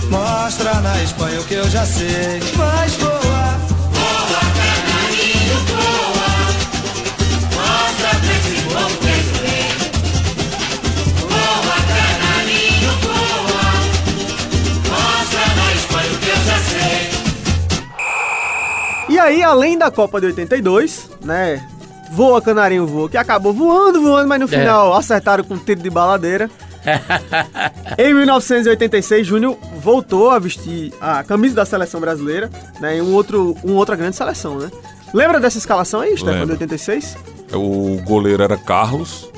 Mostra 0.10 0.82
na 0.82 1.02
Espanha 1.02 1.40
o 1.40 1.46
que 1.46 1.54
eu 1.54 1.70
já 1.70 1.86
sei. 1.86 2.42
Mas 2.58 2.94
voa. 2.96 3.35
E 19.16 19.18
aí, 19.18 19.42
além 19.42 19.78
da 19.78 19.90
Copa 19.90 20.20
de 20.20 20.28
82, 20.28 21.10
né? 21.24 21.66
Voa, 22.12 22.42
canarinho, 22.42 22.86
voa, 22.86 23.08
que 23.08 23.16
acabou 23.16 23.54
voando, 23.54 24.02
voando, 24.02 24.28
mas 24.28 24.42
no 24.42 24.46
final 24.46 24.94
acertaram 24.94 25.42
com 25.42 25.54
um 25.54 25.58
tiro 25.58 25.82
de 25.82 25.90
baladeira. 25.90 26.52
em 27.98 28.14
1986, 28.14 29.26
Júnior 29.26 29.58
voltou 29.80 30.32
a 30.32 30.38
vestir 30.38 30.94
a 31.00 31.24
camisa 31.24 31.56
da 31.56 31.64
seleção 31.64 32.02
brasileira, 32.02 32.50
né? 32.82 32.98
Em 32.98 33.02
um 33.02 33.14
outro, 33.14 33.56
uma 33.64 33.78
outra 33.78 33.96
grande 33.96 34.18
seleção, 34.18 34.58
né? 34.58 34.70
Lembra 35.14 35.40
dessa 35.40 35.60
escalação 35.60 36.02
aí, 36.02 36.18
Stefano, 36.18 36.34
de 36.34 36.40
Lembro. 36.40 36.54
86? 36.56 37.18
O 37.54 38.02
goleiro 38.04 38.44
era 38.44 38.58
Carlos. 38.58 39.30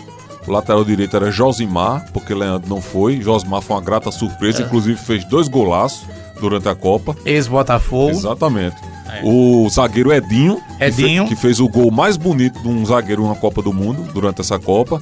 O 0.47 0.51
lateral 0.51 0.83
direito 0.83 1.15
era 1.15 1.29
Josimar, 1.29 2.11
porque 2.11 2.33
Leandro 2.33 2.67
não 2.67 2.81
foi. 2.81 3.21
Josimar 3.21 3.61
foi 3.61 3.75
uma 3.75 3.83
grata 3.83 4.09
surpresa, 4.09 4.63
inclusive 4.63 4.97
fez 4.99 5.23
dois 5.25 5.47
golaços 5.47 6.03
durante 6.41 6.67
a 6.67 6.73
Copa. 6.73 7.15
Ex-Botafogo. 7.23 8.09
Exatamente. 8.09 8.86
O 9.23 9.67
zagueiro 9.69 10.11
Edinho, 10.13 10.55
que 10.57 10.77
fe- 10.77 10.85
Edinho. 11.03 11.27
Que, 11.27 11.35
fez 11.35 11.59
o 11.59 11.67
gol 11.67 11.89
mais 11.91 12.17
bonito 12.17 12.59
de 12.61 12.67
um 12.67 12.85
zagueiro 12.85 13.27
na 13.27 13.35
Copa 13.35 13.61
do 13.61 13.73
Mundo 13.73 14.03
durante 14.13 14.41
essa 14.41 14.59
Copa. 14.59 15.01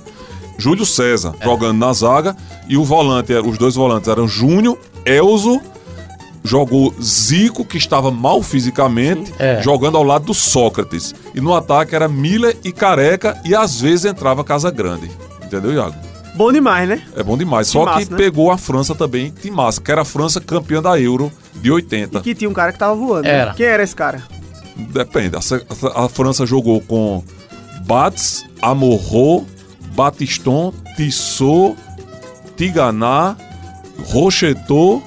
Júlio 0.58 0.86
César 0.86 1.36
jogando 1.44 1.78
na 1.78 1.92
zaga 1.92 2.36
e 2.68 2.78
o 2.78 2.84
volante, 2.84 3.34
era- 3.34 3.46
os 3.46 3.58
dois 3.58 3.76
volantes 3.76 4.08
eram 4.08 4.28
Júnior, 4.28 4.78
Elzo, 5.06 5.60
jogou 6.44 6.94
Zico, 7.02 7.66
que 7.66 7.78
estava 7.78 8.12
mal 8.12 8.42
fisicamente, 8.44 9.34
É. 9.40 9.62
jogando 9.62 9.98
ao 9.98 10.04
lado 10.04 10.26
do 10.26 10.34
Sócrates. 10.34 11.14
E 11.34 11.42
no 11.42 11.54
ataque 11.56 11.96
era 11.96 12.08
Miller 12.08 12.56
e 12.64 12.72
Careca 12.72 13.38
e 13.44 13.56
às 13.56 13.82
vezes 13.82 14.06
entrava 14.06 14.44
Casa 14.44 14.70
Grande. 14.72 15.10
Entendeu, 15.44 15.74
Iago? 15.74 15.96
Bom 16.36 16.52
demais, 16.52 16.88
né? 16.88 17.02
É 17.16 17.24
bom 17.24 17.38
demais. 17.38 17.68
Só 17.68 17.86
que 17.98 18.10
né? 18.12 18.18
pegou 18.18 18.52
a 18.52 18.58
França 18.58 18.94
também, 18.94 19.32
Timaço, 19.42 19.82
que 19.82 19.92
era 19.92 20.02
a 20.02 20.06
França 20.06 20.40
campeã 20.42 20.82
da 20.82 21.00
Euro 21.00 21.32
de 21.62 21.72
80. 21.72 22.20
E 22.20 22.22
que 22.22 22.36
tinha 22.36 22.50
um 22.50 22.54
cara 22.54 22.72
que 22.72 22.80
tava 22.80 22.96
voando. 22.96 23.24
né? 23.24 23.34
Era. 23.36 23.54
Quem 23.54 23.66
era 23.66 23.84
esse 23.84 23.96
cara? 23.96 24.22
Depende. 24.76 25.36
A, 25.36 25.42
se- 25.42 25.66
a 25.96 26.10
França 26.10 26.46
jogou 26.46 26.82
com 26.82 27.24
Bats, 27.86 28.46
Amorro, 28.62 29.46
Batiston, 29.96 30.74
Tissot, 30.98 31.76
Tiganá, 32.58 33.36
Rocheteau, 34.08 35.02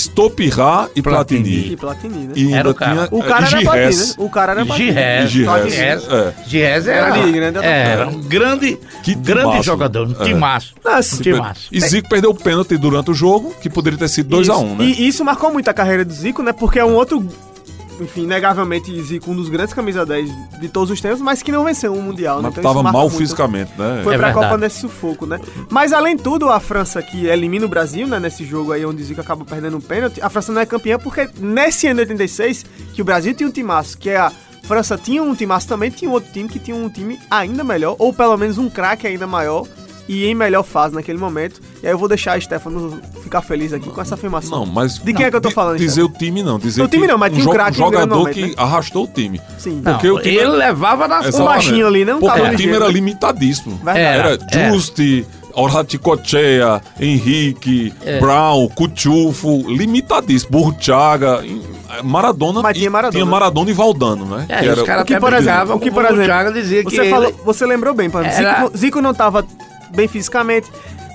Stopirá 0.00 0.88
e 0.94 1.02
Platini. 1.02 1.42
Platini. 1.42 1.72
E 1.72 1.76
Platini, 1.76 2.26
né? 2.26 2.32
E 2.36 2.52
Era 2.54 2.70
o 2.70 2.74
cara. 2.74 3.06
tinha 3.08 3.20
O 3.20 3.22
cara 3.22 3.46
era 3.46 3.60
Platini, 3.62 3.96
né? 3.96 4.14
O 4.18 4.30
cara 4.30 4.52
era 4.52 4.66
Platini. 4.66 4.92
Gires, 4.92 5.30
Gires, 5.30 5.74
Gires, 5.74 6.08
é. 6.08 6.34
Gires 6.46 6.86
era, 6.88 7.10
Grande, 7.10 7.32
grande 7.32 7.58
era 7.58 8.08
um 8.08 8.20
grande, 8.22 8.78
Que 9.02 9.14
grande 9.14 9.42
timaço. 9.50 9.62
jogador, 9.62 10.08
um 10.08 10.22
É. 10.22 10.24
timaço. 10.24 10.74
Ah, 10.84 10.98
Um 10.98 11.02
se- 11.02 11.22
timaço. 11.22 11.68
E 11.70 11.80
Zico 11.80 12.08
perdeu 12.08 12.30
o 12.30 12.34
pênalti 12.34 12.76
durante 12.76 13.10
o 13.10 13.14
jogo, 13.14 13.54
que 13.60 13.68
poderia 13.68 13.98
ter 13.98 14.08
sido 14.08 14.28
2x1, 14.36 14.66
Isso. 14.66 14.74
né? 14.76 14.84
E 14.84 15.08
isso 15.08 15.24
marcou 15.24 15.52
muito 15.52 15.68
a 15.68 15.74
carreira 15.74 16.04
do 16.04 16.12
Zico, 16.12 16.42
né? 16.42 16.52
Porque 16.52 16.78
é 16.78 16.84
um 16.84 16.94
outro, 16.94 17.26
enfim, 18.00 18.26
negavelmente 18.26 19.00
Zico, 19.02 19.30
um 19.30 19.36
dos 19.36 19.48
grandes 19.48 19.74
camisa 19.74 20.04
10 20.06 20.30
de 20.60 20.68
todos 20.68 20.90
os 20.90 21.00
tempos, 21.00 21.20
mas 21.20 21.42
que 21.42 21.52
não 21.52 21.64
venceu 21.64 21.92
um 21.92 22.00
mundial, 22.02 22.36
né? 22.36 22.44
Mas 22.44 22.52
Então 22.58 22.62
isso 22.62 22.68
tava 22.72 22.82
marca 22.82 22.98
mal 22.98 23.08
muito. 23.08 23.18
fisicamente, 23.18 23.70
né? 23.78 24.00
Foi 24.02 24.14
É 24.14 24.18
pra 24.18 24.26
verdade. 24.28 24.46
Copa 24.46 24.58
nesse 24.58 24.80
sufoco, 24.80 25.26
né? 25.26 25.38
Mas 25.68 25.92
além 25.92 26.16
de 26.16 26.22
tudo, 26.22 26.48
a 26.48 26.58
França 26.58 27.02
que 27.02 27.26
elimina 27.26 27.66
o 27.66 27.68
Brasil, 27.68 28.06
né? 28.06 28.18
Nesse 28.18 28.44
jogo 28.44 28.72
aí 28.72 28.84
onde 28.84 29.02
o 29.02 29.04
Zico 29.04 29.20
acaba 29.20 29.44
perdendo 29.44 29.76
um 29.76 29.80
pênalti, 29.80 30.20
a 30.22 30.28
França 30.28 30.52
não 30.52 30.60
é 30.60 30.66
campeã 30.66 30.98
porque 30.98 31.28
nesse 31.38 31.86
ano 31.86 31.96
de 31.96 32.12
86, 32.12 32.64
que 32.94 33.02
o 33.02 33.04
Brasil 33.04 33.34
tinha 33.34 33.48
um 33.48 33.52
timaço, 33.52 33.98
que 33.98 34.10
é 34.10 34.16
a 34.16 34.32
França 34.62 34.96
tinha 34.96 35.22
um 35.22 35.34
timaço 35.34 35.66
também, 35.68 35.90
tinha 35.90 36.10
outro 36.10 36.32
time 36.32 36.48
que 36.48 36.58
tinha 36.58 36.76
um 36.76 36.88
time 36.88 37.18
ainda 37.30 37.62
melhor, 37.64 37.96
ou 37.98 38.12
pelo 38.12 38.36
menos 38.36 38.56
um 38.56 38.70
craque 38.70 39.06
ainda 39.06 39.26
maior 39.26 39.66
e 40.12 40.26
em 40.26 40.34
melhor 40.34 40.62
fase 40.64 40.94
naquele 40.94 41.18
momento. 41.18 41.60
E 41.82 41.86
aí 41.86 41.92
eu 41.92 41.98
vou 41.98 42.08
deixar 42.08 42.32
a 42.36 42.40
Stefano 42.40 43.00
ficar 43.22 43.40
feliz 43.42 43.72
aqui 43.72 43.88
com 43.90 44.00
essa 44.00 44.14
afirmação. 44.14 44.60
Não, 44.60 44.66
mas. 44.66 44.98
De 44.98 45.12
quem 45.14 45.26
é 45.26 45.30
que 45.30 45.36
eu 45.36 45.40
tô 45.40 45.50
falando, 45.50 45.78
Dizer 45.78 46.02
Stefano? 46.02 46.14
o 46.14 46.18
time 46.18 46.42
não. 46.42 46.58
Dizer 46.58 46.82
O 46.82 46.88
time 46.88 47.02
que 47.06 47.12
não, 47.12 47.18
mas 47.18 47.32
um 47.32 47.36
tinha 47.36 47.48
um 47.48 47.52
craque 47.52 47.78
jogador 47.78 48.16
momento, 48.18 48.34
que 48.34 48.46
né? 48.48 48.54
arrastou 48.56 49.04
o 49.04 49.06
time. 49.06 49.40
Sim. 49.58 49.80
Não, 49.84 49.92
Porque 49.92 50.10
o 50.10 50.18
time 50.20 50.34
ele 50.36 50.40
era- 50.40 50.50
levava 50.50 51.04
Exatamente. 51.06 51.36
Um 51.40 51.44
baixinho 51.44 51.86
ali, 51.86 52.04
né? 52.04 52.14
Um 52.14 52.20
Porque 52.20 52.38
o 52.40 52.42
time 52.42 52.56
ligeiro, 52.56 52.76
era 52.76 52.86
né? 52.86 52.92
limitadíssimo. 52.92 53.76
Verdade. 53.76 53.98
Era 54.00 54.38
Era, 54.50 54.72
Juste, 54.72 55.26
Orhaticochea, 55.52 56.80
Henrique, 57.00 57.92
É. 58.04 58.18
Brown, 58.20 58.68
Cuchufo, 58.68 59.64
limitadíssimo. 59.68 60.50
Burchaga, 60.52 61.42
Maradona. 62.04 62.62
Mas 62.62 62.76
tinha 62.76 62.90
Maradona. 62.90 63.12
Tinha 63.12 63.26
Maradona 63.30 63.70
e 63.70 63.72
Valdano, 63.72 64.24
né? 64.26 64.46
É, 64.48 64.58
Que 64.60 64.64
e 64.66 64.68
os 64.68 64.78
era- 64.78 64.86
caras 64.86 65.02
O 65.02 65.06
que, 65.06 65.14
até 65.14 65.20
por 65.20 65.32
exemplo, 65.32 65.74
o 65.74 65.80
que, 65.80 65.90
por 65.90 66.04
exemplo, 66.04 66.24
Thiago 66.24 66.52
dizia 66.52 66.84
que 66.84 66.90
você, 66.90 67.00
ele- 67.00 67.10
falou, 67.10 67.32
você 67.44 67.66
lembrou 67.66 67.94
bem, 67.94 68.08
por 68.10 68.20
exemplo, 68.24 68.40
Era- 68.46 68.62
Zico, 68.66 68.78
Zico 68.78 69.00
não 69.00 69.14
tava 69.14 69.44
bem 69.94 70.08
fisicamente. 70.08 70.70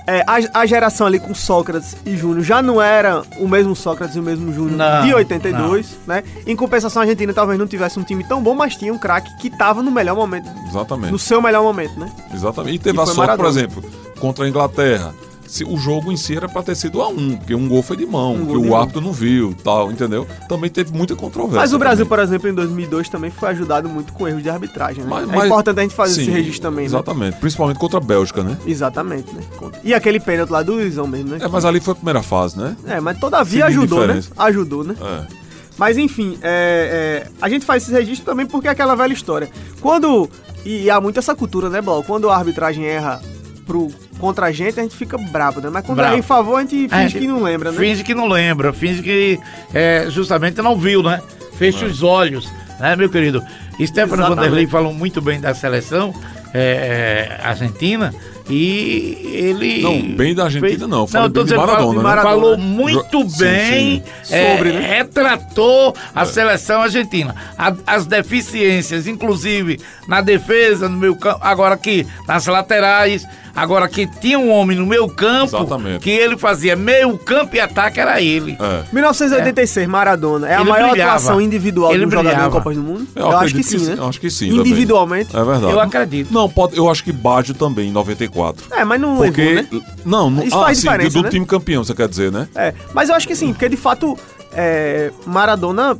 É, 0.08 0.22
a, 0.24 0.60
a 0.60 0.66
geração 0.66 1.04
ali 1.04 1.18
com 1.18 1.34
Sócrates 1.34 1.96
e 2.06 2.16
Júnior 2.16 2.44
já 2.44 2.62
não 2.62 2.80
era 2.80 3.22
o 3.40 3.48
mesmo 3.48 3.74
Sócrates 3.74 4.14
e 4.14 4.20
o 4.20 4.22
mesmo 4.22 4.52
Júnior 4.52 4.76
Não, 4.76 5.04
de 5.04 5.12
82, 5.12 5.98
né? 6.06 6.22
Em 6.46 6.54
compensação, 6.54 7.02
a 7.02 7.04
Argentina 7.04 7.34
talvez 7.34 7.58
não 7.58 7.66
tivesse 7.66 7.98
um 7.98 8.04
time 8.04 8.22
tão 8.22 8.40
bom, 8.40 8.54
mas 8.54 8.76
tinha 8.76 8.92
um 8.94 8.98
craque 8.98 9.36
que 9.38 9.50
tava 9.50 9.82
no 9.82 9.90
melhor 9.90 10.14
momento, 10.14 10.48
Exatamente. 10.68 11.10
no 11.10 11.18
seu 11.18 11.42
melhor 11.42 11.64
momento, 11.64 11.98
né? 11.98 12.08
Exatamente. 12.32 12.76
E 12.76 12.78
teve 12.78 12.96
E 12.96 13.00
a 13.00 13.06
sorte, 13.06 13.36
por 13.36 13.46
exemplo, 13.46 13.82
contra 14.20 14.44
a 14.44 14.48
Inglaterra. 14.48 15.12
Se, 15.46 15.64
o 15.64 15.76
jogo 15.76 16.10
em 16.12 16.16
si 16.16 16.36
era 16.36 16.48
pra 16.48 16.62
ter 16.62 16.74
sido 16.74 17.00
a 17.02 17.08
um, 17.08 17.36
porque 17.36 17.54
um 17.54 17.68
gol 17.68 17.82
foi 17.82 17.96
de 17.96 18.04
mão, 18.06 18.34
Um 18.34 18.46
que 18.46 18.56
o 18.56 18.76
árbitro 18.76 19.00
não 19.00 19.12
viu 19.12 19.54
tal, 19.62 19.90
entendeu? 19.90 20.26
Também 20.48 20.68
teve 20.70 20.92
muita 20.96 21.14
controvérsia. 21.14 21.60
Mas 21.60 21.72
o 21.72 21.78
Brasil, 21.78 22.04
também. 22.04 22.18
por 22.18 22.22
exemplo, 22.24 22.48
em 22.48 22.54
2002 22.54 23.08
também 23.08 23.30
foi 23.30 23.48
ajudado 23.50 23.88
muito 23.88 24.12
com 24.12 24.26
erros 24.26 24.42
de 24.42 24.50
arbitragem, 24.50 25.02
né? 25.04 25.08
Mas- 25.10 25.28
é 25.28 25.36
mas- 25.36 25.46
importante 25.46 25.78
a 25.78 25.82
gente 25.82 25.94
fazer 25.94 26.14
Sim, 26.14 26.22
esse 26.22 26.30
registro 26.30 26.62
também, 26.62 26.84
né? 26.84 26.90
Exatamente. 26.90 27.36
Principalmente 27.38 27.78
contra 27.78 27.98
a 27.98 28.02
Bélgica, 28.02 28.42
né? 28.42 28.56
Exatamente, 28.66 29.32
né? 29.34 29.42
E 29.84 29.94
aquele 29.94 30.18
pênalti 30.20 30.50
lá 30.50 30.62
do 30.62 30.72
Luizão 30.74 31.06
mesmo, 31.06 31.30
né? 31.30 31.38
É, 31.40 31.48
mas 31.48 31.64
ali 31.64 31.80
foi 31.80 31.92
a 31.92 31.96
primeira 31.96 32.22
fase, 32.22 32.58
né? 32.58 32.76
É, 32.86 33.00
mas 33.00 33.18
todavia 33.18 33.66
ajudou, 33.66 34.06
né? 34.06 34.20
Ajudou, 34.36 34.84
né? 34.84 34.94
É. 35.00 35.46
Mas 35.78 35.98
enfim, 35.98 36.38
é, 36.42 37.26
é, 37.26 37.30
a 37.40 37.48
gente 37.48 37.64
faz 37.66 37.82
esse 37.82 37.92
registro 37.92 38.24
também 38.24 38.46
porque 38.46 38.66
é 38.66 38.70
aquela 38.70 38.94
velha 38.94 39.12
história. 39.12 39.48
Quando. 39.80 40.28
E 40.64 40.90
há 40.90 41.00
muito 41.00 41.18
essa 41.18 41.34
cultura, 41.34 41.68
né, 41.70 41.80
Blau? 41.80 42.02
Quando 42.02 42.28
a 42.28 42.36
arbitragem 42.36 42.84
erra 42.84 43.20
pro, 43.66 43.88
contra 44.18 44.46
a 44.46 44.52
gente, 44.52 44.78
a 44.80 44.82
gente 44.82 44.96
fica 44.96 45.16
brabo, 45.18 45.60
né? 45.60 45.68
Mas 45.72 45.84
quando 45.84 45.98
Bravo. 45.98 46.14
é 46.14 46.18
em 46.18 46.22
favor, 46.22 46.56
a 46.56 46.60
gente 46.62 46.86
A 46.90 46.96
finge 46.98 47.08
gente 47.10 47.20
que 47.22 47.26
não 47.28 47.42
lembra, 47.42 47.70
né? 47.72 47.78
Finge 47.78 48.04
que 48.04 48.14
não 48.14 48.26
lembra, 48.28 48.72
finge 48.72 49.02
que 49.02 49.38
é, 49.74 50.06
justamente 50.08 50.60
não 50.62 50.76
viu, 50.76 51.02
né? 51.02 51.20
Fecha 51.58 51.84
os 51.86 52.02
olhos, 52.02 52.50
né, 52.80 52.94
meu 52.96 53.08
querido? 53.08 53.42
Stefano. 53.84 54.34
Vanderlei 54.34 54.66
falou 54.66 54.92
muito 54.92 55.20
bem 55.20 55.38
da 55.40 55.52
seleção 55.54 56.14
é, 56.54 57.38
é, 57.40 57.46
argentina 57.46 58.14
e 58.48 59.18
ele. 59.34 59.82
Não, 59.82 60.00
bem 60.16 60.34
da 60.34 60.44
Argentina 60.44 60.86
não, 60.86 61.00
eu 61.00 61.06
falei 61.06 61.26
Não, 61.28 61.32
bem 61.32 61.42
de 61.44 61.48
dizendo, 61.50 61.60
Maradona, 61.66 61.78
falou, 61.82 61.94
né? 61.96 62.02
Maradona. 62.02 62.34
falou 62.34 62.56
muito 62.58 63.22
Jo- 63.24 63.28
sim, 63.30 63.44
bem, 63.44 64.02
sim. 64.22 64.34
é, 64.34 64.50
Sobre, 64.52 64.72
né? 64.72 64.80
retratou 64.98 65.94
a 66.14 66.24
seleção 66.24 66.80
argentina. 66.82 67.34
A- 67.58 67.74
as 67.86 68.06
deficiências, 68.06 69.06
inclusive 69.06 69.78
na 70.08 70.20
defesa, 70.20 70.88
no 70.88 70.96
meio 70.96 71.16
campo, 71.16 71.40
agora 71.42 71.74
aqui 71.74 72.06
nas 72.26 72.46
laterais, 72.46 73.26
agora 73.56 73.88
que 73.88 74.06
tinha 74.06 74.38
um 74.38 74.50
homem 74.50 74.76
no 74.76 74.86
meio 74.86 75.08
campo 75.08 75.56
Exatamente. 75.56 76.00
que 76.00 76.10
ele 76.10 76.36
fazia 76.36 76.76
meio 76.76 77.16
campo 77.16 77.56
e 77.56 77.60
ataque, 77.60 77.98
era 77.98 78.20
ele. 78.20 78.56
É. 78.60 78.84
1986, 78.92 79.88
Maradona. 79.88 80.48
É 80.48 80.54
a 80.56 80.60
Ele 80.60 80.68
maior 80.70 80.90
brilhava. 80.90 81.12
atuação 81.12 81.40
individual 81.40 81.90
Ele 81.92 82.00
de 82.00 82.06
um 82.06 82.10
jogador 82.10 82.28
em 82.28 82.32
brilhava. 82.32 82.52
Copas 82.58 82.76
do 82.76 82.82
Mundo? 82.82 83.06
Eu 83.14 83.22
Eu, 83.22 83.36
acho 83.38 83.54
que 83.54 83.62
sim, 83.62 83.78
que 83.78 83.84
né? 83.86 83.94
eu 83.98 84.08
acho 84.08 84.20
que 84.20 84.30
sim 84.30 84.48
também. 84.50 84.60
Individualmente. 84.66 85.36
É 85.36 85.42
verdade. 85.44 85.72
Eu 85.72 85.80
acredito. 85.80 86.32
Não, 86.32 86.48
pode, 86.48 86.76
eu 86.76 86.88
acho 86.90 87.02
que 87.02 87.12
Baggio 87.12 87.54
também, 87.54 87.88
em 87.88 87.92
94. 87.92 88.66
É, 88.70 88.84
mas 88.84 89.00
não 89.00 89.16
Porque. 89.16 89.42
levou, 89.42 89.80
né? 89.80 89.86
Não, 90.04 90.30
não 90.30 90.42
Isso 90.44 90.56
ah, 90.56 90.60
faz 90.64 90.78
sim, 90.78 90.84
diferença, 90.84 91.18
do 91.18 91.22
né? 91.22 91.30
time 91.30 91.46
campeão, 91.46 91.82
você 91.82 91.94
quer 91.94 92.08
dizer, 92.08 92.30
né? 92.30 92.48
É, 92.54 92.74
mas 92.92 93.08
eu 93.08 93.14
acho 93.14 93.26
que 93.26 93.34
sim, 93.34 93.52
porque 93.52 93.68
de 93.68 93.76
fato 93.76 94.16
é, 94.52 95.10
Maradona 95.26 95.96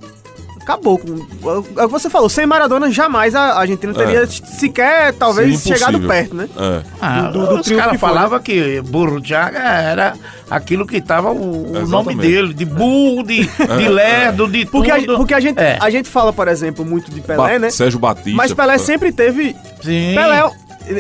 acabou 0.66 0.98
com. 0.98 1.14
É 1.78 1.84
o 1.84 1.86
que 1.86 1.92
você 1.92 2.10
falou, 2.10 2.28
sem 2.28 2.44
Maradona 2.44 2.90
jamais 2.90 3.34
a 3.36 3.56
Argentina 3.58 3.94
teria 3.94 4.22
É. 4.22 4.26
sequer, 4.26 5.12
talvez, 5.14 5.60
Seria 5.60 5.78
chegado 5.78 6.00
perto, 6.06 6.34
né? 6.34 6.48
É. 6.56 6.82
Ah, 7.00 7.20
do- 7.30 7.46
do 7.46 7.54
os 7.56 7.62
triunfo 7.62 7.76
caras 7.76 7.92
que 7.92 7.98
foi, 7.98 8.08
falavam 8.08 8.38
que 8.40 8.80
Burro 8.82 9.20
Thiago 9.20 9.56
era 9.56 10.14
aquilo 10.50 10.84
que 10.86 11.00
tava 11.00 11.30
o, 11.30 11.72
o 11.84 11.86
nome 11.86 12.14
dele, 12.16 12.52
de 12.52 12.64
burro, 12.64 13.22
de, 13.22 13.44
de 13.46 13.88
lerdo, 13.88 14.48
de 14.48 14.66
Porque, 14.66 14.90
a, 14.90 14.96
tudo. 14.98 15.16
porque 15.16 15.34
a, 15.34 15.40
gente, 15.40 15.58
É. 15.58 15.78
a 15.80 15.88
gente 15.88 16.08
fala, 16.08 16.32
por 16.32 16.48
exemplo, 16.48 16.84
muito 16.84 17.10
de 17.12 17.20
Pelé, 17.20 17.36
Ba- 17.54 17.58
né? 17.60 17.70
Sérgio 17.70 18.00
Batista. 18.00 18.36
Mas 18.36 18.52
Pelé 18.52 18.74
é. 18.74 18.78
sempre 18.78 19.12
teve. 19.12 19.54
Sim. 19.82 20.14
Pelé, 20.14 20.50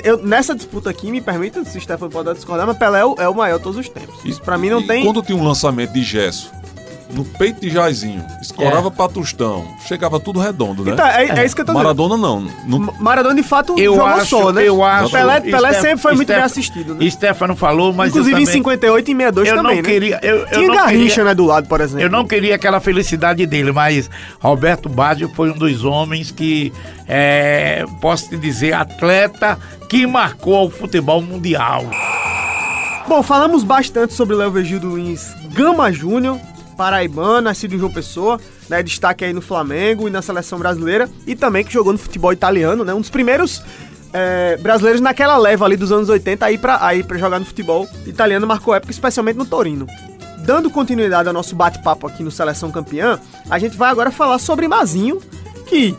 eu, 0.04 0.16
nessa 0.22 0.54
disputa 0.54 0.90
aqui, 0.90 1.10
me 1.10 1.20
permita, 1.20 1.64
se 1.64 1.76
o 1.76 1.80
Stefano 1.80 2.10
pode 2.10 2.32
discordar, 2.34 2.66
mas 2.66 2.76
Pelé 2.76 3.00
é 3.00 3.04
o, 3.04 3.14
é 3.18 3.34
maior 3.34 3.56
de 3.58 3.62
todos 3.64 3.78
os 3.78 3.88
tempos. 3.88 4.14
Isso 4.24 4.40
pra 4.42 4.56
mim 4.56 4.70
não 4.70 4.80
E 4.80 4.86
tem. 4.86 5.04
Quando 5.04 5.22
tinha 5.22 5.36
um 5.36 5.44
lançamento 5.44 5.92
de 5.92 6.02
gesso 6.02 6.50
no 7.10 7.24
peito 7.24 7.60
de 7.60 7.70
Jairzinho, 7.70 8.24
escorava 8.42 8.88
É. 8.88 8.90
pra 8.90 9.08
Tostão, 9.08 9.66
chegava 9.86 10.18
tudo 10.18 10.40
redondo, 10.40 10.84
né? 10.84 10.92
Então, 10.92 11.06
é, 11.06 11.24
é 11.40 11.46
isso 11.46 11.54
que 11.54 11.60
eu 11.62 11.64
tô 11.64 11.72
dizendo. 11.72 11.84
Maradona 11.84 12.16
não. 12.16 12.40
No- 12.66 12.80
Ma- 12.80 12.92
Maradona 12.98 13.34
de 13.34 13.42
fato 13.42 13.74
Eu 13.78 13.94
jogou 13.94 14.06
acho, 14.06 14.26
só, 14.26 14.52
né? 14.52 14.62
eu 14.68 14.82
acho. 14.82 15.10
Pelé, 15.12 15.40
Pelé 15.40 15.68
Steph- 15.70 15.80
sempre 15.82 15.98
foi 15.98 16.14
muito 16.14 16.28
bem 16.28 16.36
assistido, 16.42 16.94
né? 16.94 17.08
Stefano 17.08 17.54
falou, 17.54 17.92
mas 17.92 18.10
Inclusive 18.10 18.34
eu 18.34 18.38
em 18.40 18.44
também, 18.44 18.54
58 18.54 19.10
e 19.10 19.14
62 19.14 19.48
eu 19.48 19.56
também, 19.56 19.76
não 19.76 19.82
né? 19.82 19.88
queria, 19.88 20.20
eu, 20.22 20.36
eu 20.38 20.46
Tinha 20.48 20.68
não 20.68 20.74
Garrincha, 20.74 21.08
queria, 21.08 21.24
né, 21.24 21.34
do 21.34 21.44
lado, 21.46 21.68
por 21.68 21.80
exemplo. 21.80 22.02
Eu 22.02 22.10
não 22.10 22.26
queria 22.26 22.54
aquela 22.56 22.80
felicidade 22.80 23.46
dele, 23.46 23.70
mas 23.72 24.10
Roberto 24.40 24.88
Baggio 24.88 25.30
foi 25.34 25.50
um 25.50 25.56
dos 25.56 25.84
homens 25.84 26.30
que, 26.32 26.72
é, 27.08 27.84
posso 28.00 28.28
te 28.30 28.36
dizer, 28.36 28.72
atleta 28.74 29.58
que 29.88 30.06
marcou 30.06 30.66
o 30.66 30.70
futebol 30.70 31.22
mundial. 31.22 31.84
Bom, 33.08 33.22
falamos 33.22 33.62
bastante 33.62 34.12
sobre 34.14 34.34
Léo 34.34 34.50
Virgílio 34.50 34.88
Luiz 34.88 35.32
Gama 35.54 35.92
Júnior, 35.92 36.38
paraibano, 36.76 37.42
nascido 37.42 37.74
em 37.74 37.78
João 37.78 37.92
Pessoa, 37.92 38.40
né, 38.68 38.82
destaque 38.82 39.24
aí 39.24 39.32
no 39.32 39.40
Flamengo 39.40 40.06
e 40.06 40.10
na 40.10 40.20
seleção 40.22 40.58
brasileira, 40.58 41.08
e 41.26 41.34
também 41.34 41.64
que 41.64 41.72
jogou 41.72 41.92
no 41.92 41.98
futebol 41.98 42.32
italiano, 42.32 42.84
né, 42.84 42.92
um 42.92 43.00
dos 43.00 43.10
primeiros 43.10 43.62
é, 44.12 44.56
brasileiros 44.58 45.00
naquela 45.00 45.36
leva 45.36 45.64
ali 45.64 45.76
dos 45.76 45.92
anos 45.92 46.08
80 46.08 46.44
aí 46.44 46.58
pra, 46.58 46.84
aí 46.84 47.04
jogar 47.16 47.38
no 47.38 47.46
futebol 47.46 47.88
italiano, 48.06 48.46
marcou 48.46 48.74
época, 48.74 48.92
especialmente 48.92 49.36
no 49.36 49.44
Torino. 49.44 49.86
Dando 50.38 50.70
continuidade 50.70 51.28
ao 51.28 51.34
nosso 51.34 51.56
bate-papo 51.56 52.06
aqui 52.06 52.22
no 52.22 52.30
Seleção 52.30 52.70
Campeã, 52.70 53.18
a 53.50 53.58
gente 53.58 53.76
vai 53.76 53.90
agora 53.90 54.10
falar 54.10 54.38
sobre 54.38 54.68
Mazinho, 54.68 55.20
que 55.66 55.96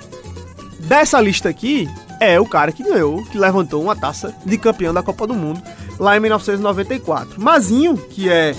dessa 0.80 1.20
lista 1.20 1.50
aqui 1.50 1.90
é 2.20 2.40
o 2.40 2.46
cara 2.46 2.72
que 2.72 2.84
ganhou, 2.84 3.24
que 3.26 3.38
levantou 3.38 3.84
uma 3.84 3.96
taça 3.96 4.34
de 4.46 4.58
campeão 4.58 4.94
da 4.94 5.04
Copa 5.04 5.28
do 5.28 5.34
Mundo 5.34 5.62
lá 6.00 6.16
em 6.16 6.20
1994. 6.20 7.42
Mazinho, 7.42 7.98
que 7.98 8.30
é 8.30 8.56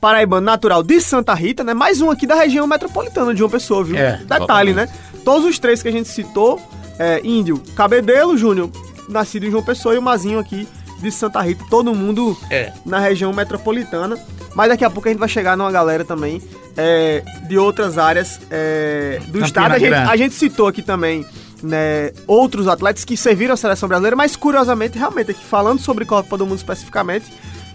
paraibano 0.00 0.44
natural 0.44 0.82
de 0.82 1.00
Santa 1.00 1.34
Rita, 1.34 1.64
né? 1.64 1.74
Mais 1.74 2.00
um 2.00 2.10
aqui 2.10 2.26
da 2.26 2.34
região 2.34 2.66
metropolitana 2.66 3.32
de 3.32 3.38
João 3.38 3.50
Pessoa, 3.50 3.82
viu? 3.84 3.96
É, 3.96 4.18
Detalhe, 4.24 4.72
né? 4.72 4.88
Todos 5.24 5.44
os 5.48 5.58
três 5.58 5.82
que 5.82 5.88
a 5.88 5.92
gente 5.92 6.08
citou, 6.08 6.60
é, 6.98 7.20
Índio, 7.24 7.62
Cabedelo, 7.74 8.36
Júnior, 8.36 8.70
nascido 9.08 9.46
em 9.46 9.50
João 9.50 9.62
Pessoa 9.62 9.94
e 9.94 9.98
o 9.98 10.02
Mazinho 10.02 10.38
aqui 10.38 10.68
de 11.00 11.10
Santa 11.10 11.40
Rita, 11.40 11.64
todo 11.70 11.94
mundo 11.94 12.36
É. 12.50 12.72
na 12.84 12.98
região 12.98 13.32
metropolitana. 13.32 14.18
Mas 14.54 14.68
daqui 14.70 14.84
a 14.84 14.90
pouco 14.90 15.08
a 15.08 15.10
gente 15.12 15.20
vai 15.20 15.28
chegar 15.28 15.56
numa 15.56 15.70
galera 15.70 16.04
também 16.04 16.42
é, 16.76 17.22
de 17.48 17.56
outras 17.58 17.98
áreas 17.98 18.40
é, 18.50 19.18
do 19.26 19.40
Campina 19.40 19.46
estado. 19.46 19.72
A 19.74 19.78
gente, 19.78 19.94
a 19.94 20.16
gente 20.16 20.34
citou 20.34 20.66
aqui 20.66 20.82
também 20.82 21.24
né, 21.62 22.12
outros 22.26 22.66
atletas 22.66 23.04
que 23.04 23.16
serviram 23.16 23.54
à 23.54 23.56
seleção 23.56 23.88
brasileira, 23.88 24.16
mas 24.16 24.34
curiosamente, 24.36 24.98
realmente, 24.98 25.30
aqui 25.30 25.44
falando 25.44 25.80
sobre 25.80 26.04
Copa 26.04 26.36
do 26.36 26.46
Mundo 26.46 26.58
especificamente, 26.58 27.26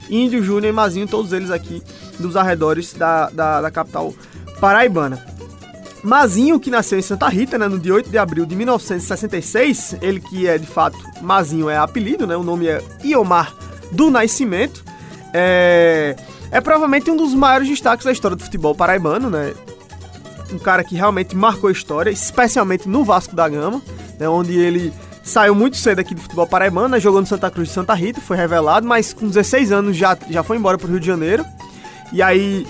Índio, 0.09 0.43
Júnior 0.43 0.71
e 0.71 0.71
Mazinho, 0.71 1.07
todos 1.07 1.33
eles 1.33 1.49
aqui 1.51 1.81
dos 2.19 2.35
arredores 2.35 2.93
da, 2.93 3.29
da, 3.29 3.61
da 3.61 3.71
capital 3.71 4.13
paraibana. 4.59 5.23
Mazinho, 6.03 6.59
que 6.59 6.69
nasceu 6.69 6.99
em 6.99 7.01
Santa 7.01 7.29
Rita, 7.29 7.57
né, 7.57 7.67
no 7.67 7.79
dia 7.79 7.93
8 7.93 8.09
de 8.09 8.17
abril 8.17 8.45
de 8.45 8.55
1966, 8.55 9.95
ele 10.01 10.19
que 10.19 10.47
é 10.47 10.57
de 10.57 10.67
fato 10.67 10.97
Mazinho 11.21 11.69
é 11.69 11.77
apelido, 11.77 12.27
né, 12.27 12.35
o 12.35 12.43
nome 12.43 12.67
é 12.67 12.83
Iomar 13.05 13.53
do 13.89 14.11
Nascimento, 14.11 14.83
é, 15.33 16.15
é 16.51 16.59
provavelmente 16.59 17.09
um 17.09 17.15
dos 17.15 17.33
maiores 17.33 17.69
destaques 17.69 18.05
da 18.05 18.11
história 18.11 18.35
do 18.35 18.43
futebol 18.43 18.75
paraibano, 18.75 19.29
né, 19.29 19.53
um 20.51 20.59
cara 20.59 20.83
que 20.83 20.93
realmente 20.93 21.37
marcou 21.37 21.69
a 21.69 21.71
história, 21.71 22.11
especialmente 22.11 22.87
no 22.87 23.05
Vasco 23.05 23.33
da 23.33 23.47
Gama, 23.47 23.81
né, 24.19 24.27
onde 24.27 24.59
ele 24.59 24.93
saiu 25.23 25.55
muito 25.55 25.77
cedo 25.77 25.99
aqui 25.99 26.13
do 26.13 26.21
futebol 26.21 26.45
paraibano, 26.45 26.89
né, 26.89 26.99
jogou 26.99 27.21
no 27.21 27.27
Santa 27.27 27.49
Cruz 27.49 27.69
de 27.69 27.73
Santa 27.73 27.93
Rita, 27.93 28.19
foi 28.21 28.35
revelado, 28.37 28.85
mas 28.85 29.13
com 29.13 29.27
16 29.27 29.71
anos 29.71 29.95
já, 29.95 30.17
já 30.29 30.43
foi 30.43 30.57
embora 30.57 30.77
pro 30.77 30.87
Rio 30.87 30.99
de 30.99 31.07
Janeiro, 31.07 31.45
e 32.11 32.21
aí 32.21 32.67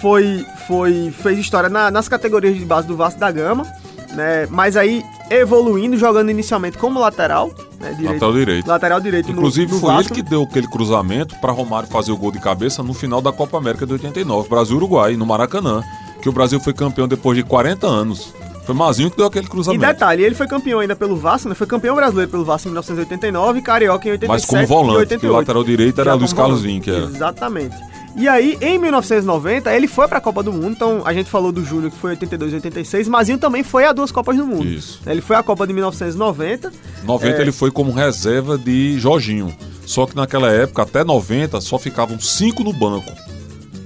foi, 0.00 0.44
foi 0.66 1.12
fez 1.22 1.38
história 1.38 1.68
na- 1.68 1.90
nas 1.90 2.08
categorias 2.08 2.56
de 2.56 2.64
base 2.64 2.86
do 2.86 2.96
Vasco 2.96 3.18
da 3.20 3.30
Gama, 3.30 3.66
né? 4.14 4.46
Mas 4.50 4.76
aí 4.76 5.04
evoluindo, 5.30 5.96
jogando 5.96 6.30
inicialmente 6.30 6.76
como 6.78 6.98
lateral, 6.98 7.50
né? 7.78 7.90
Direito, 7.92 8.12
Lateral 8.14 8.32
direito. 8.32 8.66
Lateral 8.66 9.00
direito 9.00 9.26
no- 9.26 9.32
Inclusive 9.38 9.72
no, 9.72 9.78
foi 9.80 9.94
Vasco. 9.94 10.12
ele 10.14 10.22
que 10.22 10.28
deu 10.28 10.42
aquele 10.42 10.66
cruzamento 10.68 11.36
pra 11.40 11.52
Romário 11.52 11.88
fazer 11.88 12.10
o 12.12 12.16
gol 12.16 12.32
de 12.32 12.40
cabeça 12.40 12.82
no 12.82 12.92
final 12.94 13.20
da 13.20 13.32
Copa 13.32 13.56
América 13.58 13.86
de 13.86 13.92
89, 13.92 14.48
Brasil 14.48 14.74
e 14.74 14.76
Uruguai, 14.78 15.16
no 15.16 15.24
Maracanã, 15.26 15.82
que 16.22 16.28
o 16.28 16.32
Brasil 16.32 16.58
foi 16.60 16.72
campeão 16.72 17.06
depois 17.06 17.36
de 17.36 17.44
40 17.44 17.86
anos. 17.86 18.34
Foi 18.70 18.76
Mazinho 18.76 19.10
que 19.10 19.16
deu 19.16 19.26
aquele 19.26 19.46
E 19.46 19.48
cruzamento. 19.48 19.84
detalhe, 19.84 20.22
ele 20.22 20.34
foi 20.36 20.46
campeão 20.46 20.78
ainda 20.78 20.94
pelo 20.94 21.16
Vasco, 21.16 21.48
né? 21.48 21.56
Foi 21.56 21.66
campeão 21.66 21.96
brasileiro 21.96 22.30
pelo 22.30 22.44
Vasco 22.44 22.68
em 22.68 22.70
1989 22.70 23.58
e 23.58 23.62
carioca 23.62 24.06
em 24.08 24.12
87 24.12 24.28
Mas 24.28 24.46
como 24.46 24.62
e 24.62 24.66
volante, 24.66 24.98
88. 24.98 25.20
que 25.20 25.26
o 25.26 25.32
lateral 25.36 25.64
direito 25.64 26.00
era 26.00 26.14
Luiz 26.14 26.32
Carlos. 26.32 26.62
Vim, 26.62 26.80
que 26.80 26.88
era. 26.90 27.00
Exatamente. 27.06 27.74
E 28.16 28.28
aí, 28.28 28.56
em 28.60 28.78
1990, 28.78 29.72
ele 29.74 29.88
foi 29.88 30.06
pra 30.06 30.20
Copa 30.20 30.40
do 30.42 30.52
Mundo. 30.52 30.68
Então, 30.70 31.02
a 31.04 31.12
gente 31.12 31.28
falou 31.30 31.50
do 31.50 31.64
Júnior, 31.64 31.90
que 31.90 31.96
foi 31.98 32.10
82 32.10 32.52
e 32.52 32.54
86. 32.56 33.08
Mazinho 33.08 33.38
também 33.38 33.62
foi 33.64 33.84
a 33.86 33.92
duas 33.92 34.12
Copas 34.12 34.36
do 34.36 34.46
Mundo. 34.46 34.66
Isso. 34.66 35.00
Ele 35.06 35.20
foi 35.20 35.34
à 35.36 35.42
Copa 35.42 35.66
de 35.66 35.72
1990. 35.72 36.72
90 37.04 37.38
É. 37.38 37.40
ele 37.40 37.52
foi 37.52 37.70
como 37.72 37.90
reserva 37.92 38.56
de 38.58 38.98
Jorginho. 39.00 39.52
Só 39.86 40.06
que 40.06 40.14
naquela 40.14 40.48
época, 40.50 40.82
até 40.82 41.02
90, 41.02 41.60
só 41.60 41.76
ficavam 41.78 42.20
cinco 42.20 42.62
no 42.62 42.72
banco. 42.72 43.10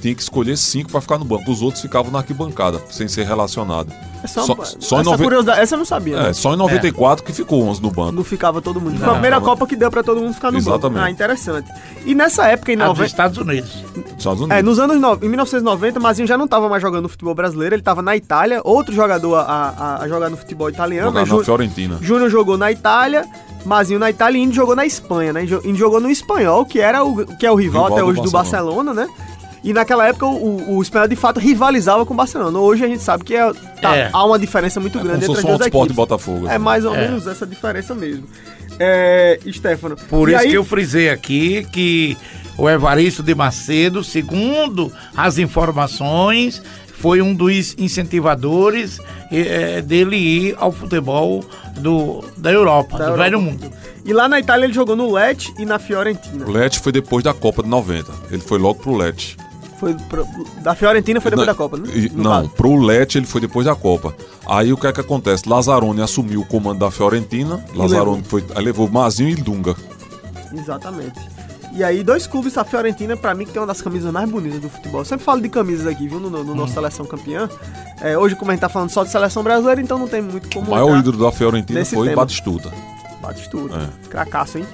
Tinha 0.04 0.14
que 0.14 0.20
escolher 0.20 0.54
cinco 0.58 0.90
pra 0.90 1.00
ficar 1.00 1.16
no 1.16 1.24
banco. 1.24 1.50
Os 1.50 1.62
outros 1.62 1.80
ficavam 1.80 2.12
na 2.12 2.18
arquibancada, 2.18 2.78
sem 2.90 3.08
ser 3.08 3.24
relacionado. 3.24 3.90
É 4.22 4.26
só, 4.26 4.42
Só- 4.78 5.00
essa 5.00 5.16
curiosidade, 5.16 5.60
essa 5.62 5.74
eu 5.76 5.78
não 5.78 5.86
sabia. 5.86 6.20
né? 6.24 6.28
É, 6.28 6.32
só 6.34 6.52
em 6.52 6.56
94 6.58 7.24
que 7.24 7.32
ficou 7.32 7.62
11 7.66 7.80
no 7.80 7.90
banco. 7.90 8.12
Não 8.12 8.22
ficava 8.22 8.60
todo 8.60 8.78
mundo. 8.82 8.96
Foi 8.98 9.00
Não, 9.00 9.08
a 9.08 9.12
primeira 9.14 9.36
tava- 9.36 9.46
Copa 9.46 9.66
que 9.66 9.74
deu 9.74 9.90
pra 9.90 10.02
todo 10.02 10.20
mundo 10.20 10.34
ficar 10.34 10.52
no 10.52 10.58
Exatamente. 10.58 10.92
banco. 10.96 11.06
Ah, 11.06 11.10
interessante. 11.10 11.70
E 12.04 12.14
nessa 12.14 12.46
época, 12.48 12.70
em 12.70 12.74
A 12.74 12.80
dos 12.80 12.88
90... 12.88 13.06
Estados 13.06 13.38
Unidos. 13.38 13.70
Estados 14.18 14.40
Unidos. 14.42 14.58
É, 14.58 14.62
nos 14.62 14.78
anos 14.78 15.00
no... 15.00 15.14
em 15.22 15.28
1990, 15.30 15.98
Mazinho 15.98 16.28
já 16.28 16.36
não 16.36 16.44
estava 16.44 16.68
mais 16.68 16.82
jogando 16.82 17.04
no 17.04 17.08
futebol 17.08 17.34
brasileiro, 17.34 17.74
ele 17.74 17.80
estava 17.80 18.02
na 18.02 18.14
Itália, 18.14 18.60
outro 18.62 18.94
jogador 18.94 19.36
a, 19.36 19.40
a- 19.42 20.02
a 20.02 20.06
jogar 20.08 20.28
no 20.28 20.36
futebol 20.36 20.68
italiano. 20.68 21.08
Jogar 21.08 21.20
né? 21.24 21.26
na 21.30 21.34
Jú- 21.38 21.44
Fiorentina. 21.44 21.98
Júnior 22.02 22.28
jogou 22.28 22.58
na 22.58 22.70
Itália, 22.70 23.24
Mazinho 23.64 23.98
na 23.98 24.10
Itália 24.10 24.38
e 24.38 24.42
Índio 24.42 24.56
jogou 24.56 24.76
na 24.76 24.84
Espanha, 24.84 25.32
né? 25.32 25.44
Índio 25.44 25.60
Índio 25.64 25.76
jogou 25.78 25.98
no 25.98 26.10
Espanhol, 26.10 26.66
que 26.66 26.78
era 26.78 27.02
o 27.02 27.24
que 27.36 27.46
é 27.46 27.50
o 27.50 27.54
rival, 27.54 27.84
Rival 27.84 27.86
até 27.86 28.00
do 28.02 28.06
hoje 28.10 28.20
do 28.20 28.30
Barcelona, 28.30 28.92
né? 28.92 29.08
E 29.64 29.72
naquela 29.72 30.06
época 30.06 30.26
o, 30.26 30.76
o 30.76 30.82
Espanhol 30.82 31.08
de 31.08 31.16
fato 31.16 31.40
rivalizava 31.40 32.04
com 32.04 32.12
o 32.12 32.16
Barcelona. 32.16 32.58
Hoje 32.58 32.84
a 32.84 32.88
gente 32.88 33.02
sabe 33.02 33.24
que 33.24 33.34
é- 33.34 33.50
tá- 33.80 33.96
É. 33.96 34.10
há 34.12 34.24
uma 34.24 34.38
diferença 34.38 34.78
muito 34.78 34.98
É 34.98 35.02
grande 35.02 35.24
entre 35.24 35.38
as 35.38 35.44
um 35.44 35.46
duas 35.48 35.60
Sport 35.62 35.72
e 35.74 35.78
equipes. 35.78 35.96
Botafogo. 35.96 36.46
É 36.46 36.50
assim. 36.56 36.58
mais 36.64 36.84
ou 36.84 36.94
É. 36.94 37.00
menos 37.00 37.26
essa 37.26 37.46
diferença 37.46 37.94
mesmo. 37.94 38.24
É, 38.78 39.40
Stefano. 39.50 39.96
Por 40.08 40.28
isso 40.28 40.38
aí- 40.38 40.50
que 40.50 40.56
eu 40.56 40.64
frisei 40.64 41.08
aqui 41.08 41.66
que 41.72 42.16
o 42.58 42.68
Evaristo 42.68 43.22
de 43.22 43.34
Macedo, 43.34 44.04
segundo 44.04 44.92
as 45.16 45.38
informações, 45.38 46.62
foi 46.98 47.22
um 47.22 47.34
dos 47.34 47.74
incentivadores 47.78 48.98
eh, 49.32 49.80
dele 49.82 50.16
ir 50.16 50.56
ao 50.58 50.70
futebol 50.70 51.44
do, 51.78 52.22
da 52.36 52.52
Europa, 52.52 52.92
Da 52.98 53.04
do 53.06 53.10
Europa. 53.12 53.22
velho 53.24 53.40
mundo. 53.40 53.72
E 54.04 54.12
lá 54.12 54.28
na 54.28 54.38
Itália 54.38 54.66
ele 54.66 54.72
jogou 54.72 54.94
no 54.94 55.10
Lecce 55.12 55.52
e 55.58 55.64
na 55.64 55.78
Fiorentina. 55.78 56.44
O 56.46 56.50
Lecce 56.52 56.78
foi 56.80 56.92
depois 56.92 57.24
da 57.24 57.32
Copa 57.34 57.62
de 57.62 57.68
90. 57.68 58.12
Ele 58.30 58.42
foi 58.42 58.58
logo 58.58 58.78
pro 58.80 58.94
Lecce. 58.96 59.36
Foi 59.84 59.94
pro- 60.08 60.26
da 60.62 60.74
Fiorentina 60.74 61.20
foi 61.20 61.30
depois 61.30 61.46
Não, 61.46 61.52
da 61.54 61.56
Copa, 61.56 61.76
né? 61.76 61.88
e- 61.94 62.08
No 62.10 62.22
não, 62.24 62.30
caso. 62.30 62.48
pro 62.50 62.76
Lecce 62.76 63.18
ele 63.18 63.26
foi 63.26 63.40
depois 63.40 63.66
da 63.66 63.74
Copa. 63.74 64.14
Aí 64.46 64.72
o 64.72 64.76
que 64.76 64.86
é 64.86 64.92
que 64.92 65.00
acontece? 65.00 65.48
Lazzaroni 65.48 66.00
assumiu 66.00 66.40
o 66.40 66.44
comando 66.46 66.78
da 66.80 66.90
Fiorentina. 66.90 67.64
Lazzaroni 67.74 68.22
foi, 68.24 68.44
aí 68.54 68.64
levou 68.64 68.88
Mazinho 68.88 69.30
e 69.30 69.34
Dunga. 69.34 69.74
Exatamente. 70.52 71.20
E 71.72 71.82
aí, 71.82 72.04
dois 72.04 72.24
clubes, 72.26 72.56
a 72.56 72.62
Fiorentina, 72.64 73.16
pra 73.16 73.34
mim, 73.34 73.44
que 73.44 73.50
tem 73.52 73.60
uma 73.60 73.66
das 73.66 73.82
camisas 73.82 74.12
mais 74.12 74.30
bonitas 74.30 74.60
do 74.60 74.68
futebol. 74.68 75.00
Eu 75.00 75.04
sempre 75.04 75.24
falo 75.24 75.40
de 75.40 75.48
camisas 75.48 75.88
aqui, 75.88 76.06
viu, 76.06 76.20
no, 76.20 76.30
no 76.30 76.52
Hum. 76.52 76.54
nosso 76.54 76.72
Seleção 76.72 77.04
Campeã. 77.04 77.48
É, 78.00 78.16
hoje, 78.16 78.36
como 78.36 78.52
a 78.52 78.54
gente 78.54 78.60
tá 78.60 78.68
falando 78.68 78.90
só 78.90 79.02
de 79.02 79.10
seleção 79.10 79.42
brasileira, 79.42 79.80
então 79.82 79.98
não 79.98 80.06
tem 80.06 80.22
muito 80.22 80.48
como. 80.54 80.68
O 80.68 80.70
maior 80.70 80.96
ídolo 80.96 81.18
da 81.24 81.32
Fiorentina 81.32 81.84
foi 81.84 82.08
tema. 82.10 82.22
Batistuta. 82.22 82.72
Bate 83.20 83.50
tudo. 83.50 83.74
É. 83.74 83.88
Cracaço, 84.08 84.58
hein? 84.58 84.66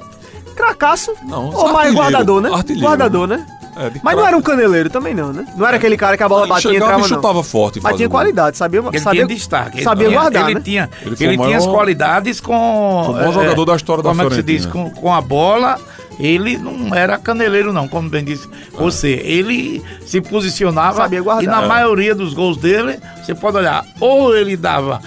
Cracaço? 0.55 1.13
Não, 1.27 1.47
Ou 1.55 1.73
mais 1.73 1.95
guardador, 1.95 2.41
né? 2.43 2.51
artilheiro. 2.53 2.87
Guardador, 2.87 3.27
né? 3.27 3.47
É, 3.77 3.91
de 3.91 4.01
Mas 4.03 4.15
não 4.15 4.23
craque. 4.23 4.29
era 4.29 4.37
um 4.37 4.43
caneleiro 4.43 4.91
também, 4.91 5.15
não, 5.15 5.33
né? 5.33 5.47
Não 5.57 5.67
era 5.67 5.77
aquele 5.77 5.97
cara 5.97 6.17
que 6.17 6.23
a 6.23 6.29
bola 6.29 6.43
Ele 6.43 6.49
batia 6.51 6.71
e 6.71 6.75
chegava 6.75 6.93
entrava, 6.93 7.07
e 7.07 7.11
não. 7.11 7.17
chutava 7.17 7.43
forte. 7.45 7.77
Mas 7.77 7.83
fazia 7.85 7.97
tinha 7.99 8.09
gol. 8.09 8.19
qualidade, 8.19 8.57
sabia? 8.57 8.81
Ele 8.81 8.99
sabia 8.99 9.25
tinha 9.27 9.37
destaque. 9.37 9.77
ele 9.79 9.85
sabia 9.85 10.09
tinha- 10.09 10.21
guardar, 10.21 10.45
ele 10.47 10.55
né? 10.55 10.61
Tinha, 10.61 10.91
Ele 11.03 11.11
ele 11.11 11.17
foi 11.17 11.27
o 11.27 11.43
tinha 11.47 11.57
as 11.57 11.65
maior- 11.65 11.77
qualidades 11.77 12.41
com. 12.41 13.03
Foi 13.05 13.15
o 13.15 13.17
maior 13.17 13.31
eh, 13.31 13.33
jogador 13.33 13.65
da 13.65 13.77
história 13.77 14.03
da 14.03 14.09
Como 14.11 14.23
é 14.23 14.27
que 14.29 14.35
se 14.35 14.43
diz? 14.43 14.65
Fiorentina. 14.67 14.95
Com, 14.97 15.01
com 15.01 15.15
a 15.15 15.21
bola, 15.21 15.79
ele 16.19 16.59
não 16.59 16.95
era 16.95 17.17
caneleiro, 17.19 17.73
não, 17.73 17.87
como 17.89 18.09
bem 18.09 18.25
disse 18.25 18.49
você. 18.73 19.21
Ele 19.25 19.83
se 20.05 20.21
posicionava. 20.21 20.97
Sabia 20.99 21.23
guardar. 21.23 21.45
E 21.45 21.47
na 21.47 21.63
É. 21.63 21.67
maioria 21.69 22.15
dos 22.15 22.35
gols 22.35 22.57
dele, 22.57 22.99
você 23.25 23.35
pode 23.35 23.57
olhar, 23.57 23.85
ou 24.01 24.37
ele 24.37 24.57
dava 24.57 25.01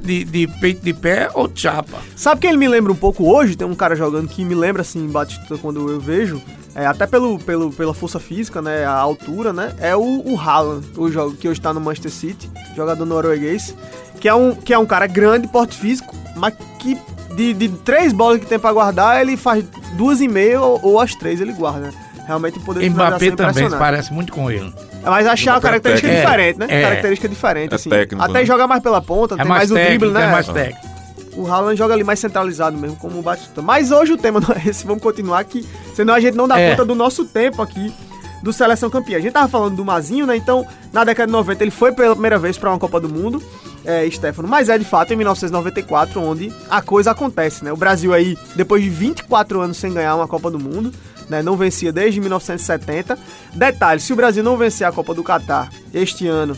de, 0.00 0.24
de- 0.24 0.46
peito 0.60 0.82
de 0.84 0.92
pé 0.94 1.28
ou 1.34 1.50
chapa. 1.54 1.98
Sabe 2.16 2.40
quem 2.40 2.50
ele 2.50 2.58
me 2.58 2.68
lembra 2.68 2.92
um 2.92 2.96
pouco 2.96 3.24
hoje? 3.24 3.56
Tem 3.56 3.66
um 3.66 3.74
cara 3.74 3.94
jogando 3.96 4.28
que 4.28 4.44
me 4.44 4.54
lembra 4.54 4.82
assim, 4.82 5.06
Batista, 5.08 5.56
quando 5.58 5.88
eu 5.90 6.00
vejo. 6.00 6.40
É, 6.74 6.86
até 6.86 7.06
pelo, 7.06 7.38
pelo, 7.38 7.70
pela 7.70 7.92
força 7.92 8.18
física, 8.18 8.62
né? 8.62 8.84
A 8.86 8.92
altura, 8.94 9.52
né? 9.52 9.74
É 9.78 9.94
o, 9.94 10.22
o 10.24 10.40
Haaland, 10.40 10.86
o 10.96 11.10
jogo, 11.10 11.36
que 11.36 11.46
hoje 11.46 11.60
tá 11.60 11.72
no 11.74 11.80
Manchester 11.80 12.10
City, 12.10 12.50
jogador 12.74 13.04
norueguês. 13.04 13.74
Que 14.18 14.28
é 14.28 14.34
um, 14.34 14.54
que 14.54 14.72
é 14.72 14.78
um 14.78 14.86
cara 14.86 15.06
grande, 15.06 15.48
porte 15.48 15.76
físico, 15.76 16.14
mas 16.36 16.54
que 16.78 16.96
de, 17.34 17.52
de 17.52 17.68
três 17.68 18.12
bolas 18.12 18.38
que 18.40 18.46
tem 18.46 18.58
pra 18.58 18.72
guardar, 18.72 19.20
ele 19.20 19.36
faz 19.36 19.64
duas 19.96 20.20
e 20.20 20.28
meia 20.28 20.60
ou, 20.62 20.78
ou 20.82 21.00
as 21.00 21.14
três 21.14 21.40
ele 21.40 21.52
guarda. 21.52 21.80
né? 21.88 21.92
Realmente 22.26 22.56
o 22.58 22.62
poder 22.62 22.88
Mbappé 22.88 23.26
é 23.26 23.30
também 23.32 23.68
parece 23.78 24.12
muito 24.12 24.32
com 24.32 24.48
ele. 24.50 24.72
Mas 25.04 25.26
uma 25.26 25.34
Não, 25.52 25.56
é 25.56 25.60
característica 25.60 26.08
técnico. 26.08 26.26
diferente, 26.30 26.58
né? 26.58 26.66
É, 26.68 26.78
é. 26.78 26.82
Característica 26.82 27.28
diferente, 27.28 27.72
É 27.72 27.74
assim. 27.74 27.90
técnico, 27.90 28.22
Até 28.24 28.32
né? 28.40 28.44
joga 28.46 28.66
mais 28.66 28.82
pela 28.82 29.00
ponta, 29.02 29.34
É 29.34 29.38
tem 29.38 29.46
mais, 29.46 29.70
o 29.70 29.74
técnico, 29.74 29.98
drible, 30.06 30.18
né? 30.18 30.26
é 30.28 30.30
mais 30.32 30.46
técnico. 30.48 30.92
O 31.34 31.46
Haaland 31.50 31.76
joga 31.78 31.94
ali 31.94 32.04
mais 32.04 32.18
centralizado 32.20 32.76
mesmo, 32.76 32.96
como 32.96 33.18
o 33.18 33.22
Batistuta. 33.22 33.62
Mas 33.62 33.90
hoje 33.90 34.12
o 34.12 34.16
tema 34.18 34.38
não 34.40 34.54
é 34.54 34.68
esse, 34.68 34.86
vamos 34.86 35.02
continuar 35.02 35.38
aqui, 35.40 35.66
senão 35.94 36.12
a 36.14 36.20
gente 36.20 36.36
não 36.36 36.46
dá 36.46 36.58
É. 36.60 36.70
conta 36.70 36.84
do 36.84 36.94
nosso 36.94 37.24
tempo 37.24 37.62
aqui 37.62 37.92
do 38.42 38.52
Seleção 38.52 38.90
Campeã. 38.90 39.16
A 39.18 39.20
gente 39.20 39.32
tava 39.32 39.48
falando 39.48 39.76
do 39.76 39.84
Mazinho, 39.84 40.26
né? 40.26 40.36
Então, 40.36 40.66
na 40.92 41.04
década 41.04 41.26
de 41.28 41.32
90 41.32 41.62
ele 41.64 41.70
foi 41.70 41.92
pela 41.92 42.14
primeira 42.14 42.38
vez 42.38 42.58
para 42.58 42.70
uma 42.70 42.78
Copa 42.78 43.00
do 43.00 43.08
Mundo, 43.08 43.42
é, 43.84 44.08
Stefano. 44.10 44.46
Mas 44.48 44.68
é 44.68 44.76
de 44.76 44.84
fato 44.84 45.12
em 45.12 45.16
1994 45.16 46.20
onde 46.20 46.52
a 46.68 46.82
coisa 46.82 47.12
acontece, 47.12 47.64
né? 47.64 47.72
O 47.72 47.76
Brasil 47.76 48.12
aí, 48.12 48.36
depois 48.56 48.82
de 48.82 48.90
24 48.90 49.60
anos 49.60 49.76
sem 49.76 49.92
ganhar 49.92 50.14
uma 50.16 50.26
Copa 50.28 50.50
do 50.50 50.58
Mundo, 50.58 50.92
né? 51.28 51.42
Não 51.42 51.56
vencia 51.56 51.92
desde 51.92 52.20
1970. 52.20 53.18
Detalhe, 53.54 54.00
se 54.00 54.12
o 54.12 54.16
Brasil 54.16 54.42
não 54.42 54.56
vencer 54.56 54.86
a 54.86 54.92
Copa 54.92 55.14
do 55.14 55.22
Catar 55.22 55.70
este 55.92 56.26
ano, 56.26 56.56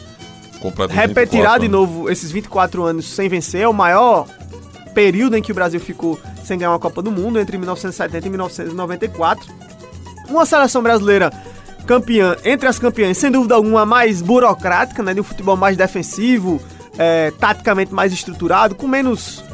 repetirá 0.91 1.59
de 1.59 1.69
novo 1.69 2.11
esses 2.11 2.31
24 2.31 2.83
anos 2.85 3.07
sem 3.07 3.29
vencer, 3.29 3.63
é 3.63 3.69
o 3.69 3.73
maior 3.73 4.27
período 4.95 5.37
em 5.37 5.43
que 5.43 5.53
o 5.53 5.55
Brasil 5.55 5.81
ficou 5.81 6.19
sem 6.45 6.59
ganhar 6.59 6.71
uma 6.71 6.79
Copa 6.79 7.03
do 7.03 7.11
Mundo, 7.11 7.39
entre 7.39 7.57
1970 7.57 8.27
e 8.27 8.31
1994. 8.31 9.53
Uma 10.29 10.47
seleção 10.47 10.83
brasileira 10.83 11.31
campeã, 11.87 12.37
entre 12.45 12.69
as 12.69 12.79
campeãs, 12.79 13.19
sem 13.19 13.31
dúvida 13.31 13.55
alguma, 13.55 13.85
mais 13.85 14.23
burocrática, 14.23 15.03
né, 15.03 15.13
de 15.13 15.21
um 15.21 15.25
futebol 15.25 15.57
mais 15.57 15.77
defensivo, 15.77 16.61
é, 16.99 17.33
taticamente 17.39 17.93
mais 17.93 18.13
estruturado, 18.13 18.75
com 18.75 18.87
menos 18.87 19.45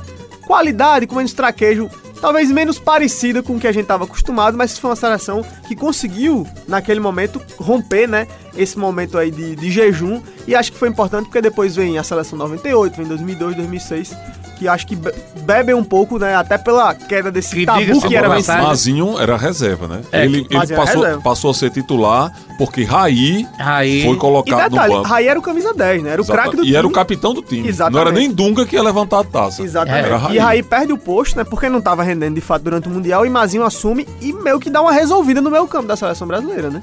qualidade, 0.47 1.07
com 1.07 1.17
menos 1.17 1.33
traquejo, 1.33 1.89
talvez 2.21 2.51
menos 2.51 2.79
parecida 2.79 3.43
com 3.43 3.57
o 3.57 3.61
que 3.61 3.67
a 3.67 3.73
gente 3.73 3.83
estava 3.83 4.05
acostumado, 4.05 4.57
mas 4.57 4.79
foi 4.79 4.91
uma 4.91 4.97
seleção 4.97 5.45
que 5.67 5.75
conseguiu, 5.75 6.47
naquele 6.69 7.01
momento, 7.01 7.41
romper, 7.59 8.07
né, 8.07 8.27
esse 8.57 8.79
momento 8.79 9.17
aí 9.17 9.31
de, 9.31 9.57
de 9.57 9.71
jejum, 9.71 10.21
e 10.47 10.55
acho 10.55 10.73
que 10.73 10.79
foi 10.79 10.89
importante 10.89 11.27
porque 11.27 11.41
depois 11.41 11.77
vem 11.77 11.99
a 11.99 12.03
seleção 12.03 12.39
98, 12.39 12.97
vem 12.97 13.07
2002, 13.07 13.57
2006, 13.57 14.17
que 14.61 14.69
acho 14.69 14.87
que 14.87 14.95
be- 14.95 15.15
bebem 15.45 15.75
um 15.75 15.83
pouco, 15.83 16.19
né, 16.19 16.37
até 16.37 16.59
pela 16.59 16.95
queda 16.95 17.31
desse 17.33 17.55
Que 17.57 17.65
tabu 17.65 18.01
que 18.07 18.15
era 18.15 18.29
vencido. 18.29 18.59
Mazinho 18.63 19.19
era 19.19 19.35
reserva, 19.35 19.89
né? 19.89 20.03
É, 20.13 20.27
ele 20.27 20.47
ele 20.51 20.67
passou, 20.77 21.01
reserva. 21.03 21.21
passou 21.23 21.51
a 21.51 21.55
ser 21.55 21.71
titular 21.71 22.31
porque 22.59 22.85
Raí 22.85 23.49
Aí, 23.59 24.05
foi 24.05 24.15
E 24.15 24.19
colocado 24.19 24.71
detalhe, 24.71 24.93
no 24.93 24.99
banco. 24.99 25.09
Raí 25.09 25.27
era 25.29 25.39
o 25.39 25.43
camisa 25.43 25.73
10, 25.73 26.03
né, 26.03 26.11
era 26.11 26.21
o 26.21 26.27
craque 26.27 26.57
do 26.57 26.63
e 26.63 26.67
time. 26.67 26.77
era 26.77 26.87
o 26.87 26.91
capitão 26.93 27.33
do 27.33 27.41
time. 27.41 27.67
Exatamente. 27.67 27.95
Não 27.95 28.01
era 28.03 28.13
nem 28.13 28.31
Dunga 28.31 28.67
que 28.67 28.77
ia 28.77 28.83
levantar 28.83 29.21
a 29.21 29.25
taça. 29.25 29.63
Exatamente. 29.63 30.05
Era 30.05 30.17
E 30.17 30.19
Raí. 30.21 30.39
Raí 30.39 30.63
perde 30.63 30.93
o 30.93 30.99
posto, 30.99 31.39
né? 31.39 31.43
Porque 31.45 31.71
não 31.71 31.81
tava 31.81 32.03
rendendo 32.03 32.35
de 32.35 32.43
fato 32.43 32.63
durante 32.63 32.87
o 32.87 32.91
Mundial. 32.91 33.25
E 33.25 33.31
Mazinho 33.31 33.65
assume 33.65 34.07
e 34.21 34.31
meio 34.35 34.61
que 34.61 34.69
dá 34.69 34.83
uma 34.83 34.93
resolvida 34.93 35.41
no 35.41 35.51
meio 35.51 35.67
campo 35.67 35.89
da 35.89 35.97
seleção 35.97 36.29
brasileira, 36.29 36.69
né? 36.69 36.83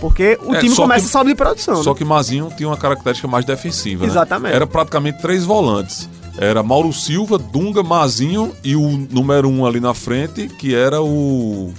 Porque 0.00 0.36
o 0.44 0.52
É, 0.52 0.58
time 0.58 0.74
começa 0.74 1.02
que- 1.02 1.06
a 1.06 1.10
saldo 1.10 1.28
de 1.30 1.36
produção. 1.36 1.80
Só 1.80 1.90
né? 1.92 1.96
que 1.98 2.04
Mazinho 2.04 2.52
tinha 2.56 2.68
uma 2.68 2.76
característica 2.76 3.28
mais 3.28 3.44
defensiva. 3.44 4.04
né? 4.04 4.10
Exatamente. 4.10 4.52
Era 4.52 4.66
praticamente 4.66 5.22
três 5.22 5.44
volantes. 5.44 6.08
Era 6.38 6.62
Mauro 6.62 6.92
Silva, 6.92 7.38
Dunga, 7.38 7.82
Mazinho 7.82 8.52
e 8.64 8.74
o 8.74 9.06
número 9.10 9.48
um 9.48 9.66
ali 9.66 9.80
na 9.80 9.92
frente, 9.94 10.48
que 10.48 10.74
era 10.74 11.00
o 11.02 11.72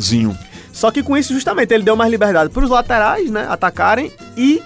Zinho. 0.00 0.36
Só 0.72 0.90
que 0.90 1.02
com 1.02 1.16
isso, 1.16 1.32
justamente, 1.34 1.74
ele 1.74 1.82
deu 1.84 1.96
mais 1.96 2.10
liberdade 2.10 2.48
pros 2.50 2.70
laterais, 2.70 3.30
né? 3.30 3.46
Atacarem 3.50 4.10
e 4.36 4.62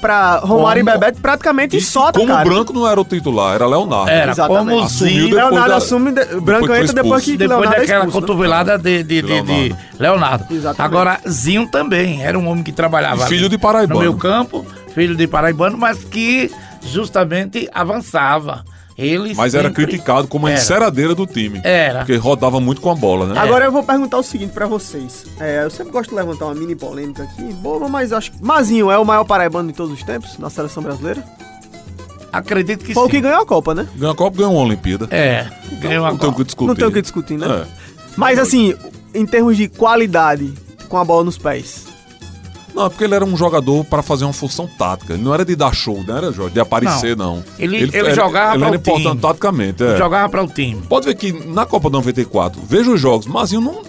pra 0.00 0.36
Romário 0.38 0.80
e 0.82 0.84
Como- 0.84 0.98
Bebeto 0.98 1.20
praticamente 1.20 1.76
E 1.76 1.80
só 1.80 2.12
como 2.12 2.24
o 2.24 2.28
atacarem. 2.28 2.52
Branco 2.52 2.72
não 2.72 2.86
era 2.88 3.00
o 3.00 3.04
titular, 3.04 3.54
era 3.54 3.66
Leonardo. 3.66 4.10
era 4.10 4.32
Exatamente. 4.32 4.76
como 4.76 4.88
Zinho, 4.88 5.24
depois 5.24 5.34
Leonardo 5.44 5.68
da- 5.70 5.76
assume, 5.76 6.12
de, 6.12 6.24
Branco 6.40 6.60
depois 6.66 6.80
entra 6.90 7.02
depois 7.02 7.24
que 7.24 7.30
expulso. 7.32 7.38
depois 7.38 7.48
Leonardo 7.60 7.74
é 7.74 7.80
daquela 7.80 8.04
expulso, 8.04 8.20
né? 8.20 8.26
cotovelada 8.26 8.78
de, 8.78 9.02
de, 9.02 9.22
de, 9.22 9.22
de 9.22 9.28
Leonardo. 9.32 9.76
Leonardo. 9.98 10.54
Exatamente. 10.54 10.80
Agora, 10.82 11.20
Zinho 11.28 11.66
também 11.68 12.22
era 12.22 12.38
um 12.38 12.46
homem 12.48 12.62
que 12.62 12.72
trabalhava 12.72 13.24
E 13.24 13.28
filho 13.28 13.40
ali 13.46 13.48
de 13.50 13.58
paraibano. 13.58 13.94
no 13.94 14.00
meio 14.06 14.14
campo, 14.16 14.64
filho 14.94 15.16
de 15.16 15.26
paraibano, 15.26 15.76
mas 15.76 16.04
que 16.04 16.50
justamente 16.86 17.68
avançava. 17.72 18.64
Ele 18.96 19.34
Mas 19.34 19.54
era 19.54 19.68
sempre- 19.68 19.86
criticado 19.86 20.28
como 20.28 20.46
a 20.46 20.50
Era. 20.50 20.60
enceradeira 20.60 21.16
do 21.16 21.26
time. 21.26 21.60
Era. 21.64 22.00
Porque 22.00 22.14
rodava 22.14 22.60
muito 22.60 22.80
com 22.80 22.90
a 22.92 22.94
bola, 22.94 23.26
né? 23.26 23.40
Agora 23.40 23.64
eu 23.64 23.72
vou 23.72 23.82
perguntar 23.82 24.18
o 24.18 24.22
seguinte 24.22 24.52
pra 24.52 24.66
vocês. 24.66 25.26
É, 25.40 25.64
eu 25.64 25.70
sempre 25.70 25.92
gosto 25.92 26.10
de 26.10 26.14
levantar 26.16 26.44
uma 26.44 26.54
mini 26.54 26.76
polêmica 26.76 27.24
aqui, 27.24 27.42
boba, 27.54 27.88
mas 27.88 28.12
acho 28.12 28.30
que 28.30 28.44
Mazinho 28.44 28.92
é 28.92 28.98
o 28.98 29.04
maior 29.04 29.24
paraibano 29.24 29.66
de 29.68 29.74
todos 29.74 29.92
os 29.92 30.02
tempos 30.04 30.38
na 30.38 30.48
seleção 30.48 30.80
brasileira? 30.80 31.24
Acredito 32.32 32.84
que 32.84 32.94
Foi 32.94 33.02
o 33.04 33.06
sim. 33.06 33.12
que 33.12 33.20
ganhou 33.20 33.42
a 33.42 33.46
Copa, 33.46 33.74
né? 33.74 33.86
Ganhou 33.96 34.12
a 34.12 34.16
Copa, 34.16 34.36
ganhou 34.38 34.52
uma 34.54 34.62
Olimpíada. 34.62 35.08
É, 35.10 35.48
ganhou 35.80 36.04
uma 36.04 36.10
não 36.10 36.18
tem 36.18 36.28
o 36.28 36.32
Copa. 36.32 36.36
que 36.38 36.44
discutir. 36.44 36.68
Não 36.68 36.74
tem 36.76 36.86
o 36.86 36.92
que 36.92 37.02
discutir, 37.02 37.36
né? 37.38 37.46
É. 37.46 37.66
Mas 38.16 38.38
assim, 38.38 38.74
em 39.12 39.26
termos 39.26 39.56
de 39.56 39.68
qualidade 39.68 40.52
com 40.88 40.98
a 40.98 41.04
bola 41.04 41.24
nos 41.24 41.38
pés. 41.38 41.86
Não, 42.74 42.86
é 42.86 42.88
porque 42.88 43.04
ele 43.04 43.14
era 43.14 43.24
um 43.24 43.36
jogador 43.36 43.84
para 43.84 44.02
fazer 44.02 44.24
uma 44.24 44.32
função 44.32 44.66
tática. 44.66 45.14
Ele 45.14 45.22
não 45.22 45.32
era 45.32 45.44
de 45.44 45.54
dar 45.54 45.72
show, 45.72 46.02
não 46.06 46.16
era 46.16 46.32
Jorge, 46.32 46.54
de 46.54 46.60
aparecer, 46.60 47.16
não. 47.16 47.44
Ele- 47.58 47.76
ele 47.84 47.96
era- 47.96 48.14
jogava 48.14 48.54
Ele 48.54 48.58
para 48.58 48.68
era 48.68 48.76
o 48.76 48.80
time. 48.80 48.96
importante 49.00 49.20
taticamente, 49.22 49.84
é. 49.84 49.96
Jogava 49.96 50.28
para 50.28 50.42
o 50.42 50.48
time. 50.48 50.82
Pode 50.88 51.06
ver 51.06 51.14
que 51.14 51.32
na 51.32 51.64
Copa 51.64 51.88
94, 51.88 52.60
veja 52.66 52.90
os 52.90 53.00
jogos, 53.00 53.26
Mazinho 53.26 53.60
não. 53.60 53.82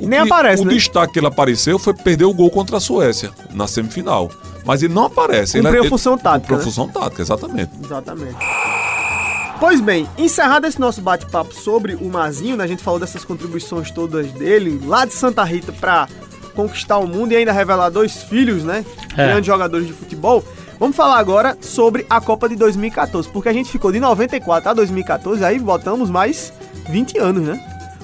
o 0.00 0.08
Nem 0.08 0.22
que- 0.22 0.26
aparece, 0.32 0.62
O 0.62 0.64
né? 0.64 0.72
destaque 0.74 1.12
que 1.12 1.18
ele 1.20 1.26
apareceu 1.26 1.78
foi 1.78 1.92
perder 1.94 2.24
o 2.24 2.32
gol 2.34 2.50
contra 2.50 2.78
a 2.78 2.80
Suécia 2.80 3.30
na 3.52 3.66
semifinal. 3.66 4.30
Mas 4.64 4.82
ele 4.82 4.94
não 4.94 5.04
aparece. 5.04 5.58
ele 5.58 5.64
Cumpriu 5.64 5.82
ele- 5.82 5.86
a 5.88 5.90
função 5.90 6.16
tática, 6.16 6.38
Cumpriu 6.40 6.56
né? 6.58 6.64
função 6.64 6.88
tática, 6.88 7.20
exatamente. 7.22 7.70
Exatamente. 7.84 8.36
Pois 9.60 9.80
bem, 9.80 10.08
encerrado 10.18 10.66
esse 10.66 10.80
nosso 10.80 11.00
bate-papo 11.00 11.54
sobre 11.54 11.94
o 11.94 12.06
Mazinho, 12.10 12.56
né? 12.56 12.64
A 12.64 12.66
gente 12.66 12.82
falou 12.82 12.98
dessas 12.98 13.24
contribuições 13.24 13.90
todas 13.90 14.26
dele, 14.32 14.80
lá 14.84 15.04
de 15.04 15.12
Santa 15.14 15.44
Rita 15.44 15.72
pra 15.72 16.08
conquistar 16.54 16.98
o 16.98 17.06
mundo 17.06 17.32
e 17.32 17.36
ainda 17.36 17.52
revelar 17.52 17.90
dois 17.90 18.22
filhos, 18.22 18.64
né? 18.64 18.84
É. 19.16 19.26
Grandes 19.26 19.46
jogadores 19.46 19.86
de 19.86 19.92
futebol. 19.92 20.44
Vamos 20.78 20.96
falar 20.96 21.18
agora 21.18 21.56
sobre 21.60 22.04
a 22.10 22.20
Copa 22.20 22.48
de 22.48 22.56
2014, 22.56 23.28
porque 23.28 23.48
a 23.48 23.52
gente 23.52 23.70
ficou 23.70 23.92
de 23.92 24.00
94 24.00 24.70
a 24.70 24.74
2014, 24.74 25.44
aí 25.44 25.58
botamos 25.58 26.10
mais 26.10 26.52
20 26.88 27.18
anos, 27.18 27.42
né? 27.42 27.60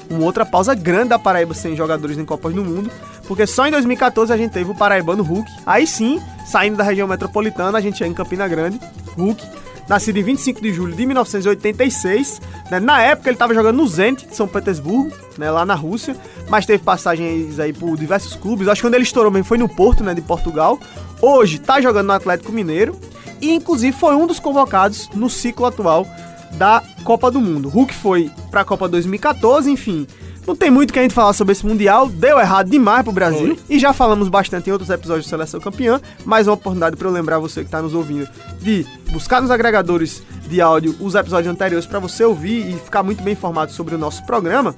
Uma 0.09 0.25
outra 0.25 0.45
pausa 0.45 0.75
grande 0.75 1.11
da 1.11 1.19
Paraíba 1.19 1.55
sem 1.55 1.77
jogadores 1.77 2.19
em 2.19 2.25
Copas 2.25 2.55
do 2.55 2.65
Mundo, 2.65 2.91
porque 3.27 3.47
só 3.47 3.67
em 3.67 3.71
2014 3.71 4.33
a 4.33 4.37
gente 4.37 4.53
teve 4.53 4.71
o 4.71 4.75
Paraibano 4.75 5.23
Hulk. 5.23 5.49
Aí 5.67 5.87
sim, 5.87 6.21
saindo 6.47 6.77
da 6.77 6.85
região 6.85 7.07
metropolitana, 7.07 7.79
a 7.79 7.81
gente 7.81 8.01
ia 8.01 8.07
em 8.07 8.15
Campina 8.15 8.49
Grande, 8.49 8.81
Hulk, 9.17 9.47
nascido 9.91 10.19
em 10.19 10.23
25 10.23 10.63
de 10.63 10.73
julho 10.73 10.95
de 10.95 11.05
1986. 11.05 12.41
né? 12.71 12.79
Na 12.79 13.03
época 13.03 13.29
ele 13.29 13.35
estava 13.35 13.53
jogando 13.53 13.77
no 13.79 13.89
Zenit 13.89 14.25
de 14.25 14.37
São 14.37 14.47
Petersburgo, 14.47 15.11
né, 15.37 15.51
lá 15.51 15.67
na 15.67 15.75
Rússia, 15.75 16.17
mas 16.49 16.65
teve 16.65 16.85
passagens 16.85 17.59
aí 17.59 17.73
por 17.73 17.97
diversos 17.97 18.37
clubes. 18.37 18.69
Acho 18.69 18.81
que 18.81 18.87
quando 18.87 18.95
ele 18.95 19.03
estourou 19.03 19.33
mesmo 19.33 19.47
foi 19.47 19.59
no 19.59 19.69
Porto, 19.69 20.05
né, 20.05 20.15
de 20.15 20.23
Portugal. 20.23 20.79
Hoje 21.21 21.59
tá 21.59 21.81
jogando 21.81 22.07
no 22.07 22.13
Atlético 22.13 22.53
Mineiro 22.53 22.97
e 23.41 23.53
inclusive 23.53 23.97
foi 23.97 24.15
um 24.15 24.29
dos 24.29 24.39
convocados 24.39 25.11
no 25.13 25.29
ciclo 25.29 25.67
atual 25.67 26.07
da 26.53 26.85
Copa 27.03 27.29
do 27.29 27.41
Mundo. 27.41 27.69
Hulk 27.69 27.93
foi 27.93 28.31
para 28.49 28.61
a 28.61 28.65
Copa 28.65 28.89
2014, 28.89 29.69
enfim. 29.69 30.07
Não 30.47 30.57
tem 30.57 30.71
muito 30.71 30.93
que 30.93 30.99
a 30.99 31.03
gente 31.03 31.15
falar 31.15 31.33
sobre 31.33 31.53
esse 31.53 31.65
Mundial, 31.65 32.09
deu 32.09 32.39
errado 32.39 32.71
demais 32.71 33.03
pro 33.03 33.13
Brasil. 33.13 33.59
E 33.69 33.79
já 33.79 33.93
falamos 33.93 34.29
bastante 34.29 34.69
em 34.69 34.73
outros 34.73 34.91
episódios 34.91 35.25
de 35.25 35.31
Seleção 35.31 35.61
Campeã. 35.61 36.01
Mais 36.25 36.47
uma 36.47 36.55
oportunidade 36.55 36.97
para 36.97 37.09
eu 37.09 37.13
lembrar 37.13 37.39
você 37.39 37.61
que 37.61 37.67
está 37.67 37.81
nos 37.81 37.95
ouvindo 37.95 38.29
de 38.61 38.87
buscar 39.13 39.41
nos 39.41 39.51
agregadores 39.51 40.23
de 40.49 40.61
áudio 40.61 40.97
os 40.99 41.15
episódios 41.15 41.53
anteriores 41.53 41.87
para 41.87 41.99
você 41.99 42.25
ouvir 42.25 42.69
e 42.69 42.79
ficar 42.79 43.03
muito 43.03 43.23
bem 43.23 43.35
informado 43.35 43.71
sobre 43.73 43.95
o 43.95 43.99
nosso 43.99 44.25
programa. 44.27 44.75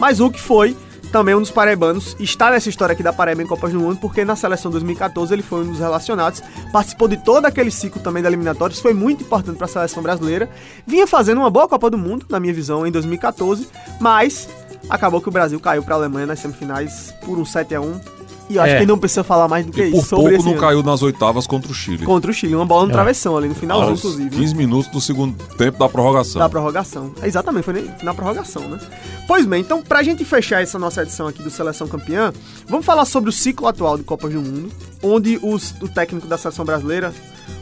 Mas 0.00 0.18
Hulk 0.18 0.40
foi 0.40 0.76
também 1.14 1.32
um 1.32 1.40
dos 1.40 1.52
paraibanos, 1.52 2.16
está 2.18 2.50
nessa 2.50 2.68
história 2.68 2.92
aqui 2.92 3.00
da 3.00 3.12
Paraíba 3.12 3.40
em 3.40 3.46
Copas 3.46 3.72
do 3.72 3.78
Mundo, 3.78 4.00
porque 4.00 4.24
na 4.24 4.34
seleção 4.34 4.68
2014 4.68 5.32
ele 5.32 5.44
foi 5.44 5.60
um 5.60 5.70
dos 5.70 5.78
relacionados, 5.78 6.42
participou 6.72 7.06
de 7.06 7.16
todo 7.16 7.44
aquele 7.44 7.70
ciclo 7.70 8.02
também 8.02 8.20
da 8.20 8.28
eliminatórios, 8.28 8.80
foi 8.80 8.92
muito 8.92 9.22
importante 9.22 9.56
para 9.56 9.66
a 9.66 9.68
seleção 9.68 10.02
brasileira, 10.02 10.50
vinha 10.84 11.06
fazendo 11.06 11.38
uma 11.38 11.48
boa 11.50 11.68
Copa 11.68 11.88
do 11.88 11.96
Mundo, 11.96 12.26
na 12.28 12.40
minha 12.40 12.52
visão, 12.52 12.84
em 12.84 12.90
2014, 12.90 13.68
mas 14.00 14.48
acabou 14.90 15.20
que 15.20 15.28
o 15.28 15.30
Brasil 15.30 15.60
caiu 15.60 15.84
para 15.84 15.94
a 15.94 15.98
Alemanha 15.98 16.26
nas 16.26 16.40
semifinais 16.40 17.14
por 17.24 17.38
um 17.38 17.44
7 17.44 17.76
a 17.76 17.80
1 17.80 18.00
e 18.48 18.56
eu 18.56 18.62
acho 18.62 18.74
É. 18.74 18.78
que 18.80 18.86
não 18.86 18.98
precisa 18.98 19.24
falar 19.24 19.48
mais 19.48 19.64
do 19.66 19.72
que 19.72 19.80
E 19.82 19.84
isso 19.88 19.96
por 19.96 20.04
sobre 20.06 20.16
pouco 20.24 20.34
esse 20.36 20.44
não 20.44 20.52
ano. 20.52 20.60
caiu 20.60 20.82
nas 20.82 21.02
oitavas 21.02 21.46
contra 21.46 21.70
o 21.70 21.74
Chile. 21.74 22.04
contra 22.04 22.30
o 22.30 22.34
Chile, 22.34 22.54
uma 22.54 22.66
bola 22.66 22.84
no 22.84 22.90
É. 22.90 22.92
travessão 22.92 23.36
ali 23.36 23.48
no 23.48 23.54
finalzinho, 23.54 23.90
Aos 23.90 23.98
inclusive. 24.00 24.30
né? 24.30 24.36
15 24.36 24.54
minutos 24.54 24.90
do 24.90 25.00
segundo 25.00 25.36
tempo 25.56 25.78
da 25.78 25.88
prorrogação. 25.88 26.38
Da 26.40 26.48
prorrogação. 26.48 27.12
É, 27.22 27.26
Exatamente, 27.26 27.64
foi 27.64 27.90
na 28.02 28.12
prorrogação, 28.14 28.62
né? 28.68 28.78
Pois 29.26 29.46
bem, 29.46 29.60
então 29.60 29.82
pra 29.82 30.02
gente 30.02 30.24
fechar 30.24 30.62
essa 30.62 30.78
nossa 30.78 31.02
edição 31.02 31.26
aqui 31.26 31.42
do 31.42 31.50
Seleção 31.50 31.88
Campeã, 31.88 32.32
vamos 32.68 32.84
falar 32.84 33.04
sobre 33.06 33.30
o 33.30 33.32
ciclo 33.32 33.66
atual 33.66 33.96
de 33.96 34.02
Copas 34.04 34.32
do 34.32 34.40
Mundo, 34.40 34.70
onde 35.02 35.38
os- 35.42 35.74
o 35.80 35.88
técnico 35.88 36.26
da 36.26 36.36
seleção 36.36 36.64
brasileira, 36.64 37.12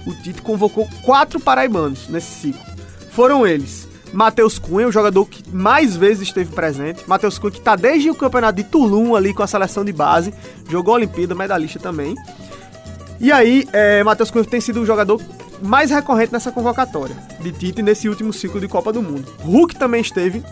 o 0.07 0.12
Tite, 0.12 0.43
convocou 0.43 0.89
quatro 1.03 1.39
paraibanos 1.39 2.09
nesse 2.09 2.41
ciclo. 2.41 2.61
Foram 3.11 3.47
eles. 3.47 3.87
Matheus 4.12 4.58
Cunha, 4.58 4.86
o 4.86 4.92
jogador 4.92 5.24
que 5.26 5.42
mais 5.50 5.96
vezes 5.96 6.28
esteve 6.28 6.52
presente. 6.52 7.02
Matheus 7.06 7.38
Cunha, 7.38 7.52
que 7.52 7.60
tá 7.60 7.74
desde 7.76 8.10
o 8.10 8.14
campeonato 8.14 8.56
de 8.56 8.64
Tulum 8.64 9.14
ali 9.14 9.32
com 9.32 9.42
a 9.42 9.46
seleção 9.46 9.84
de 9.84 9.92
base. 9.92 10.32
Jogou 10.68 10.94
a 10.94 10.96
Olimpíada, 10.96 11.34
medalhista 11.34 11.78
também. 11.78 12.14
E 13.18 13.32
aí, 13.32 13.66
é, 13.72 14.02
Matheus 14.04 14.30
Cunha 14.30 14.44
tem 14.44 14.60
sido 14.60 14.80
o 14.80 14.86
jogador 14.86 15.20
mais 15.62 15.90
recorrente 15.90 16.32
nessa 16.32 16.50
convocatória 16.50 17.16
de 17.40 17.52
Tite 17.52 17.82
nesse 17.82 18.08
último 18.08 18.32
ciclo 18.32 18.60
de 18.60 18.68
Copa 18.68 18.92
do 18.92 19.00
Mundo. 19.00 19.32
Hulk 19.40 19.76
também 19.76 20.00
esteve 20.00 20.42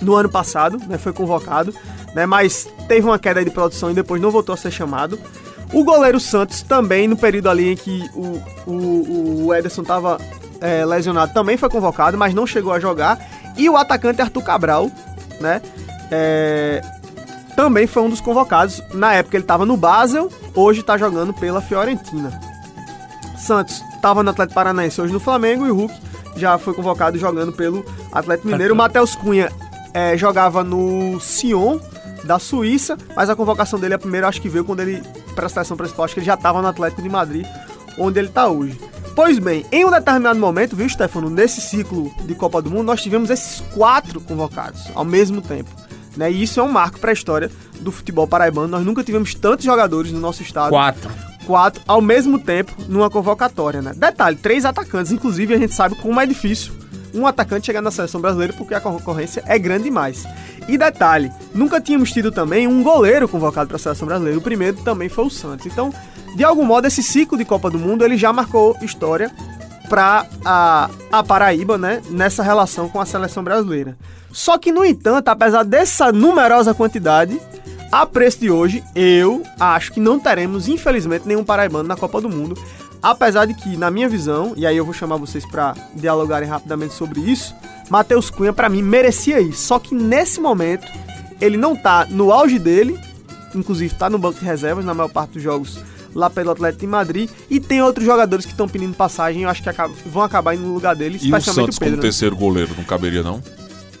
no 0.00 0.14
ano 0.14 0.28
passado, 0.28 0.78
né, 0.86 0.98
foi 0.98 1.12
convocado, 1.12 1.74
né, 2.14 2.26
mas 2.26 2.68
teve 2.86 3.06
uma 3.06 3.18
queda 3.18 3.42
de 3.42 3.50
produção 3.50 3.90
e 3.90 3.94
depois 3.94 4.20
não 4.20 4.30
voltou 4.30 4.52
a 4.52 4.56
ser 4.56 4.70
chamado. 4.70 5.18
O 5.72 5.82
goleiro 5.84 6.20
Santos 6.20 6.62
também, 6.62 7.08
no 7.08 7.16
período 7.16 7.48
ali 7.48 7.72
em 7.72 7.76
que 7.76 8.08
o, 8.14 8.42
o, 8.70 9.46
o 9.46 9.54
Ederson 9.54 9.82
estava 9.82 10.18
lesionado, 10.86 11.32
também 11.32 11.56
foi 11.56 11.68
convocado, 11.68 12.16
mas 12.16 12.34
não 12.34 12.46
chegou 12.46 12.72
a 12.72 12.80
jogar. 12.80 13.18
E 13.56 13.68
o 13.68 13.76
atacante 13.76 14.20
Arthur 14.20 14.42
Cabral, 14.42 14.90
né? 15.40 15.60
é, 16.10 16.82
também 17.54 17.86
foi 17.86 18.02
um 18.02 18.10
dos 18.10 18.20
convocados. 18.20 18.82
Na 18.92 19.14
época 19.14 19.36
ele 19.36 19.44
estava 19.44 19.64
no 19.64 19.76
Basel, 19.76 20.30
hoje 20.54 20.80
está 20.80 20.96
jogando 20.96 21.32
pela 21.32 21.60
Fiorentina. 21.60 22.38
Santos 23.38 23.82
estava 23.94 24.22
no 24.22 24.30
Atlético 24.30 24.54
Paranaense, 24.54 25.00
hoje 25.00 25.12
no 25.12 25.20
Flamengo, 25.20 25.66
e 25.66 25.70
o 25.70 25.74
Hulk 25.74 25.94
já 26.36 26.58
foi 26.58 26.74
convocado 26.74 27.18
jogando 27.18 27.52
pelo 27.52 27.84
Atlético 28.12 28.48
Mineiro. 28.48 28.74
O 28.74 28.76
Matheus 28.76 29.14
Cunha 29.14 29.50
é, 29.94 30.16
jogava 30.16 30.62
no 30.62 31.18
Sion, 31.20 31.78
da 32.24 32.38
Suíça, 32.38 32.98
mas 33.14 33.30
a 33.30 33.36
convocação 33.36 33.78
dele, 33.78 33.94
a 33.94 33.98
primeira, 33.98 34.26
acho 34.26 34.40
que 34.40 34.48
veio 34.48 34.64
quando 34.64 34.80
ele, 34.80 35.02
para 35.34 35.46
a 35.46 35.48
seleção 35.48 35.76
principal, 35.76 36.04
acho 36.04 36.14
que 36.14 36.20
ele 36.20 36.26
já 36.26 36.34
estava 36.34 36.60
no 36.60 36.68
Atlético 36.68 37.02
de 37.02 37.08
Madrid, 37.08 37.46
onde 37.98 38.18
ele 38.18 38.28
está 38.28 38.48
hoje. 38.48 38.78
Pois 39.16 39.38
bem, 39.38 39.64
em 39.72 39.82
um 39.82 39.90
determinado 39.90 40.38
momento, 40.38 40.76
viu, 40.76 40.86
Stefano, 40.86 41.30
nesse 41.30 41.58
ciclo 41.58 42.14
de 42.26 42.34
Copa 42.34 42.60
do 42.60 42.70
Mundo, 42.70 42.82
nós 42.82 43.02
tivemos 43.02 43.30
esses 43.30 43.62
quatro 43.72 44.20
convocados 44.20 44.82
ao 44.94 45.06
mesmo 45.06 45.40
tempo. 45.40 45.70
Né? 46.14 46.30
E 46.30 46.42
isso 46.42 46.60
é 46.60 46.62
um 46.62 46.70
marco 46.70 47.00
para 47.00 47.12
a 47.12 47.14
história 47.14 47.50
do 47.80 47.90
futebol 47.90 48.28
paraibano. 48.28 48.68
Nós 48.68 48.84
nunca 48.84 49.02
tivemos 49.02 49.34
tantos 49.34 49.64
jogadores 49.64 50.12
no 50.12 50.20
nosso 50.20 50.42
estado. 50.42 50.68
Quatro. 50.68 51.10
Quatro 51.46 51.82
ao 51.88 52.02
mesmo 52.02 52.38
tempo 52.38 52.72
numa 52.88 53.08
convocatória, 53.08 53.80
né? 53.80 53.94
Detalhe, 53.96 54.36
três 54.36 54.66
atacantes. 54.66 55.10
Inclusive, 55.10 55.54
a 55.54 55.58
gente 55.58 55.72
sabe 55.72 55.94
como 55.94 56.20
é 56.20 56.26
difícil 56.26 56.74
um 57.16 57.26
atacante 57.26 57.66
chegar 57.66 57.80
na 57.80 57.90
seleção 57.90 58.20
brasileira 58.20 58.52
porque 58.52 58.74
a 58.74 58.80
concorrência 58.80 59.42
é 59.46 59.58
grande 59.58 59.84
demais. 59.84 60.24
E 60.68 60.76
detalhe, 60.76 61.32
nunca 61.54 61.80
tínhamos 61.80 62.12
tido 62.12 62.30
também 62.30 62.66
um 62.66 62.82
goleiro 62.82 63.28
convocado 63.28 63.68
para 63.68 63.76
a 63.76 63.80
seleção 63.80 64.06
brasileira. 64.06 64.38
O 64.38 64.42
primeiro 64.42 64.76
também 64.78 65.08
foi 65.08 65.24
o 65.24 65.30
Santos. 65.30 65.66
Então, 65.66 65.92
de 66.34 66.44
algum 66.44 66.64
modo, 66.64 66.86
esse 66.86 67.02
ciclo 67.02 67.38
de 67.38 67.44
Copa 67.44 67.70
do 67.70 67.78
Mundo 67.78 68.04
ele 68.04 68.16
já 68.16 68.32
marcou 68.32 68.76
história 68.82 69.30
para 69.88 70.26
a, 70.44 70.90
a 71.10 71.22
Paraíba, 71.22 71.78
né? 71.78 72.02
Nessa 72.10 72.42
relação 72.42 72.88
com 72.88 73.00
a 73.00 73.06
seleção 73.06 73.42
brasileira. 73.42 73.96
Só 74.32 74.58
que, 74.58 74.72
no 74.72 74.84
entanto, 74.84 75.28
apesar 75.28 75.62
dessa 75.62 76.12
numerosa 76.12 76.74
quantidade, 76.74 77.40
a 77.90 78.04
preço 78.04 78.40
de 78.40 78.50
hoje, 78.50 78.82
eu 78.94 79.42
acho 79.58 79.92
que 79.92 80.00
não 80.00 80.18
teremos, 80.18 80.68
infelizmente, 80.68 81.26
nenhum 81.26 81.44
paraibano 81.44 81.88
na 81.88 81.96
Copa 81.96 82.20
do 82.20 82.28
Mundo. 82.28 82.58
Apesar 83.06 83.46
de 83.46 83.54
que, 83.54 83.76
na 83.76 83.88
minha 83.88 84.08
visão, 84.08 84.52
e 84.56 84.66
aí 84.66 84.76
eu 84.76 84.84
vou 84.84 84.92
chamar 84.92 85.16
vocês 85.16 85.46
para 85.46 85.76
dialogarem 85.94 86.48
rapidamente 86.48 86.92
sobre 86.92 87.20
isso, 87.20 87.54
Matheus 87.88 88.30
Cunha, 88.30 88.52
para 88.52 88.68
mim, 88.68 88.82
merecia 88.82 89.38
isso. 89.38 89.62
Só 89.62 89.78
que 89.78 89.94
nesse 89.94 90.40
momento, 90.40 90.90
ele 91.40 91.56
não 91.56 91.76
tá 91.76 92.04
no 92.10 92.32
auge 92.32 92.58
dele, 92.58 92.98
inclusive 93.54 93.94
tá 93.94 94.10
no 94.10 94.18
banco 94.18 94.40
de 94.40 94.44
reservas 94.44 94.84
na 94.84 94.92
maior 94.92 95.08
parte 95.08 95.34
dos 95.34 95.42
jogos 95.44 95.78
lá 96.12 96.28
pelo 96.28 96.50
Atlético 96.50 96.80
de 96.80 96.86
Madrid, 96.88 97.30
e 97.48 97.60
tem 97.60 97.80
outros 97.80 98.04
jogadores 98.04 98.44
que 98.44 98.50
estão 98.50 98.68
pedindo 98.68 98.96
passagem, 98.96 99.42
eu 99.42 99.50
acho 99.50 99.62
que 99.62 99.70
vão 100.08 100.24
acabar 100.24 100.56
indo 100.56 100.64
no 100.64 100.74
lugar 100.74 100.96
dele, 100.96 101.14
E 101.14 101.16
o 101.16 101.36
especialmente 101.36 101.66
Santos 101.66 101.76
o 101.76 101.78
Pedro. 101.78 101.94
como 101.94 101.96
né? 102.02 102.02
terceiro 102.02 102.34
goleiro, 102.34 102.74
não 102.76 102.82
caberia 102.82 103.22
não? 103.22 103.40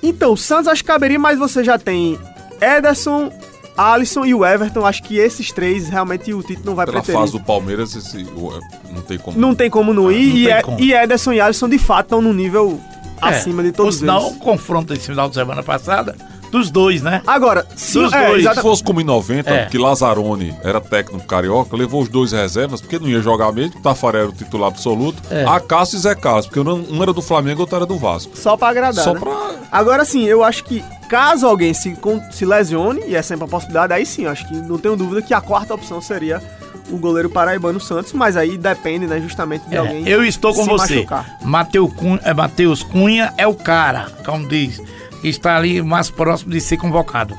Então, 0.02 0.32
o 0.32 0.36
Santos 0.36 0.66
acho 0.66 0.82
que 0.82 0.88
caberia, 0.88 1.18
mas 1.18 1.38
você 1.38 1.62
já 1.62 1.78
tem 1.78 2.18
Ederson, 2.60 3.30
Alisson 3.76 4.24
e 4.24 4.34
o 4.34 4.44
Everton. 4.44 4.84
Acho 4.86 5.02
que 5.02 5.18
esses 5.18 5.50
três 5.52 5.88
realmente 5.88 6.32
o 6.32 6.42
Tite 6.42 6.62
não 6.64 6.74
vai 6.74 6.86
Pela 6.86 6.98
preferir. 6.98 7.20
fase 7.20 7.32
do 7.32 7.40
Palmeiras, 7.40 7.94
esse, 7.94 8.24
o- 8.24 8.58
não 8.92 9.02
tem 9.02 9.18
como. 9.18 9.38
Não 9.38 9.54
tem 9.54 9.68
como 9.70 9.92
não 9.92 10.10
ir. 10.10 10.28
Não 10.28 10.36
e, 10.36 10.48
E- 10.48 10.62
como. 10.62 10.80
e 10.80 10.92
Ederson 10.94 11.32
e 11.32 11.40
Alisson 11.40 11.68
de 11.68 11.78
fato 11.78 12.06
estão 12.06 12.22
num 12.22 12.32
nível 12.32 12.80
É, 13.22 13.28
acima 13.28 13.62
de 13.62 13.72
todos 13.72 13.96
Por 13.96 14.00
sinal, 14.00 14.22
eles. 14.26 14.36
o 14.36 14.38
confronto 14.38 14.92
desse 14.92 15.06
final 15.06 15.28
de 15.28 15.34
semana 15.34 15.62
passada, 15.62 16.14
dos 16.58 16.70
dois, 16.70 17.02
né? 17.02 17.22
Agora, 17.26 17.66
se 17.76 17.98
Dos 17.98 18.12
é, 18.12 18.26
dois. 18.28 18.44
Se 18.44 18.60
fosse 18.62 18.82
como 18.82 19.00
em 19.00 19.04
90, 19.04 19.50
É. 19.50 19.66
que 19.66 19.78
Lazzaroni 19.78 20.54
era 20.62 20.80
técnico 20.80 21.26
carioca, 21.26 21.76
levou 21.76 22.02
os 22.02 22.08
dois 22.08 22.32
reservas, 22.32 22.80
porque 22.80 22.98
não 22.98 23.08
ia 23.08 23.20
jogar 23.20 23.52
mesmo, 23.52 23.80
Tafarel 23.80 24.22
era 24.22 24.30
o 24.30 24.32
titular 24.32 24.68
absoluto, 24.68 25.22
É. 25.30 25.44
a 25.44 25.60
Cássio 25.60 25.96
e 25.96 26.00
Zé 26.00 26.14
Carlos, 26.14 26.46
porque 26.46 26.60
um 26.60 27.02
era 27.02 27.12
do 27.12 27.22
Flamengo 27.22 27.60
e 27.60 27.62
outro 27.62 27.76
era 27.76 27.86
do 27.86 27.98
Vasco. 27.98 28.36
só 28.36 28.56
pra 28.56 28.68
agradar. 28.68 29.04
Só 29.04 29.14
né? 29.14 29.20
pra. 29.20 29.56
Agora 29.70 30.04
sim, 30.04 30.24
eu 30.24 30.42
acho 30.44 30.64
que 30.64 30.82
caso 31.08 31.46
alguém 31.46 31.74
se, 31.74 31.96
se 32.32 32.44
lesione, 32.44 33.00
e 33.06 33.14
é 33.16 33.22
sempre 33.22 33.44
a 33.44 33.48
possibilidade, 33.48 33.92
aí 33.92 34.04
sim, 34.06 34.26
acho 34.26 34.46
que 34.48 34.54
não 34.54 34.78
tenho 34.78 34.96
dúvida 34.96 35.22
que 35.22 35.34
a 35.34 35.40
quarta 35.40 35.74
opção 35.74 36.00
seria 36.00 36.42
o 36.90 36.96
goleiro 36.96 37.28
paraibano 37.28 37.80
Santos, 37.80 38.12
mas 38.12 38.36
aí 38.36 38.56
depende, 38.56 39.06
né, 39.06 39.20
justamente 39.20 39.68
de 39.68 39.74
É, 39.74 39.78
alguém. 39.78 40.08
eu 40.08 40.24
estou 40.24 40.54
com 40.54 40.62
se 40.62 40.68
você. 40.68 40.94
machucar. 40.96 41.36
Mateus 41.42 41.92
Cunha, 41.94 42.20
é, 42.22 42.32
Mateus 42.32 42.82
Cunha 42.84 43.32
é 43.36 43.46
o 43.46 43.54
cara, 43.54 44.06
como 44.24 44.46
diz, 44.46 44.80
está 45.28 45.56
ali 45.56 45.82
mais 45.82 46.10
próximo 46.10 46.52
de 46.52 46.60
ser 46.60 46.76
convocado. 46.76 47.34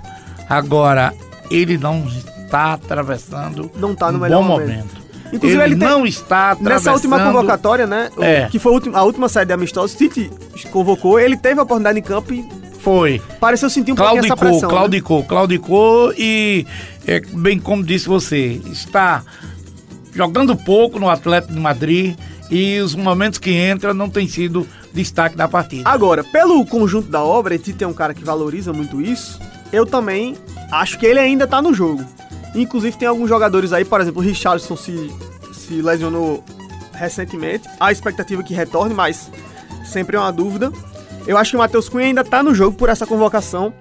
Agora, 0.49 1.13
ele 1.51 1.77
não 1.77 2.05
está 2.07 2.73
atravessando 2.73 3.69
Não 3.75 3.93
tá 3.95 4.11
no 4.11 4.17
um 4.17 4.21
melhor 4.21 4.41
bom 4.41 4.47
momento. 4.49 4.69
momento. 4.69 5.07
Inclusive, 5.33 5.61
ele, 5.61 5.73
ele 5.73 5.79
tem- 5.79 5.89
não 5.89 6.05
está 6.05 6.51
atravessando... 6.51 6.73
Nessa 6.73 6.93
última 6.93 7.19
convocatória, 7.19 7.85
né? 7.85 8.09
É. 8.19 8.47
Que 8.49 8.57
foi 8.59 8.71
a 8.71 8.75
última, 8.75 8.97
a 8.99 9.03
última 9.03 9.27
série 9.27 9.45
de 9.47 9.53
amistosos, 9.53 9.93
o 9.93 9.97
Tite 9.97 10.31
convocou, 10.71 11.19
ele 11.19 11.35
teve 11.35 11.59
a 11.59 11.63
oportunidade 11.63 11.99
em 11.99 12.01
campo 12.01 12.33
e 12.33 12.47
Foi. 12.79 13.21
pareceu 13.39 13.69
sentir 13.69 13.91
um 13.91 13.95
pouquinho 13.95 14.19
essa 14.19 14.27
Claudicou, 14.35 14.49
pressão. 14.49 14.69
né? 14.69 14.75
claudicou, 14.75 15.23
claudicou 15.25 16.13
e, 16.17 16.65
é, 17.05 17.19
bem 17.19 17.59
como 17.59 17.83
disse 17.83 18.07
você, 18.07 18.61
está 18.71 19.21
jogando 20.13 20.55
pouco 20.55 20.97
no 20.97 21.09
Atlético 21.09 21.51
de 21.53 21.59
Madrid 21.59 22.15
e 22.49 22.79
os 22.79 22.95
momentos 22.95 23.39
que 23.39 23.51
entra 23.51 23.93
não 23.93 24.09
tem 24.09 24.27
sido 24.27 24.67
destaque 24.93 25.35
da 25.35 25.47
partida. 25.47 25.89
Agora, 25.89 26.23
pelo 26.23 26.65
conjunto 26.65 27.09
da 27.09 27.23
obra, 27.23 27.55
e 27.55 27.59
Tite 27.59 27.83
é 27.83 27.87
um 27.87 27.93
cara 27.93 28.13
que 28.13 28.23
valoriza 28.23 28.71
muito 28.73 29.01
isso, 29.01 29.39
eu 29.71 29.85
também 29.85 30.37
acho 30.71 30.97
que 30.97 31.05
ele 31.05 31.19
ainda 31.19 31.45
tá 31.45 31.61
no 31.61 31.73
jogo. 31.73 32.03
Inclusive, 32.55 32.97
tem 32.97 33.07
alguns 33.07 33.29
jogadores 33.29 33.73
aí, 33.73 33.85
por 33.85 34.01
exemplo, 34.01 34.21
o 34.21 34.25
Richarlison 34.25 34.75
se, 34.75 35.11
se 35.53 35.81
lesionou 35.81 36.43
recentemente. 36.93 37.67
Há 37.79 37.91
expectativa 37.91 38.41
que 38.41 38.53
retorne, 38.53 38.93
mas 38.93 39.29
sempre 39.85 40.15
é 40.15 40.19
uma 40.19 40.31
dúvida. 40.31 40.71
Eu 41.27 41.37
acho 41.37 41.51
que 41.51 41.57
o 41.57 41.59
Matheus 41.59 41.89
Cunha 41.89 42.07
ainda 42.07 42.23
tá 42.23 42.41
no 42.41 42.55
jogo 42.55 42.77
por 42.77 42.89
essa 42.89 43.05
convocação, 43.05 43.73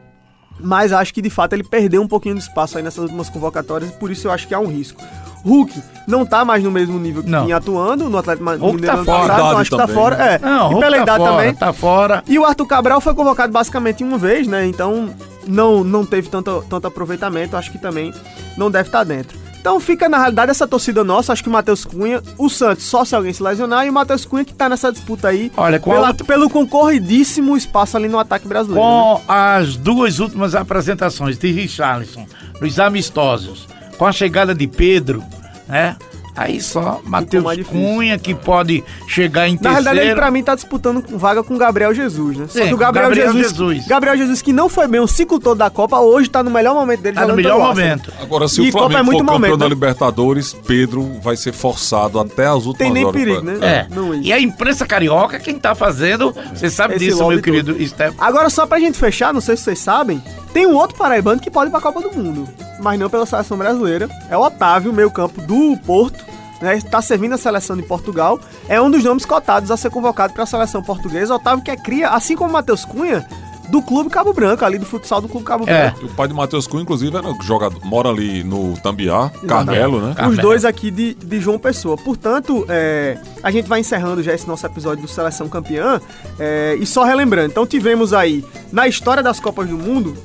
mas 0.61 0.93
acho 0.93 1.15
que 1.15 1.23
de 1.23 1.31
fato 1.31 1.53
ele 1.53 1.63
perdeu 1.63 2.03
um 2.03 2.09
pouquinho 2.09 2.35
de 2.35 2.43
espaço 2.43 2.77
aí 2.77 2.83
nessas 2.83 3.05
últimas 3.05 3.31
convocatórias, 3.31 3.91
e 3.91 3.93
por 3.95 4.11
isso 4.11 4.27
eu 4.27 4.33
acho 4.33 4.49
que 4.49 4.55
há 4.55 4.59
um 4.59 4.67
risco. 4.67 5.01
Hulk 5.47 5.83
não 6.07 6.25
tá 6.27 6.45
mais 6.45 6.63
no 6.63 6.71
mesmo 6.71 6.99
nível 6.99 7.23
que 7.23 7.31
Não. 7.31 7.45
vinha 7.45 7.57
atuando 7.57 8.09
no 8.11 8.19
Atlético 8.19 8.49
Hulk 8.51 8.75
Mineiro 8.77 8.87
tá 8.87 8.93
ano 8.95 9.05
fora. 9.05 9.19
passado, 9.29 9.47
então 9.47 9.59
acho 9.59 9.71
que 9.71 9.77
tá 9.77 9.89
fora. 9.89 10.17
né? 10.17 10.35
É. 10.35 10.39
Não, 10.39 10.57
e 10.71 10.75
Hulk 10.75 10.81
pela 10.81 10.97
tá 10.97 11.03
idade 11.03 11.19
fora, 11.19 11.31
também. 11.33 11.55
tá 11.55 11.73
fora. 11.73 12.25
E 12.29 12.39
o 12.39 12.45
Arthur 12.45 12.67
Cabral 12.67 13.01
foi 13.01 13.15
convocado 13.15 13.53
basicamente 13.53 14.03
uma 14.05 14.19
vez, 14.19 14.47
né? 14.47 14.67
Então 14.67 15.11
não, 15.47 15.83
não 15.85 16.05
teve 16.05 16.29
tanto, 16.29 16.65
tanto 16.69 16.87
aproveitamento. 16.87 17.57
Acho 17.57 17.71
que 17.73 17.79
também 17.79 18.13
não 18.57 18.71
deve 18.71 18.89
estar 18.89 19.05
dentro. 19.05 19.39
Então 19.61 19.81
fica 19.81 20.09
na 20.09 20.19
realidade 20.19 20.53
essa 20.53 20.65
torcida 20.67 21.03
nossa. 21.03 21.33
Acho 21.33 21.43
que 21.43 21.49
o 21.49 21.53
Matheus 21.53 21.85
Cunha, 21.85 22.23
o 22.39 22.49
Santos 22.49 22.85
só 22.85 23.05
se 23.05 23.17
alguém 23.17 23.33
se 23.33 23.43
lesionar. 23.43 23.85
E 23.85 23.91
o 23.91 23.93
Matheus 23.93 24.25
Cunha 24.25 24.45
que 24.45 24.55
tá 24.55 24.69
nessa 24.69 24.93
disputa 24.93 25.27
aí. 25.27 25.51
Olha, 25.57 25.81
com 25.81 25.91
a 25.91 25.95
pela- 25.95 26.09
outra- 26.09 26.25
pelo 26.25 26.49
concorridíssimo 26.49 27.57
espaço 27.57 27.97
ali 27.97 28.07
no 28.09 28.19
ataque 28.19 28.47
brasileiro. 28.47 28.81
né? 28.81 28.89
Com 28.89 29.23
as 29.27 29.77
duas 29.77 30.21
últimas 30.21 30.55
apresentações 30.55 31.37
de 31.37 31.51
Richarlison, 31.51 32.27
nos 32.61 32.79
amistosos, 32.79 33.67
com 33.99 34.07
a 34.07 34.13
chegada 34.13 34.55
de 34.55 34.69
Pedro, 34.69 35.21
né? 35.69 35.97
Aí 36.39 36.61
só 36.61 37.01
Matheus. 37.03 37.63
Cunha 37.67 38.19
que 38.19 38.35
pode 38.35 38.85
chegar 39.09 39.49
em 39.49 39.59
Na 39.59 39.71
realidade, 39.71 39.97
ele 39.97 40.01
terceiro. 40.01 40.21
pra 40.21 40.31
mim 40.31 40.43
tá 40.43 40.55
disputando 40.55 41.01
com- 41.01 41.17
vaga 41.17 41.43
com 41.43 41.55
o 41.55 41.57
Gabriel 41.57 41.95
Jesus, 41.95 42.37
né? 42.37 42.45
Só 42.47 42.59
Sim, 42.61 42.69
que 42.69 42.75
o 42.75 42.77
Gabriel, 42.77 43.07
Gabriel 43.09 43.33
Jesus, 43.33 43.49
Jesus. 43.57 43.87
Gabriel 43.87 44.17
Jesus, 44.19 44.43
que 44.43 44.53
não 44.53 44.69
foi 44.69 44.87
bem 44.87 45.01
o 45.01 45.07
ciclo 45.07 45.41
todo 45.41 45.57
da 45.57 45.71
Copa, 45.71 45.99
hoje 45.99 46.29
tá 46.29 46.43
no 46.43 46.51
melhor 46.51 46.75
momento 46.75 47.01
dele 47.01 47.17
Tá 47.17 47.27
no 47.27 47.35
melhor 47.35 47.59
momento. 47.59 48.13
Agora, 48.21 48.49
se 48.49 48.61
E 48.61 48.69
o 48.69 48.73
Copa 48.73 48.81
Flamengo 48.91 48.99
é 49.01 49.03
muito 49.03 49.19
for 49.21 49.25
campeão 49.25 49.41
momento, 49.41 49.59
da 49.59 49.65
né? 49.65 49.69
Libertadores, 49.71 50.53
Pedro 50.53 51.11
vai 51.23 51.39
ser 51.39 51.55
forçado 51.55 52.21
até 52.21 52.45
as 52.47 52.67
últimas 52.67 52.77
Tem 52.81 52.93
nem 52.93 53.05
horas. 53.07 53.17
perigo, 53.19 53.43
pra- 53.43 53.53
né? 53.55 53.67
É. 53.67 53.95
Não. 53.95 54.15
E 54.17 54.31
a 54.31 54.39
imprensa 54.39 54.85
carioca, 54.85 55.39
quem 55.39 55.59
tá 55.59 55.75
fazendo, 55.75 56.35
você 56.55 56.69
sabe 56.69 56.97
Esse 56.97 57.07
disso, 57.07 57.27
meu 57.27 57.41
querido 57.41 57.75
Steph. 57.89 58.15
Agora, 58.19 58.51
só 58.51 58.67
pra 58.67 58.79
gente 58.79 58.99
fechar, 58.99 59.33
não 59.33 59.41
sei 59.41 59.57
se 59.57 59.63
vocês 59.63 59.79
sabem, 59.79 60.23
tem 60.57 60.67
um 60.67 60.75
outro 60.75 60.97
paraibano 60.97 61.39
que 61.39 61.51
pode 61.51 61.69
ir 61.69 61.71
pra 61.71 61.83
Copa 61.83 62.01
do 62.01 62.11
Mundo, 62.17 62.49
mas 62.81 62.99
não 62.99 63.11
pela 63.11 63.27
seleção 63.27 63.59
brasileira. 63.59 64.09
É 64.31 64.39
o 64.39 64.41
Otávio, 64.41 64.91
meio 64.91 65.11
campo 65.11 65.43
do 65.43 65.77
Porto, 65.85 66.25
né? 66.63 66.79
Está 66.79 67.03
servindo 67.03 67.35
a 67.35 67.37
seleção 67.37 67.77
de 67.77 67.83
Portugal. 67.83 68.41
É 68.67 68.81
um 68.81 68.91
dos 68.91 69.05
nomes 69.05 69.27
cotados 69.27 69.71
a 69.71 69.77
ser 69.77 69.91
convocado 69.91 70.33
para 70.33 70.45
a 70.45 70.47
seleção 70.47 70.83
portuguesa. 70.83 71.35
Otávio 71.35 71.63
que 71.63 71.71
é 71.71 71.77
cria, 71.77 72.09
assim 72.09 72.35
como 72.35 72.49
o 72.49 72.53
Matheus 72.55 72.87
Cunha, 72.87 73.29
do 73.69 73.83
Clube 73.83 74.09
Cabo 74.09 74.33
Branco, 74.33 74.65
ali 74.65 74.79
do 74.79 74.87
futsal 74.87 75.21
do 75.21 75.29
Clube 75.29 75.45
Cabo 75.45 75.65
É. 75.69 75.91
Branco. 75.91 76.07
O 76.07 76.15
pai 76.15 76.27
de 76.27 76.33
Matheus 76.33 76.67
Cunha, 76.67 76.85
inclusive, 76.85 77.15
era 77.15 77.29
jogador, 77.43 77.79
mora 77.85 78.09
ali 78.09 78.43
no 78.43 78.79
Tambiá, 78.79 79.29
Carmelo, 79.47 80.01
né? 80.01 80.11
Os 80.13 80.17
Carmelo. 80.17 80.41
dois 80.41 80.65
aqui 80.65 80.91
de, 80.91 81.13
de 81.17 81.39
João 81.39 81.59
Pessoa. 81.59 81.99
Portanto, 81.99 82.65
é, 82.71 83.19
a 83.43 83.51
gente 83.51 83.69
vai 83.69 83.81
encerrando 83.81 84.23
já 84.23 84.33
esse 84.33 84.49
nosso 84.49 84.65
episódio 84.65 85.03
do 85.03 85.09
Seleção 85.09 85.51
Campeã. 85.51 86.01
é, 86.39 86.79
e 86.81 86.87
só 86.87 87.05
relembrando, 87.05 87.49
então 87.51 87.67
tivemos 87.67 88.15
aí, 88.15 88.43
na 88.73 88.89
história 88.89 89.23
das 89.23 89.39
Copas 89.39 89.69
do 89.69 89.77
Mundo, 89.77 90.17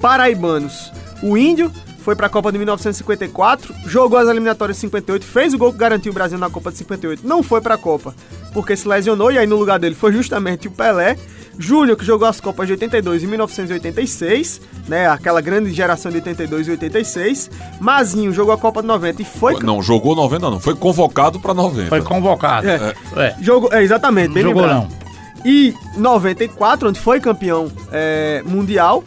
paraibanos. 0.00 0.92
O 1.22 1.36
Índio 1.36 1.70
foi 1.98 2.16
para 2.16 2.26
a 2.26 2.30
Copa 2.30 2.50
de 2.50 2.58
1954, 2.58 3.74
jogou 3.86 4.18
as 4.18 4.28
eliminatórias 4.28 4.76
de 4.76 4.80
58, 4.82 5.24
fez 5.24 5.52
o 5.52 5.58
gol 5.58 5.72
que 5.72 5.78
garantiu 5.78 6.10
o 6.12 6.14
Brasil 6.14 6.38
na 6.38 6.48
Copa 6.48 6.70
de 6.72 6.78
58, 6.78 7.26
não 7.26 7.42
foi 7.42 7.60
para 7.60 7.74
a 7.74 7.78
Copa 7.78 8.14
porque 8.52 8.76
se 8.76 8.88
lesionou, 8.88 9.30
e 9.30 9.38
aí 9.38 9.46
no 9.46 9.56
lugar 9.56 9.78
dele 9.78 9.94
foi 9.94 10.12
justamente 10.12 10.68
o 10.68 10.70
Pelé. 10.70 11.16
Júnior, 11.58 11.96
que 11.96 12.04
jogou 12.04 12.26
as 12.26 12.40
Copas 12.40 12.66
de 12.66 12.72
82 12.72 13.22
e 13.22 13.26
1986, 13.26 14.60
né? 14.88 15.08
Aquela 15.08 15.42
grande 15.42 15.70
geração 15.72 16.10
de 16.10 16.16
82 16.16 16.68
e 16.68 16.70
86. 16.70 17.50
Mazinho 17.78 18.32
jogou 18.32 18.54
a 18.54 18.58
Copa 18.58 18.80
de 18.80 18.88
90 18.88 19.20
e 19.20 19.24
foi. 19.26 19.58
Não, 19.62 19.82
jogou 19.82 20.16
90 20.16 20.50
não, 20.50 20.58
foi 20.58 20.74
convocado 20.74 21.38
pra 21.38 21.52
90. 21.52 21.88
Foi 21.88 22.00
convocado. 22.00 22.66
É. 22.66 22.94
É. 23.14 23.36
Jogou, 23.42 23.70
é, 23.72 23.82
exatamente, 23.82 24.32
bem 24.32 24.42
Jogou 24.42 24.62
lembrado. 24.62 24.88
não. 24.88 25.10
E 25.44 25.74
94, 25.96 26.88
onde 26.88 27.00
foi 27.00 27.20
campeão 27.20 27.70
é, 27.92 28.42
mundial. 28.46 29.04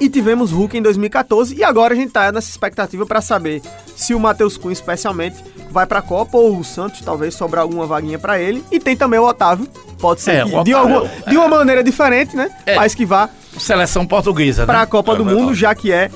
E 0.00 0.08
tivemos 0.08 0.50
Hulk 0.52 0.76
em 0.78 0.82
2014. 0.82 1.54
E 1.56 1.64
agora 1.64 1.92
a 1.94 1.96
gente 1.96 2.10
tá 2.12 2.30
nessa 2.30 2.48
expectativa 2.50 3.04
pra 3.04 3.20
saber 3.20 3.60
se 3.96 4.14
o 4.14 4.20
Matheus 4.20 4.56
Cunha, 4.56 4.72
especialmente, 4.72 5.36
vai 5.70 5.86
pra 5.86 6.00
Copa 6.00 6.36
ou 6.38 6.58
o 6.58 6.64
Santos, 6.64 7.00
talvez 7.00 7.34
sobrar 7.34 7.62
alguma 7.62 7.86
vaguinha 7.86 8.18
pra 8.18 8.38
ele. 8.38 8.62
E 8.70 8.78
tem 8.78 8.96
também 8.96 9.18
o 9.18 9.26
Otávio. 9.26 9.66
Pode 9.98 10.20
ser 10.20 10.30
É, 10.36 10.44
que, 10.44 10.54
o 10.54 10.62
de, 10.62 10.72
Otávio- 10.74 10.96
alguma, 10.98 11.10
de 11.28 11.36
uma 11.36 11.48
maneira 11.48 11.82
diferente, 11.82 12.36
né? 12.36 12.48
É. 12.64 12.76
Mas 12.76 12.94
que 12.94 13.04
vá 13.04 13.28
Seleção 13.58 14.06
portuguesa, 14.06 14.64
pra 14.64 14.76
né? 14.76 14.82
a 14.82 14.86
Copa 14.86 15.14
É 15.14 15.16
do. 15.16 15.24
Mundo, 15.24 15.52
já 15.54 15.74
que 15.74 15.90
é 15.90 16.08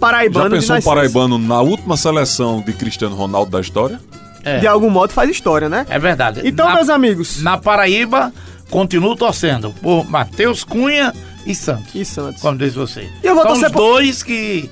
paraibano 0.00 0.46
Já 0.46 0.48
de 0.48 0.66
pensou 0.66 0.76
um 0.76 0.82
paraibano 0.82 1.38
na 1.38 1.60
última 1.60 1.96
seleção 1.96 2.60
de 2.60 2.72
Cristiano 2.72 3.14
Ronaldo 3.14 3.52
da 3.52 3.60
história? 3.60 4.00
É. 4.44 4.58
De 4.58 4.66
algum 4.66 4.90
modo 4.90 5.12
faz 5.12 5.30
história, 5.30 5.68
né? 5.68 5.86
É 5.88 5.98
verdade. 5.98 6.40
Então, 6.44 6.66
na, 6.66 6.74
meus 6.74 6.88
amigos. 6.88 7.40
na 7.42 7.56
Paraíba, 7.56 8.32
continuo 8.70 9.14
torcendo 9.14 9.70
por 9.82 10.08
Matheus 10.10 10.64
Cunha 10.64 11.12
e 11.46 11.54
Santos. 11.54 11.94
E 11.94 12.04
Santos. 12.04 12.40
Como 12.42 12.56
diz 12.58 12.74
você. 12.74 13.08
E 13.22 13.26
eu 13.26 13.34
vou 13.34 13.42
São 13.44 13.52
torcer 13.52 13.66
os 13.68 13.72
por- 13.72 13.78
dois 13.80 14.22
que, 14.22 14.70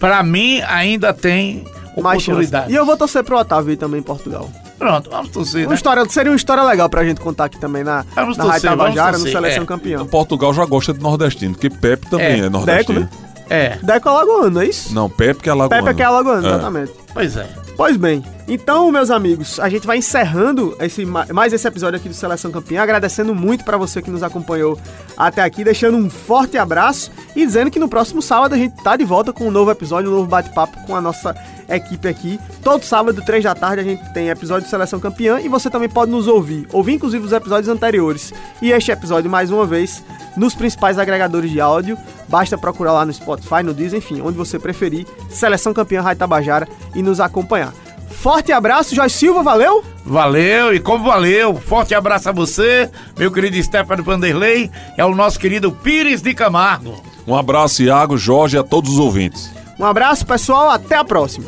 pra 0.00 0.22
mim, 0.22 0.60
ainda 0.62 1.12
tem 1.12 1.64
Mais 1.96 2.22
oportunidade. 2.22 2.72
E 2.72 2.74
eu 2.76 2.84
vou 2.84 2.96
torcer 2.96 3.22
pro 3.24 3.38
Otávio 3.38 3.70
aí 3.70 3.76
também 3.76 4.00
em 4.00 4.02
Portugal. 4.02 4.50
Pronto, 4.78 5.08
vamos 5.08 5.30
torcer, 5.30 5.62
Uma 5.62 5.70
né? 5.70 5.74
história, 5.74 6.04
seria 6.10 6.30
uma 6.30 6.36
história 6.36 6.62
legal 6.62 6.88
pra 6.90 7.02
gente 7.02 7.18
contar 7.20 7.46
aqui 7.46 7.58
também 7.58 7.82
na, 7.82 8.04
Vamos 8.14 8.36
na 8.36 8.44
torcer, 8.44 8.68
Rádio 8.70 8.84
Tabajara, 8.84 9.18
no 9.18 9.26
Seleção 9.26 9.62
é. 9.62 9.66
Campeão. 9.66 10.06
Portugal 10.06 10.52
já 10.52 10.66
gosta 10.66 10.92
de 10.92 11.00
nordestino, 11.00 11.54
porque 11.54 11.70
Pepe 11.70 12.10
também 12.10 12.42
É, 12.42 12.44
é, 12.44 12.48
nordestino. 12.50 13.00
Deco, 13.00 13.16
né? 13.18 13.26
É, 13.48 13.78
Deco 13.82 14.08
Alagoano, 14.10 14.50
não 14.50 14.60
é 14.60 14.66
isso? 14.66 14.92
Não, 14.94 15.08
Pepe 15.08 15.40
que 15.44 15.48
é 15.48 15.52
alagoano. 15.52 15.82
Pepe 15.82 15.94
é 15.94 15.96
que 15.96 16.02
é 16.02 16.04
Alagoano, 16.04 16.46
É. 16.46 16.50
exatamente. 16.50 16.92
pois 17.14 17.36
é. 17.38 17.48
Pois 17.74 17.96
bem, 17.96 18.22
então, 18.48 18.90
meus 18.92 19.10
amigos, 19.10 19.58
a 19.58 19.68
gente 19.68 19.86
vai 19.86 19.98
encerrando 19.98 20.76
esse, 20.80 21.04
ma- 21.04 21.26
mais 21.32 21.52
esse 21.52 21.66
episódio 21.66 21.98
aqui 21.98 22.08
do 22.08 22.14
Seleção 22.14 22.50
Campeã, 22.52 22.80
agradecendo 22.82 23.34
muito 23.34 23.64
pra 23.64 23.76
você 23.76 24.00
que 24.00 24.10
nos 24.10 24.22
acompanhou 24.22 24.78
até 25.16 25.42
aqui, 25.42 25.64
deixando 25.64 25.96
um 25.96 26.08
forte 26.08 26.56
abraço 26.56 27.10
e 27.34 27.44
dizendo 27.44 27.70
que 27.70 27.78
no 27.80 27.88
próximo 27.88 28.22
sábado 28.22 28.54
a 28.54 28.58
gente 28.58 28.80
tá 28.82 28.96
de 28.96 29.04
volta 29.04 29.32
com 29.32 29.48
um 29.48 29.50
novo 29.50 29.70
episódio, 29.70 30.10
um 30.10 30.14
novo 30.14 30.28
bate-papo 30.28 30.78
com 30.86 30.94
a 30.94 31.00
nossa 31.00 31.34
equipe 31.68 32.06
aqui. 32.06 32.38
Todo 32.62 32.84
sábado, 32.84 33.20
três 33.26 33.42
da 33.42 33.52
tarde, 33.54 33.80
a 33.80 33.84
gente 33.84 34.12
tem 34.12 34.28
episódio 34.28 34.64
de 34.64 34.70
Seleção 34.70 35.00
Campeã 35.00 35.40
e 35.40 35.48
você 35.48 35.68
também 35.68 35.88
pode 35.88 36.12
nos 36.12 36.28
ouvir, 36.28 36.68
ouvir 36.72 36.92
inclusive 36.92 37.24
os 37.24 37.32
episódios 37.32 37.68
anteriores 37.68 38.32
e 38.62 38.70
este 38.70 38.92
episódio 38.92 39.28
mais 39.28 39.50
uma 39.50 39.66
vez 39.66 40.04
nos 40.36 40.54
principais 40.54 40.98
agregadores 40.98 41.50
de 41.50 41.60
áudio. 41.60 41.98
Basta 42.28 42.56
procurar 42.56 42.92
lá 42.92 43.04
no 43.04 43.12
Spotify, 43.12 43.62
no 43.64 43.74
Deezer, 43.74 43.98
enfim, 43.98 44.20
onde 44.20 44.36
você 44.36 44.56
preferir. 44.58 45.04
Seleção 45.28 45.74
Campeã 45.74 46.00
Rádio 46.00 46.20
Tabajara 46.20 46.68
e 46.94 47.02
nos 47.02 47.18
acompanhar. 47.18 47.72
Forte 48.20 48.50
abraço, 48.50 48.94
Joyce 48.94 49.16
Silva, 49.16 49.42
valeu! 49.42 49.84
Valeu, 50.04 50.74
e 50.74 50.80
como 50.80 51.04
valeu, 51.04 51.56
forte 51.56 51.94
abraço 51.94 52.28
a 52.28 52.32
você, 52.32 52.90
meu 53.18 53.30
querido 53.30 53.60
Stefano 53.62 54.02
Vanderlei, 54.02 54.70
é 54.96 55.04
o 55.04 55.14
nosso 55.14 55.38
querido 55.38 55.70
Pires 55.70 56.22
de 56.22 56.34
Camargo. 56.34 57.02
Um 57.26 57.36
abraço, 57.36 57.82
Iago, 57.82 58.16
Jorge 58.16 58.56
e 58.56 58.60
a 58.60 58.64
todos 58.64 58.92
os 58.92 58.98
ouvintes. 58.98 59.50
Um 59.78 59.84
abraço, 59.84 60.24
pessoal, 60.26 60.70
até 60.70 60.96
a 60.96 61.04
próxima! 61.04 61.46